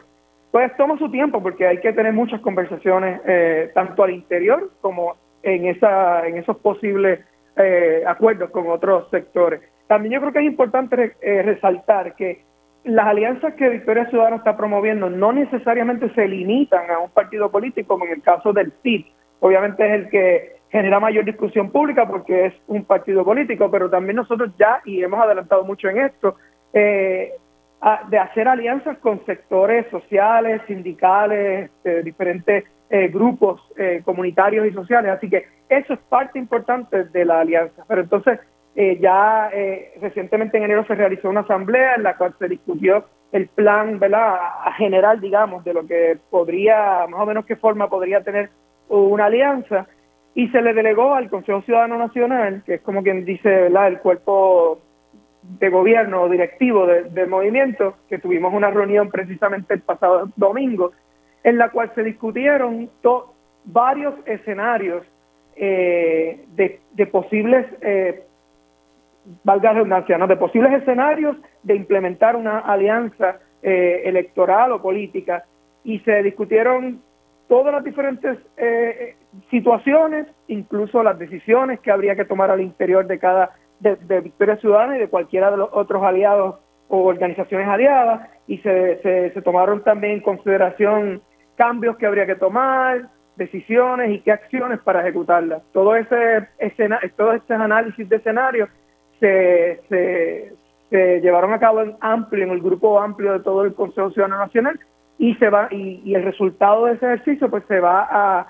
[0.51, 5.15] pues toma su tiempo porque hay que tener muchas conversaciones eh, tanto al interior como
[5.41, 7.21] en esa en esos posibles
[7.57, 12.43] eh, acuerdos con otros sectores también yo creo que es importante eh, resaltar que
[12.83, 17.87] las alianzas que Victoria Ciudadana está promoviendo no necesariamente se limitan a un partido político,
[17.89, 19.05] como en el caso del PIB.
[19.39, 24.17] Obviamente es el que genera mayor discusión pública porque es un partido político, pero también
[24.17, 26.35] nosotros ya, y hemos adelantado mucho en esto,
[26.73, 27.33] eh,
[28.09, 32.65] de hacer alianzas con sectores sociales, sindicales, eh, diferentes
[33.11, 33.61] grupos
[34.05, 35.11] comunitarios y sociales.
[35.11, 37.83] Así que eso es parte importante de la alianza.
[37.87, 38.39] Pero entonces
[38.75, 43.05] eh, ya eh, recientemente en enero se realizó una asamblea en la cual se discutió
[43.31, 44.37] el plan ¿verdad?
[44.77, 48.49] General, digamos, de lo que podría, más o menos qué forma podría tener
[48.89, 49.87] una alianza,
[50.35, 53.87] y se le delegó al Consejo Ciudadano Nacional, que es como quien dice ¿verdad?
[53.87, 54.79] el cuerpo
[55.41, 60.91] de gobierno o directivo del movimiento, que tuvimos una reunión precisamente el pasado domingo,
[61.43, 62.89] en la cual se discutieron
[63.63, 65.03] varios escenarios
[65.55, 68.25] eh, de, de, posibles eh,
[69.43, 70.27] valga la redundancia, ¿no?
[70.27, 75.45] de posibles escenarios de implementar una alianza eh, electoral o política
[75.83, 77.01] y se discutieron
[77.47, 79.15] todas las diferentes eh,
[79.49, 84.97] situaciones, incluso las decisiones que habría que tomar al interior de cada de, Victoria Ciudadana
[84.97, 86.55] y de cualquiera de los otros aliados
[86.87, 91.21] o organizaciones aliadas y se, se, se tomaron también en consideración
[91.55, 95.61] cambios que habría que tomar, decisiones y qué acciones para ejecutarlas.
[95.73, 98.69] Todo ese escena, todo ese análisis de escenarios
[99.19, 104.11] se, se, llevaron a cabo en amplio, en el grupo amplio de todo el Consejo
[104.11, 104.79] Ciudadano Nacional
[105.17, 108.47] y se va y, el resultado de ese ejercicio pues se va a,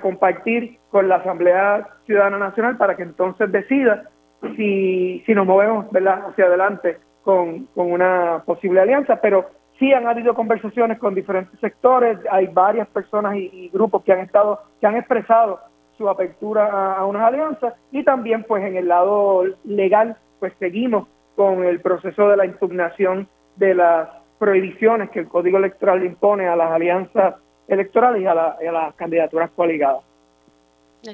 [0.00, 4.10] compartir con la Asamblea Ciudadana Nacional para que entonces decida
[4.56, 6.24] si, si nos movemos ¿verdad?
[6.28, 12.18] hacia adelante con, con una posible alianza, pero sí han habido conversaciones con diferentes sectores,
[12.30, 15.60] hay varias personas y, grupos que han estado, que han expresado
[15.96, 21.64] su apertura a, unas alianzas y también pues en el lado legal pues seguimos con
[21.64, 24.08] el proceso de la impugnación de las
[24.38, 27.36] prohibiciones que el Código Electoral impone a las alianzas
[27.68, 30.02] electorales y a, las candidaturas coaligadas.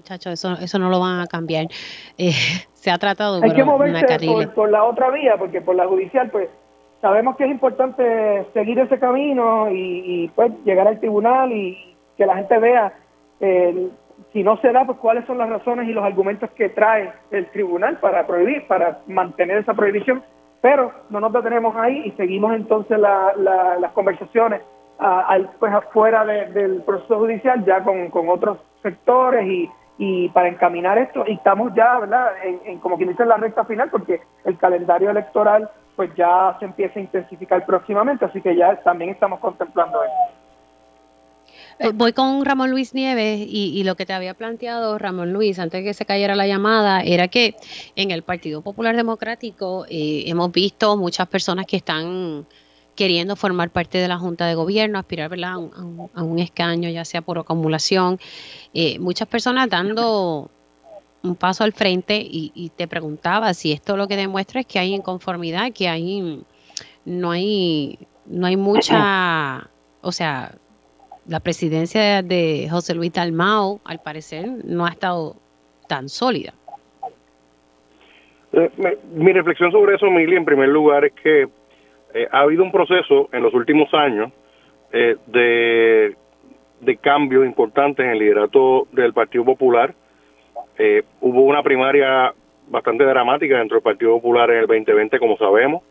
[0.03, 1.67] Chacho, eso, eso no lo van a cambiar.
[2.17, 2.33] Eh,
[2.73, 6.49] se ha tratado Hay que moverse por, la otra vía, porque por la judicial, pues
[7.01, 12.27] sabemos que es importante seguir ese camino y, y pues llegar al tribunal y que
[12.27, 12.93] la gente vea
[13.41, 13.91] el,
[14.33, 17.47] si no se da, pues cuáles son las razones y los argumentos que trae el
[17.51, 20.23] tribunal para prohibir, para mantener esa prohibición,
[20.61, 24.63] pero no nos detenemos ahí y seguimos entonces las conversaciones
[25.59, 31.25] pues afuera del proceso judicial, ya con, con otros sectores y, y para encaminar esto.
[31.27, 32.33] Y estamos ya, ¿verdad?,
[32.65, 36.99] en, como quien dice, la recta final, porque el calendario electoral pues ya se empieza
[36.99, 40.15] a intensificar próximamente, así que ya también estamos contemplando eso.
[41.83, 45.81] Eh, voy con Ramón Luis Nieves y, lo que te había planteado Ramón Luis antes
[45.81, 47.57] de que se cayera la llamada era que
[47.97, 52.47] en el Partido Popular Democrático eh, hemos visto muchas personas que están
[52.95, 57.39] queriendo formar parte de la Junta de Gobierno, aspirar A, un, escaño, ya sea por
[57.39, 58.21] acumulación.
[58.75, 60.51] Eh, muchas personas dando
[61.23, 64.79] un paso al frente y, y, te preguntaba si esto lo que demuestra es que
[64.79, 66.45] hay inconformidad, que hay
[67.07, 69.71] no hay no hay mucha,
[70.03, 70.59] o sea,
[71.27, 75.37] la presidencia de José Luis Dalmao, al parecer, no ha estado
[75.89, 76.55] tan sólida.
[78.53, 78.71] Eh,
[79.15, 81.49] mi reflexión sobre eso, Mili, en primer lugar, es que
[82.15, 84.33] eh, ha habido un proceso en los últimos años
[84.93, 86.17] eh, de,
[86.81, 89.95] de cambios importantes en el liderato del Partido Popular.
[91.21, 92.33] hubo una primaria
[92.69, 95.83] bastante dramática dentro del Partido Popular en el 2020, como sabemos,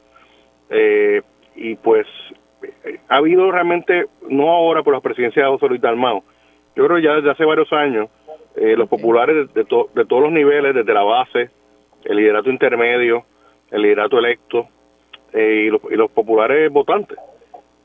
[1.56, 2.08] y pues
[3.08, 6.24] ha habido realmente, no ahora por la presidencia de José Luis Dalmao,
[6.76, 8.10] yo creo que ya desde hace varios años,
[8.56, 11.50] eh, los populares de, todos los niveles, desde la base,
[12.04, 13.26] el liderato intermedio,
[13.72, 14.68] el liderato electo
[15.34, 17.18] eh, y, los, populares votantes,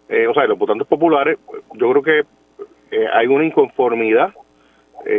[0.09, 1.39] eh, o sea, los votantes populares,
[1.75, 2.23] yo creo que
[3.13, 4.33] hay una inconformidad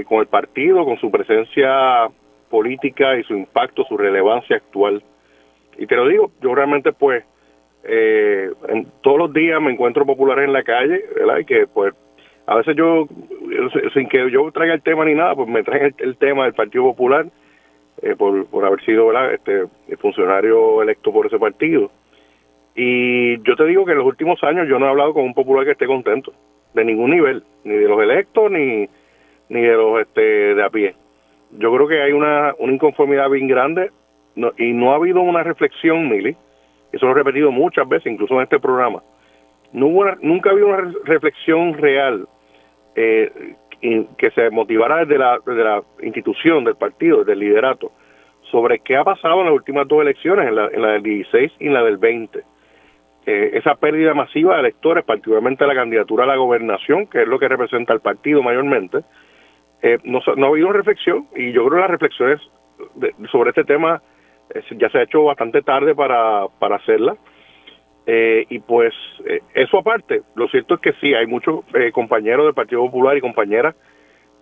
[0.08, 2.08] con el partido, con su presencia
[2.50, 5.04] política y su impacto, su relevancia actual.
[5.78, 7.26] Y te lo digo, yo realmente pues
[7.88, 11.38] eh, en, todos los días me encuentro populares en la calle, ¿verdad?
[11.40, 11.94] Y que pues
[12.48, 13.08] a veces yo,
[13.94, 16.84] sin que yo traiga el tema ni nada, pues me traen el, tema del Partido
[16.84, 17.26] Popular
[18.02, 19.34] eh, por, por haber sido ¿verdad?
[19.34, 19.68] este
[19.98, 21.92] funcionario electo por ese partido.
[22.76, 25.34] Y yo te digo que en los últimos años yo no he hablado con un
[25.34, 26.34] popular que esté contento,
[26.74, 28.90] de ningún nivel, ni de los electos ni,
[29.50, 30.22] ni de los este,
[30.56, 30.96] de a pie.
[31.52, 33.92] Yo creo que hay una, una inconformidad bien grande
[34.58, 36.36] y no ha habido una reflexión, Mili,
[36.92, 39.02] eso lo he repetido muchas veces, incluso en este programa,
[39.74, 42.28] no hubo nunca había una reflexión real
[42.96, 43.56] eh,
[44.18, 47.92] que se motivara desde la, la institución, del partido, del liderato,
[48.52, 51.52] sobre qué ha pasado en las últimas dos elecciones, en la, en la del 16
[51.60, 52.44] y en la del 20.
[53.28, 57.40] Eh, esa pérdida masiva de electores, particularmente la candidatura a la gobernación, que es lo
[57.40, 59.00] que representa el partido mayormente,
[59.82, 62.42] eh, no, no ha habido reflexión y yo creo que las reflexiones
[63.32, 64.02] sobre este tema
[64.78, 67.18] ya se ha hecho bastante tarde para, para hacerla.
[68.08, 68.94] Eh, y pues
[69.26, 73.18] eh, eso aparte, lo cierto es que sí, hay muchos eh, compañeros del Partido Popular
[73.18, 73.76] y compañeras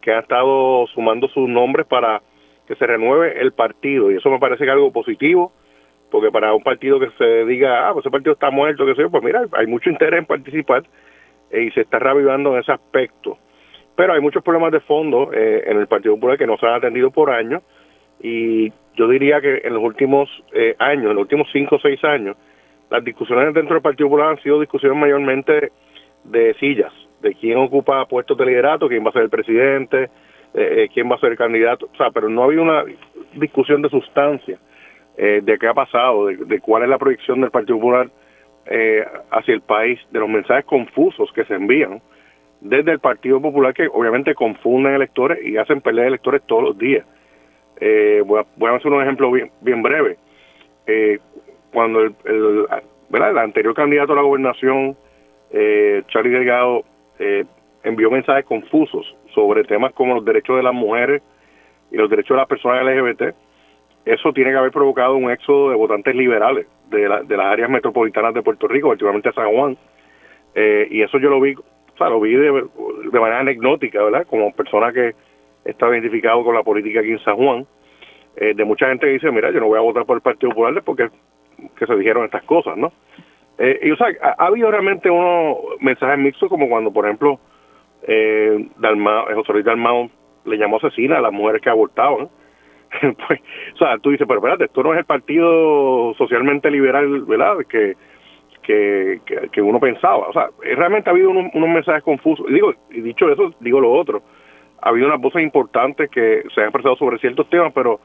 [0.02, 2.22] que han estado sumando sus nombres para
[2.68, 5.54] que se renueve el partido y eso me parece que algo positivo
[6.12, 9.08] porque para un partido que se diga, ah, pues ese partido está muerto, que sé
[9.10, 10.84] pues mira, hay mucho interés en participar
[11.52, 13.38] y se está reavivando en ese aspecto.
[13.96, 17.12] Pero hay muchos problemas de fondo en el Partido Popular que no se han atendido
[17.12, 17.62] por años
[18.22, 22.04] y yo diría que en los últimos eh, años, en los últimos cinco o seis
[22.04, 22.38] años,
[22.90, 25.72] las discusiones dentro del Partido Popular han sido discusiones mayormente
[26.24, 30.04] de sillas, de quién ocupa puestos de liderato, quién va a ser el presidente,
[30.54, 32.84] eh, eh, quién va a ser el candidato, o sea, pero no ha habido una
[33.34, 34.58] discusión de sustancia
[35.16, 38.10] de qué ha pasado, de, cuál es la proyección del Partido Popular
[39.30, 42.02] hacia el país, de los mensajes confusos que se envían
[42.64, 47.06] desde el Partido Popular, que obviamente confunden electores y hacen pelear electores todos los días.
[47.86, 50.16] Eh, voy, a, hacer un ejemplo bien, breve.
[50.88, 51.20] Eh,
[51.74, 54.96] cuando el, el, anterior candidato a la gobernación,
[55.52, 56.86] eh, Charlie Delgado,
[57.20, 57.44] eh,
[57.84, 61.22] envió mensajes confusos sobre temas como los derechos de las mujeres
[61.92, 63.36] y los derechos de las personas LGBT,
[64.06, 68.34] eso tiene que haber provocado un éxodo de votantes liberales de, de las áreas metropolitanas
[68.34, 69.78] de Puerto Rico, particularmente San Juan.
[70.56, 71.54] y eso yo lo vi,
[72.00, 74.26] lo vi de, manera anecdótica, ¿verdad?
[74.26, 75.16] Como persona que
[75.66, 77.68] está identificado con la política aquí en San Juan,
[78.36, 80.50] eh, de mucha gente que dice, mira, yo no voy a votar por el Partido
[80.52, 81.10] Popular porque
[81.78, 82.92] que se dijeron estas cosas, ¿no?
[83.58, 87.40] Eh, y o sea, ha, habido realmente unos mensajes mixtos como cuando, por ejemplo,
[88.04, 90.10] eh, eh, José Luis Dalmao
[90.46, 92.30] le llamó asesina a las mujeres que abortaban.
[93.28, 93.40] pues,
[93.74, 97.58] o sea, tú dices, pero espérate, esto no es el partido socialmente liberal, ¿verdad?
[97.70, 97.96] Que,
[98.64, 100.28] que, que, uno pensaba.
[100.30, 102.46] O sea, realmente ha habido unos, mensajes confusos.
[102.48, 104.24] Digo, y dicho eso, digo lo otro
[104.82, 108.02] ha habido unas voces importantes que se han expresado sobre ciertos temas, pero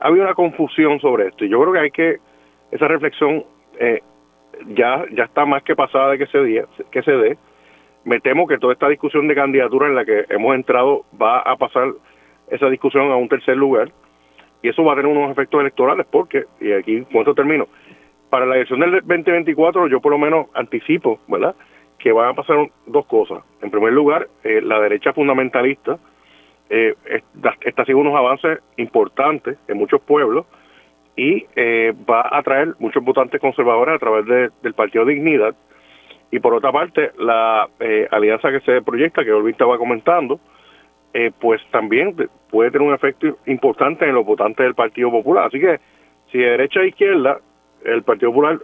[0.00, 1.44] ha habido una confusión sobre esto.
[1.44, 2.18] Y yo creo que hay que,
[2.70, 3.44] esa reflexión
[3.78, 4.00] eh,
[4.68, 7.38] ya, ya está más que pasada de que se, dé, que se dé.
[8.04, 11.56] Me temo que toda esta discusión de candidatura en la que hemos entrado va a
[11.56, 11.92] pasar
[12.48, 13.92] esa discusión a un tercer lugar
[14.62, 17.68] y eso va a tener unos efectos electorales porque, y aquí cuánto termino,
[18.30, 21.54] para la elección del 2024 yo por lo menos anticipo, ¿verdad?
[21.98, 22.56] que van a pasar
[22.86, 23.44] dos cosas.
[23.62, 25.98] En primer lugar, eh, la derecha fundamentalista
[26.70, 26.94] eh,
[27.62, 30.46] está haciendo unos avances importantes en muchos pueblos
[31.16, 35.54] y eh, va a atraer muchos votantes conservadores a través del Partido Dignidad.
[36.30, 37.68] Y por otra parte, la
[38.12, 40.38] alianza que se proyecta, que Olvin estaba comentando,
[41.40, 42.14] pues también
[42.48, 45.48] puede tener un efecto importante en los votantes del Partido Popular.
[45.48, 45.80] Así que
[46.30, 47.40] si de derecha a izquierda,
[47.84, 48.60] el Partido Popular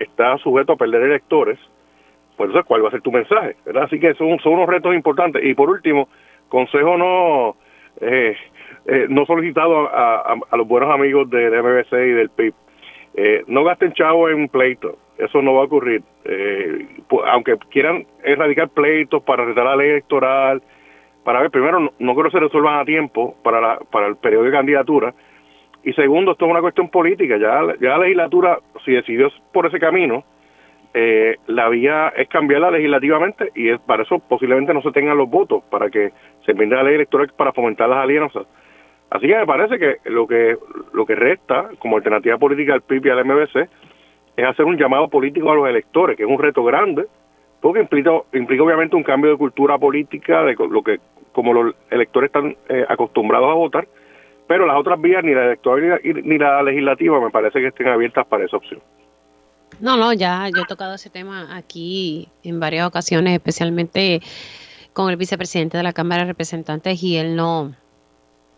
[0.00, 1.60] está sujeto a perder electores,
[2.36, 3.54] pues ¿cuál va a ser tu mensaje?
[3.64, 3.84] ¿verdad?
[3.84, 5.44] Así que son, son unos retos importantes.
[5.44, 6.08] Y por último,
[6.50, 7.56] consejo no
[8.00, 8.36] eh,
[8.86, 12.54] eh, no solicitado a, los buenos amigos del MBC y del PIB.
[13.14, 16.02] Eh, no gasten chavo en pleito, eso no va a ocurrir.
[17.26, 20.62] aunque quieran erradicar pleitos para retar la ley electoral,
[21.24, 24.16] para ver, primero, no, no creo que se resuelvan a tiempo para, la, para el
[24.16, 25.14] periodo de candidatura.
[25.82, 27.36] Y segundo, esto es una cuestión política.
[27.36, 30.24] Ya, ya la legislatura, si decidió por ese camino,
[30.92, 35.30] eh, la vía es cambiarla legislativamente y es, para eso posiblemente no se tengan los
[35.30, 36.10] votos para que
[36.54, 38.46] se envíe la ley electoral para fomentar las alianzas.
[39.10, 40.56] Así que me parece que lo que
[40.92, 43.68] lo que resta como alternativa política al PIB y al MBC
[44.36, 47.06] es hacer un llamado político a los electores, que es un reto grande,
[47.60, 51.00] porque implica, implica obviamente un cambio de cultura política, de lo que
[51.32, 53.88] como los electores están eh, acostumbrados a votar,
[54.46, 58.26] pero las otras vías, ni la electoral ni la legislativa, me parece que estén abiertas
[58.26, 58.80] para esa opción.
[59.80, 64.20] No, no, ya yo he tocado ese tema aquí en varias ocasiones, especialmente
[64.92, 67.74] con el vicepresidente de la Cámara de Representantes y él no, o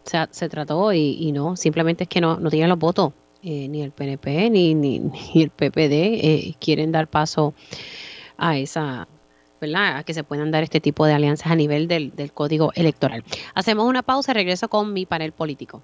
[0.04, 3.82] sea, se trató y, no, simplemente es que no, no tienen los votos, eh, ni
[3.82, 7.54] el PNP ni, ni, el PPD eh, quieren dar paso
[8.36, 9.08] a esa,
[9.60, 9.98] ¿verdad?
[9.98, 13.24] A que se puedan dar este tipo de alianzas a nivel del, del código electoral.
[13.54, 15.82] Hacemos una pausa, regreso con mi panel político.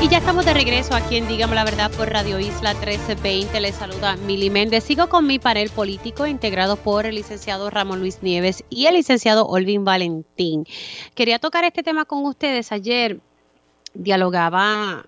[0.00, 3.60] Y ya estamos de regreso aquí en Dígame la Verdad por Radio Isla 1320.
[3.60, 4.84] Les saluda Mili Méndez.
[4.84, 9.46] Sigo con mi panel político integrado por el licenciado Ramón Luis Nieves y el licenciado
[9.46, 10.66] Olvin Valentín.
[11.16, 12.70] Quería tocar este tema con ustedes.
[12.70, 13.18] Ayer
[13.92, 15.04] dialogaba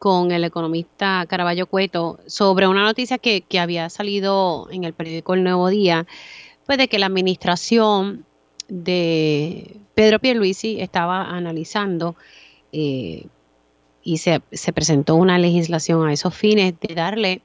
[0.00, 5.34] con el economista Caraballo Cueto sobre una noticia que, que había salido en el periódico
[5.34, 6.08] El Nuevo Día,
[6.66, 8.26] pues de que la administración
[8.66, 12.16] de Pedro Pierluisi estaba analizando
[12.72, 13.28] eh,
[14.04, 14.40] y se,
[14.72, 17.40] presentó una legislación a esos fines de darle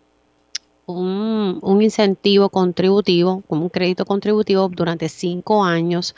[0.86, 6.15] un, incentivo contributivo, como un crédito contributivo durante cinco años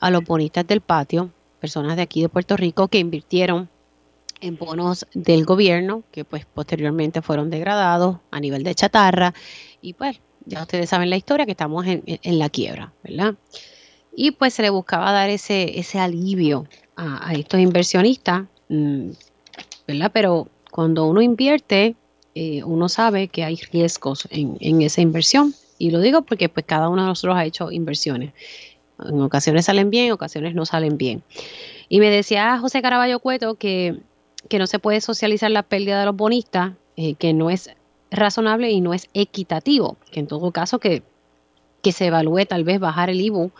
[0.00, 1.30] a los bonistas del patio,
[1.60, 3.68] personas de aquí de Puerto Rico que invirtieron
[4.40, 9.32] en bonos del gobierno, que pues posteriormente fueron degradados a nivel de chatarra,
[9.80, 13.34] y pues ya ustedes saben la historia, que estamos en, la quiebra, ¿verdad?
[14.14, 19.10] Y pues se le buscaba dar ese, ese alivio a, estos inversionistas mm,
[19.88, 20.10] ¿verdad?
[20.12, 21.96] Pero cuando uno invierte,
[22.34, 25.54] eh, uno sabe que hay riesgos en, esa inversión.
[25.78, 28.32] Y lo digo porque pues cada uno de nosotros ha hecho inversiones.
[29.02, 31.22] En ocasiones salen bien, en ocasiones no salen bien.
[31.88, 33.96] Y me decía José Caraballo Cueto que,
[34.56, 37.70] no se puede socializar la pérdida de los bonistas, eh, que no es
[38.10, 41.02] razonable y no es equitativo, que en todo caso que,
[41.82, 43.52] que se evalúe tal vez bajar el IBU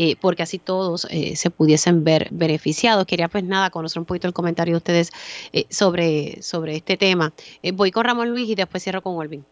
[0.00, 3.04] eh, porque así todos eh, se pudiesen ver beneficiados.
[3.04, 5.10] Quería pues nada, conocer un poquito el comentario de ustedes
[5.52, 7.32] eh, sobre, sobre este tema.
[7.74, 9.44] voy con Ramón Luis y después cierro con Olvin.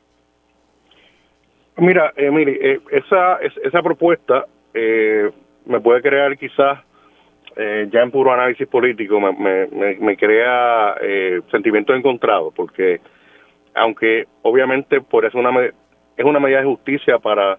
[1.78, 6.78] Mira, mire, esa, esa propuesta me puede crear quizás
[7.56, 9.66] ya en puro análisis político me,
[9.98, 10.94] me, crea
[11.50, 13.00] sentimientos encontrados porque
[13.74, 15.50] aunque obviamente por eso una
[16.16, 17.58] es una medida de justicia para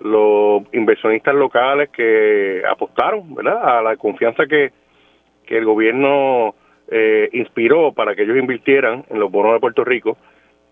[0.00, 3.78] los inversionistas locales que apostaron ¿verdad?
[3.78, 4.72] a la confianza que,
[5.46, 6.54] que el gobierno
[6.88, 10.16] eh, inspiró para que ellos invirtieran en los bonos de Puerto Rico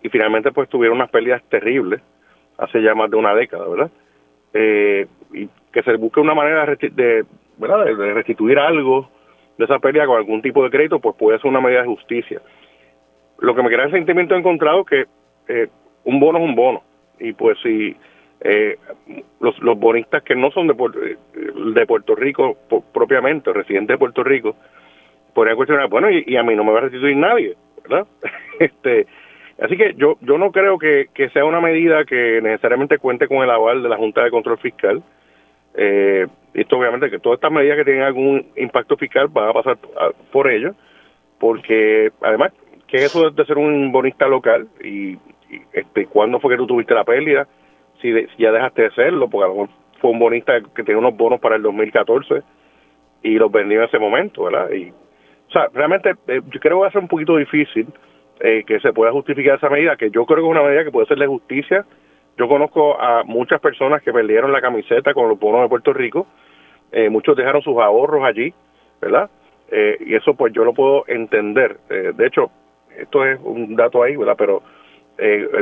[0.01, 2.01] y finalmente pues tuvieron unas pérdidas terribles
[2.57, 3.91] hace ya más de una década, ¿verdad?
[4.53, 7.25] Eh, y que se busque una manera de,
[7.57, 7.85] ¿verdad?
[7.85, 9.09] de restituir algo
[9.57, 12.41] de esa pérdida con algún tipo de crédito, pues puede ser una medida de justicia.
[13.39, 15.05] Lo que me crea el sentimiento encontrado que
[15.47, 15.67] eh,
[16.03, 16.83] un bono es un bono
[17.19, 17.95] y pues si
[18.43, 18.77] eh,
[19.39, 21.17] los, los bonistas que no son de, eh,
[21.73, 22.57] de Puerto Rico
[22.93, 24.55] propiamente, residentes de Puerto Rico,
[25.33, 28.05] podrían cuestionar, bueno, y, a mí no me va a restituir nadie, ¿verdad?
[28.59, 29.07] este
[29.61, 33.51] Así que yo yo no creo que, sea una medida que necesariamente cuente con el
[33.51, 35.03] aval de la Junta de Control Fiscal.
[35.75, 39.77] Eh, esto obviamente que todas estas medidas que tienen algún impacto fiscal van a pasar
[40.31, 40.73] por ello,
[41.39, 42.51] porque además,
[42.87, 44.67] que eso de ser un bonista local?
[44.83, 47.47] Y, y este, ¿cuándo fue que tú tuviste la pérdida?
[48.03, 49.69] Si, ya dejaste de serlo, porque a lo mejor
[49.99, 52.43] fue un bonista que tenía unos bonos para el 2014
[53.23, 54.69] y los vendió en ese momento, ¿verdad?
[54.71, 57.87] Y, o sea, realmente eh, yo creo que va a ser un poquito difícil
[58.41, 60.91] eh, que se pueda justificar esa medida, que yo creo que es una medida que
[60.91, 61.85] puede ser de justicia
[62.37, 66.27] Yo conozco a muchas personas que perdieron la camiseta con los bonos de Puerto Rico,
[66.93, 68.53] eh, muchos dejaron sus ahorros allí,
[69.01, 69.29] ¿verdad?
[69.71, 71.77] Eh, y eso pues yo lo puedo entender.
[71.89, 72.51] Eh, de hecho,
[72.95, 74.35] esto es un dato ahí, ¿verdad?
[74.37, 74.61] Pero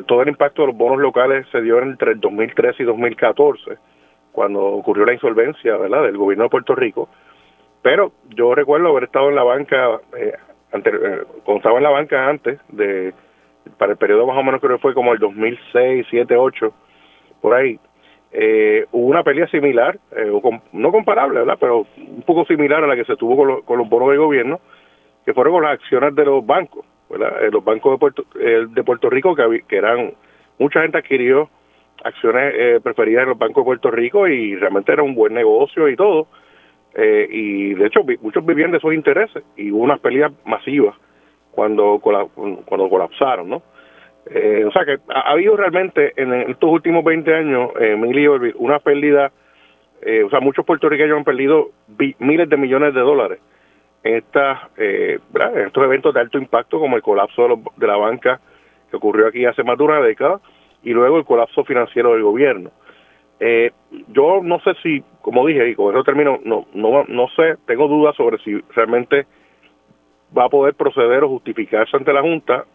[0.08, 3.78] todo el impacto de los bonos locales se dio entre el 2013 y 2014,
[4.32, 6.04] cuando ocurrió la insolvencia, ¿verdad?
[6.04, 7.10] Del gobierno de Puerto Rico.
[7.82, 10.00] Pero yo recuerdo haber estado en la banca,
[10.72, 10.92] ante,
[11.44, 13.14] cuando estaba en la banca antes de
[13.78, 16.74] para el periodo más o menos creo que fue como el 2006, 7, 8,
[17.42, 17.80] por ahí,
[18.32, 20.32] eh, hubo una pelea similar, eh,
[20.72, 21.58] no comparable, ¿verdad?
[21.60, 24.60] Pero un poco similar a la que se tuvo con, los bonos de gobierno,
[25.26, 27.44] que fueron con las acciones de los bancos, ¿verdad?
[27.44, 30.14] Eh, los bancos de Puerto, de Puerto Rico, que, eran,
[30.58, 31.50] mucha gente adquirió
[32.04, 35.96] acciones preferidas en los bancos de Puerto Rico y realmente era un buen negocio y
[35.96, 36.28] todo.
[36.96, 40.96] y de hecho, muchos vivían de esos intereses y hubo unas peleas masivas
[41.52, 43.62] cuando, cuando colapsaron, ¿no?
[44.26, 47.96] Eh, o sea que ha, habido realmente en estos últimos 20 años, eh,
[48.56, 49.32] una pérdida,
[50.02, 51.72] eh, o sea, muchos puertorriqueños han perdido
[52.20, 53.40] miles de millones de dólares
[54.04, 55.20] estas, eh,
[55.66, 58.40] estos eventos de alto impacto como el colapso de, la banca
[58.90, 60.40] que ocurrió aquí hace más de una década
[60.84, 62.72] y luego el colapso financiero del gobierno.
[63.40, 63.72] Eh,
[64.10, 67.88] yo no sé si, como dije, y con eso termino, no, no, no sé, tengo
[67.88, 69.26] dudas sobre si realmente
[70.36, 72.66] va a poder proceder o justificarse ante la Junta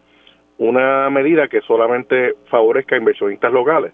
[0.57, 3.93] una medida que solamente favorezca a inversionistas locales,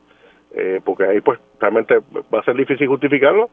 [0.55, 1.99] eh, porque ahí pues realmente
[2.33, 3.49] va a ser difícil justificarlo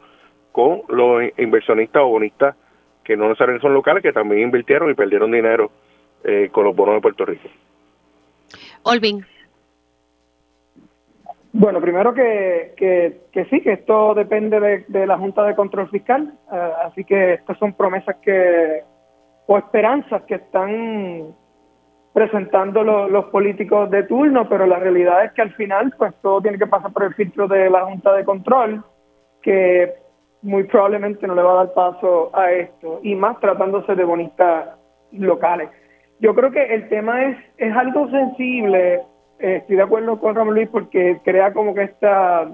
[0.51, 2.55] con los inversionistas o bonistas
[3.03, 5.71] que no necesariamente son locales, que también invirtieron y perdieron dinero
[6.23, 7.49] eh, con los bonos de Puerto Rico.
[8.83, 9.25] Olvin.
[11.53, 16.71] Bueno, primero que, que, sí, que esto depende de, la Junta de Control Fiscal, eh,
[16.85, 18.83] así que estas son promesas que,
[19.47, 21.35] o esperanzas que están
[22.13, 26.57] presentando los políticos de turno, pero la realidad es que al final pues todo tiene
[26.57, 28.83] que pasar por el filtro de la Junta de Control,
[29.41, 29.93] que
[30.41, 34.69] muy probablemente no le va a dar paso a esto, y más tratándose de bonistas
[35.11, 35.69] locales.
[36.19, 39.01] Yo creo que el tema es, es algo sensible,
[39.39, 42.49] eh, estoy de acuerdo con Ramón Luis porque crea como que está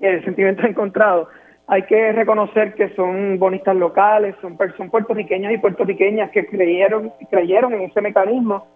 [0.00, 1.28] el sentimiento encontrado
[1.70, 7.74] hay que reconocer que son bonistas locales, son, personas puertorriqueños y puertorriqueñas que creyeron, creyeron
[7.74, 8.66] en ese mecanismo.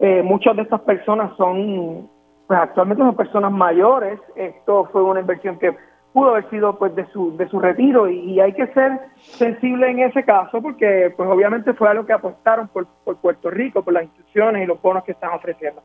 [0.00, 2.10] Eh, muchas de estas personas son,
[2.48, 4.18] pues actualmente son personas mayores.
[4.34, 5.76] Esto fue una inversión que
[6.12, 10.00] pudo haber sido pues de su, de su retiro y, hay que ser sensible en
[10.00, 14.04] ese caso porque pues obviamente fue algo que apostaron por, por Puerto Rico, por las
[14.04, 15.82] instituciones y los bonos que están ofreciendo.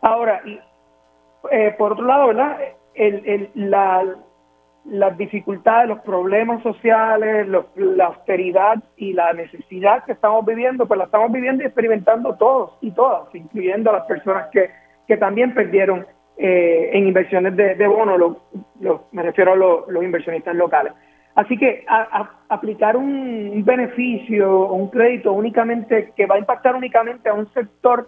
[0.00, 0.60] Ahora, y,
[1.50, 2.58] eh, por otro lado, ¿verdad?
[2.94, 4.04] El, el, la,
[4.84, 11.04] las dificultades, los problemas sociales, la austeridad y la necesidad que estamos viviendo, pues la
[11.04, 14.70] estamos viviendo y experimentando todos y todas, incluyendo a las personas que,
[15.06, 18.38] que también perdieron eh, en inversiones de, de bonos,
[19.12, 20.92] me refiero a los inversionistas locales.
[21.34, 21.84] Así que
[22.48, 28.06] aplicar un, beneficio o un crédito únicamente que va a impactar únicamente a un sector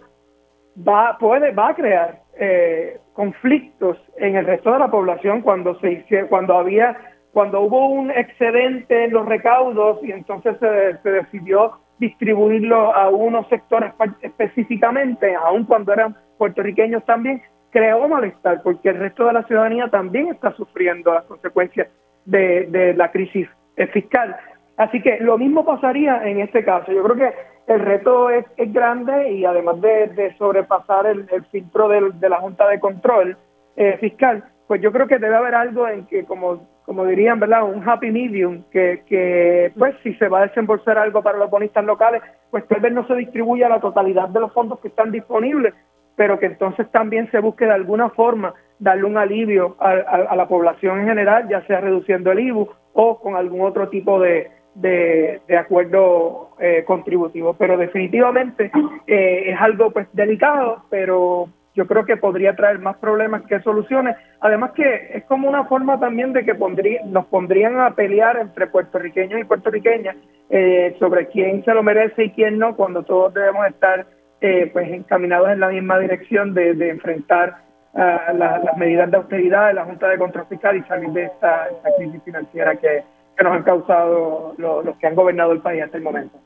[0.87, 6.05] va puede va a crear eh, conflictos en el resto de la población cuando se
[6.29, 6.95] cuando había
[7.33, 13.47] cuando hubo un excedente en los recaudos y entonces se, se decidió distribuirlo a unos
[13.47, 13.91] sectores
[14.21, 17.41] específicamente, aun cuando eran puertorriqueños también,
[17.71, 21.87] creó malestar porque el resto de la ciudadanía también está sufriendo las consecuencias
[22.25, 23.47] de, de la crisis
[23.93, 24.35] fiscal.
[24.77, 26.91] Así que lo mismo pasaría en este caso.
[26.91, 27.33] Yo creo que
[27.67, 32.79] el reto es, es grande y además de, sobrepasar el, filtro de la Junta de
[32.79, 33.37] Control
[33.75, 37.63] eh, Fiscal, pues yo creo que debe haber algo en que, como, como dirían, ¿verdad?
[37.63, 41.83] Un happy medium, que, que pues si se va a desembolsar algo para los bonistas
[41.83, 45.73] locales, pues tal vez no se distribuya la totalidad de los fondos que están disponibles,
[46.17, 50.47] pero que entonces también se busque de alguna forma darle un alivio a, a la
[50.49, 55.57] población en general, ya sea reduciendo el IBU o con algún otro tipo de, de,
[55.57, 57.53] acuerdo eh, contributivo.
[57.53, 58.71] Pero definitivamente
[59.07, 64.15] eh, es algo pues delicado, pero yo creo que podría traer más problemas que soluciones.
[64.39, 68.67] Además que es como una forma también de que pondría, nos pondrían a pelear entre
[68.67, 70.15] puertorriqueños y puertorriqueñas
[70.49, 74.05] eh, sobre quién se lo merece y quién no, cuando todos debemos estar
[74.41, 79.85] eh, pues encaminados en la misma dirección de, enfrentar las medidas de austeridad de la
[79.85, 83.03] Junta de Control Fiscal y salir de esta crisis financiera que,
[83.35, 86.37] que nos han causado los que han gobernado el país hasta el momento.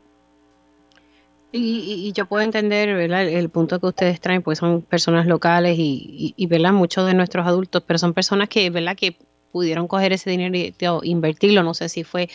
[1.53, 6.47] Y, yo puedo entender El, punto que ustedes traen, porque son personas locales y, y,
[6.47, 6.71] ¿verdad?
[6.71, 8.95] muchos de nuestros adultos, pero son personas que, ¿verdad?
[8.95, 9.17] que
[9.51, 11.63] pudieron coger ese dinero y invertirlo.
[11.63, 12.29] No sé si fue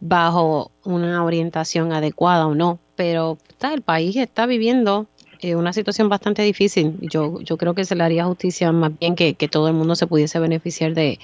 [0.00, 5.06] bajo una orientación adecuada o no, pero está, el país está viviendo
[5.40, 6.96] Es una situación bastante difícil.
[7.02, 10.06] Yo, yo creo que se le haría justicia más bien que, todo el mundo se
[10.06, 11.18] pudiese beneficiar de,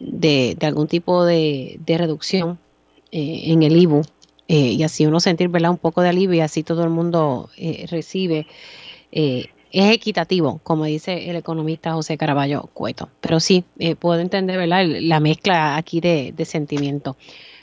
[0.00, 2.58] de, algún tipo de, reducción
[3.12, 4.02] eh, en el IBU
[4.48, 5.70] eh, y así uno sentir ¿verdad?
[5.70, 8.46] un poco de alivio y así todo el mundo eh, recibe.
[9.12, 13.10] es equitativo, como dice el economista José Caraballo Cueto.
[13.20, 13.64] Pero sí,
[13.98, 14.86] puedo entender ¿verdad?
[14.86, 17.16] la mezcla aquí de, de sentimientos.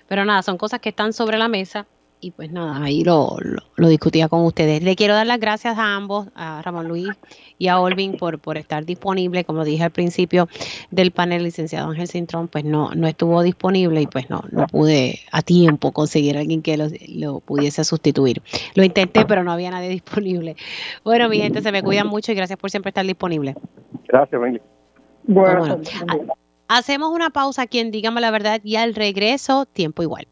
[0.07, 1.87] Pero nada, son cosas que están sobre la mesa
[2.21, 3.35] y pues nada, ahí lo,
[3.75, 4.83] lo, discutía con ustedes.
[4.83, 7.09] Le quiero dar las gracias a ambos, a Ramón Luis
[7.57, 9.43] y a Olvin, por, por estar disponible.
[9.43, 10.47] Como dije al principio
[10.91, 15.19] del panel, licenciado Ángel Cintrón, pues no, no estuvo disponible y pues no, no pude
[15.31, 18.41] a tiempo conseguir a alguien que lo, pudiese sustituir.
[18.75, 20.55] Lo intenté, pero no había nadie disponible.
[21.03, 23.55] Bueno, mi gente, se me cuidan mucho y gracias por siempre estar disponible.
[24.07, 24.61] Gracias, Benji.
[25.23, 25.79] Bueno,
[26.67, 30.27] hacemos una pausa, quien dígame la verdad, y al regreso, tiempo igual.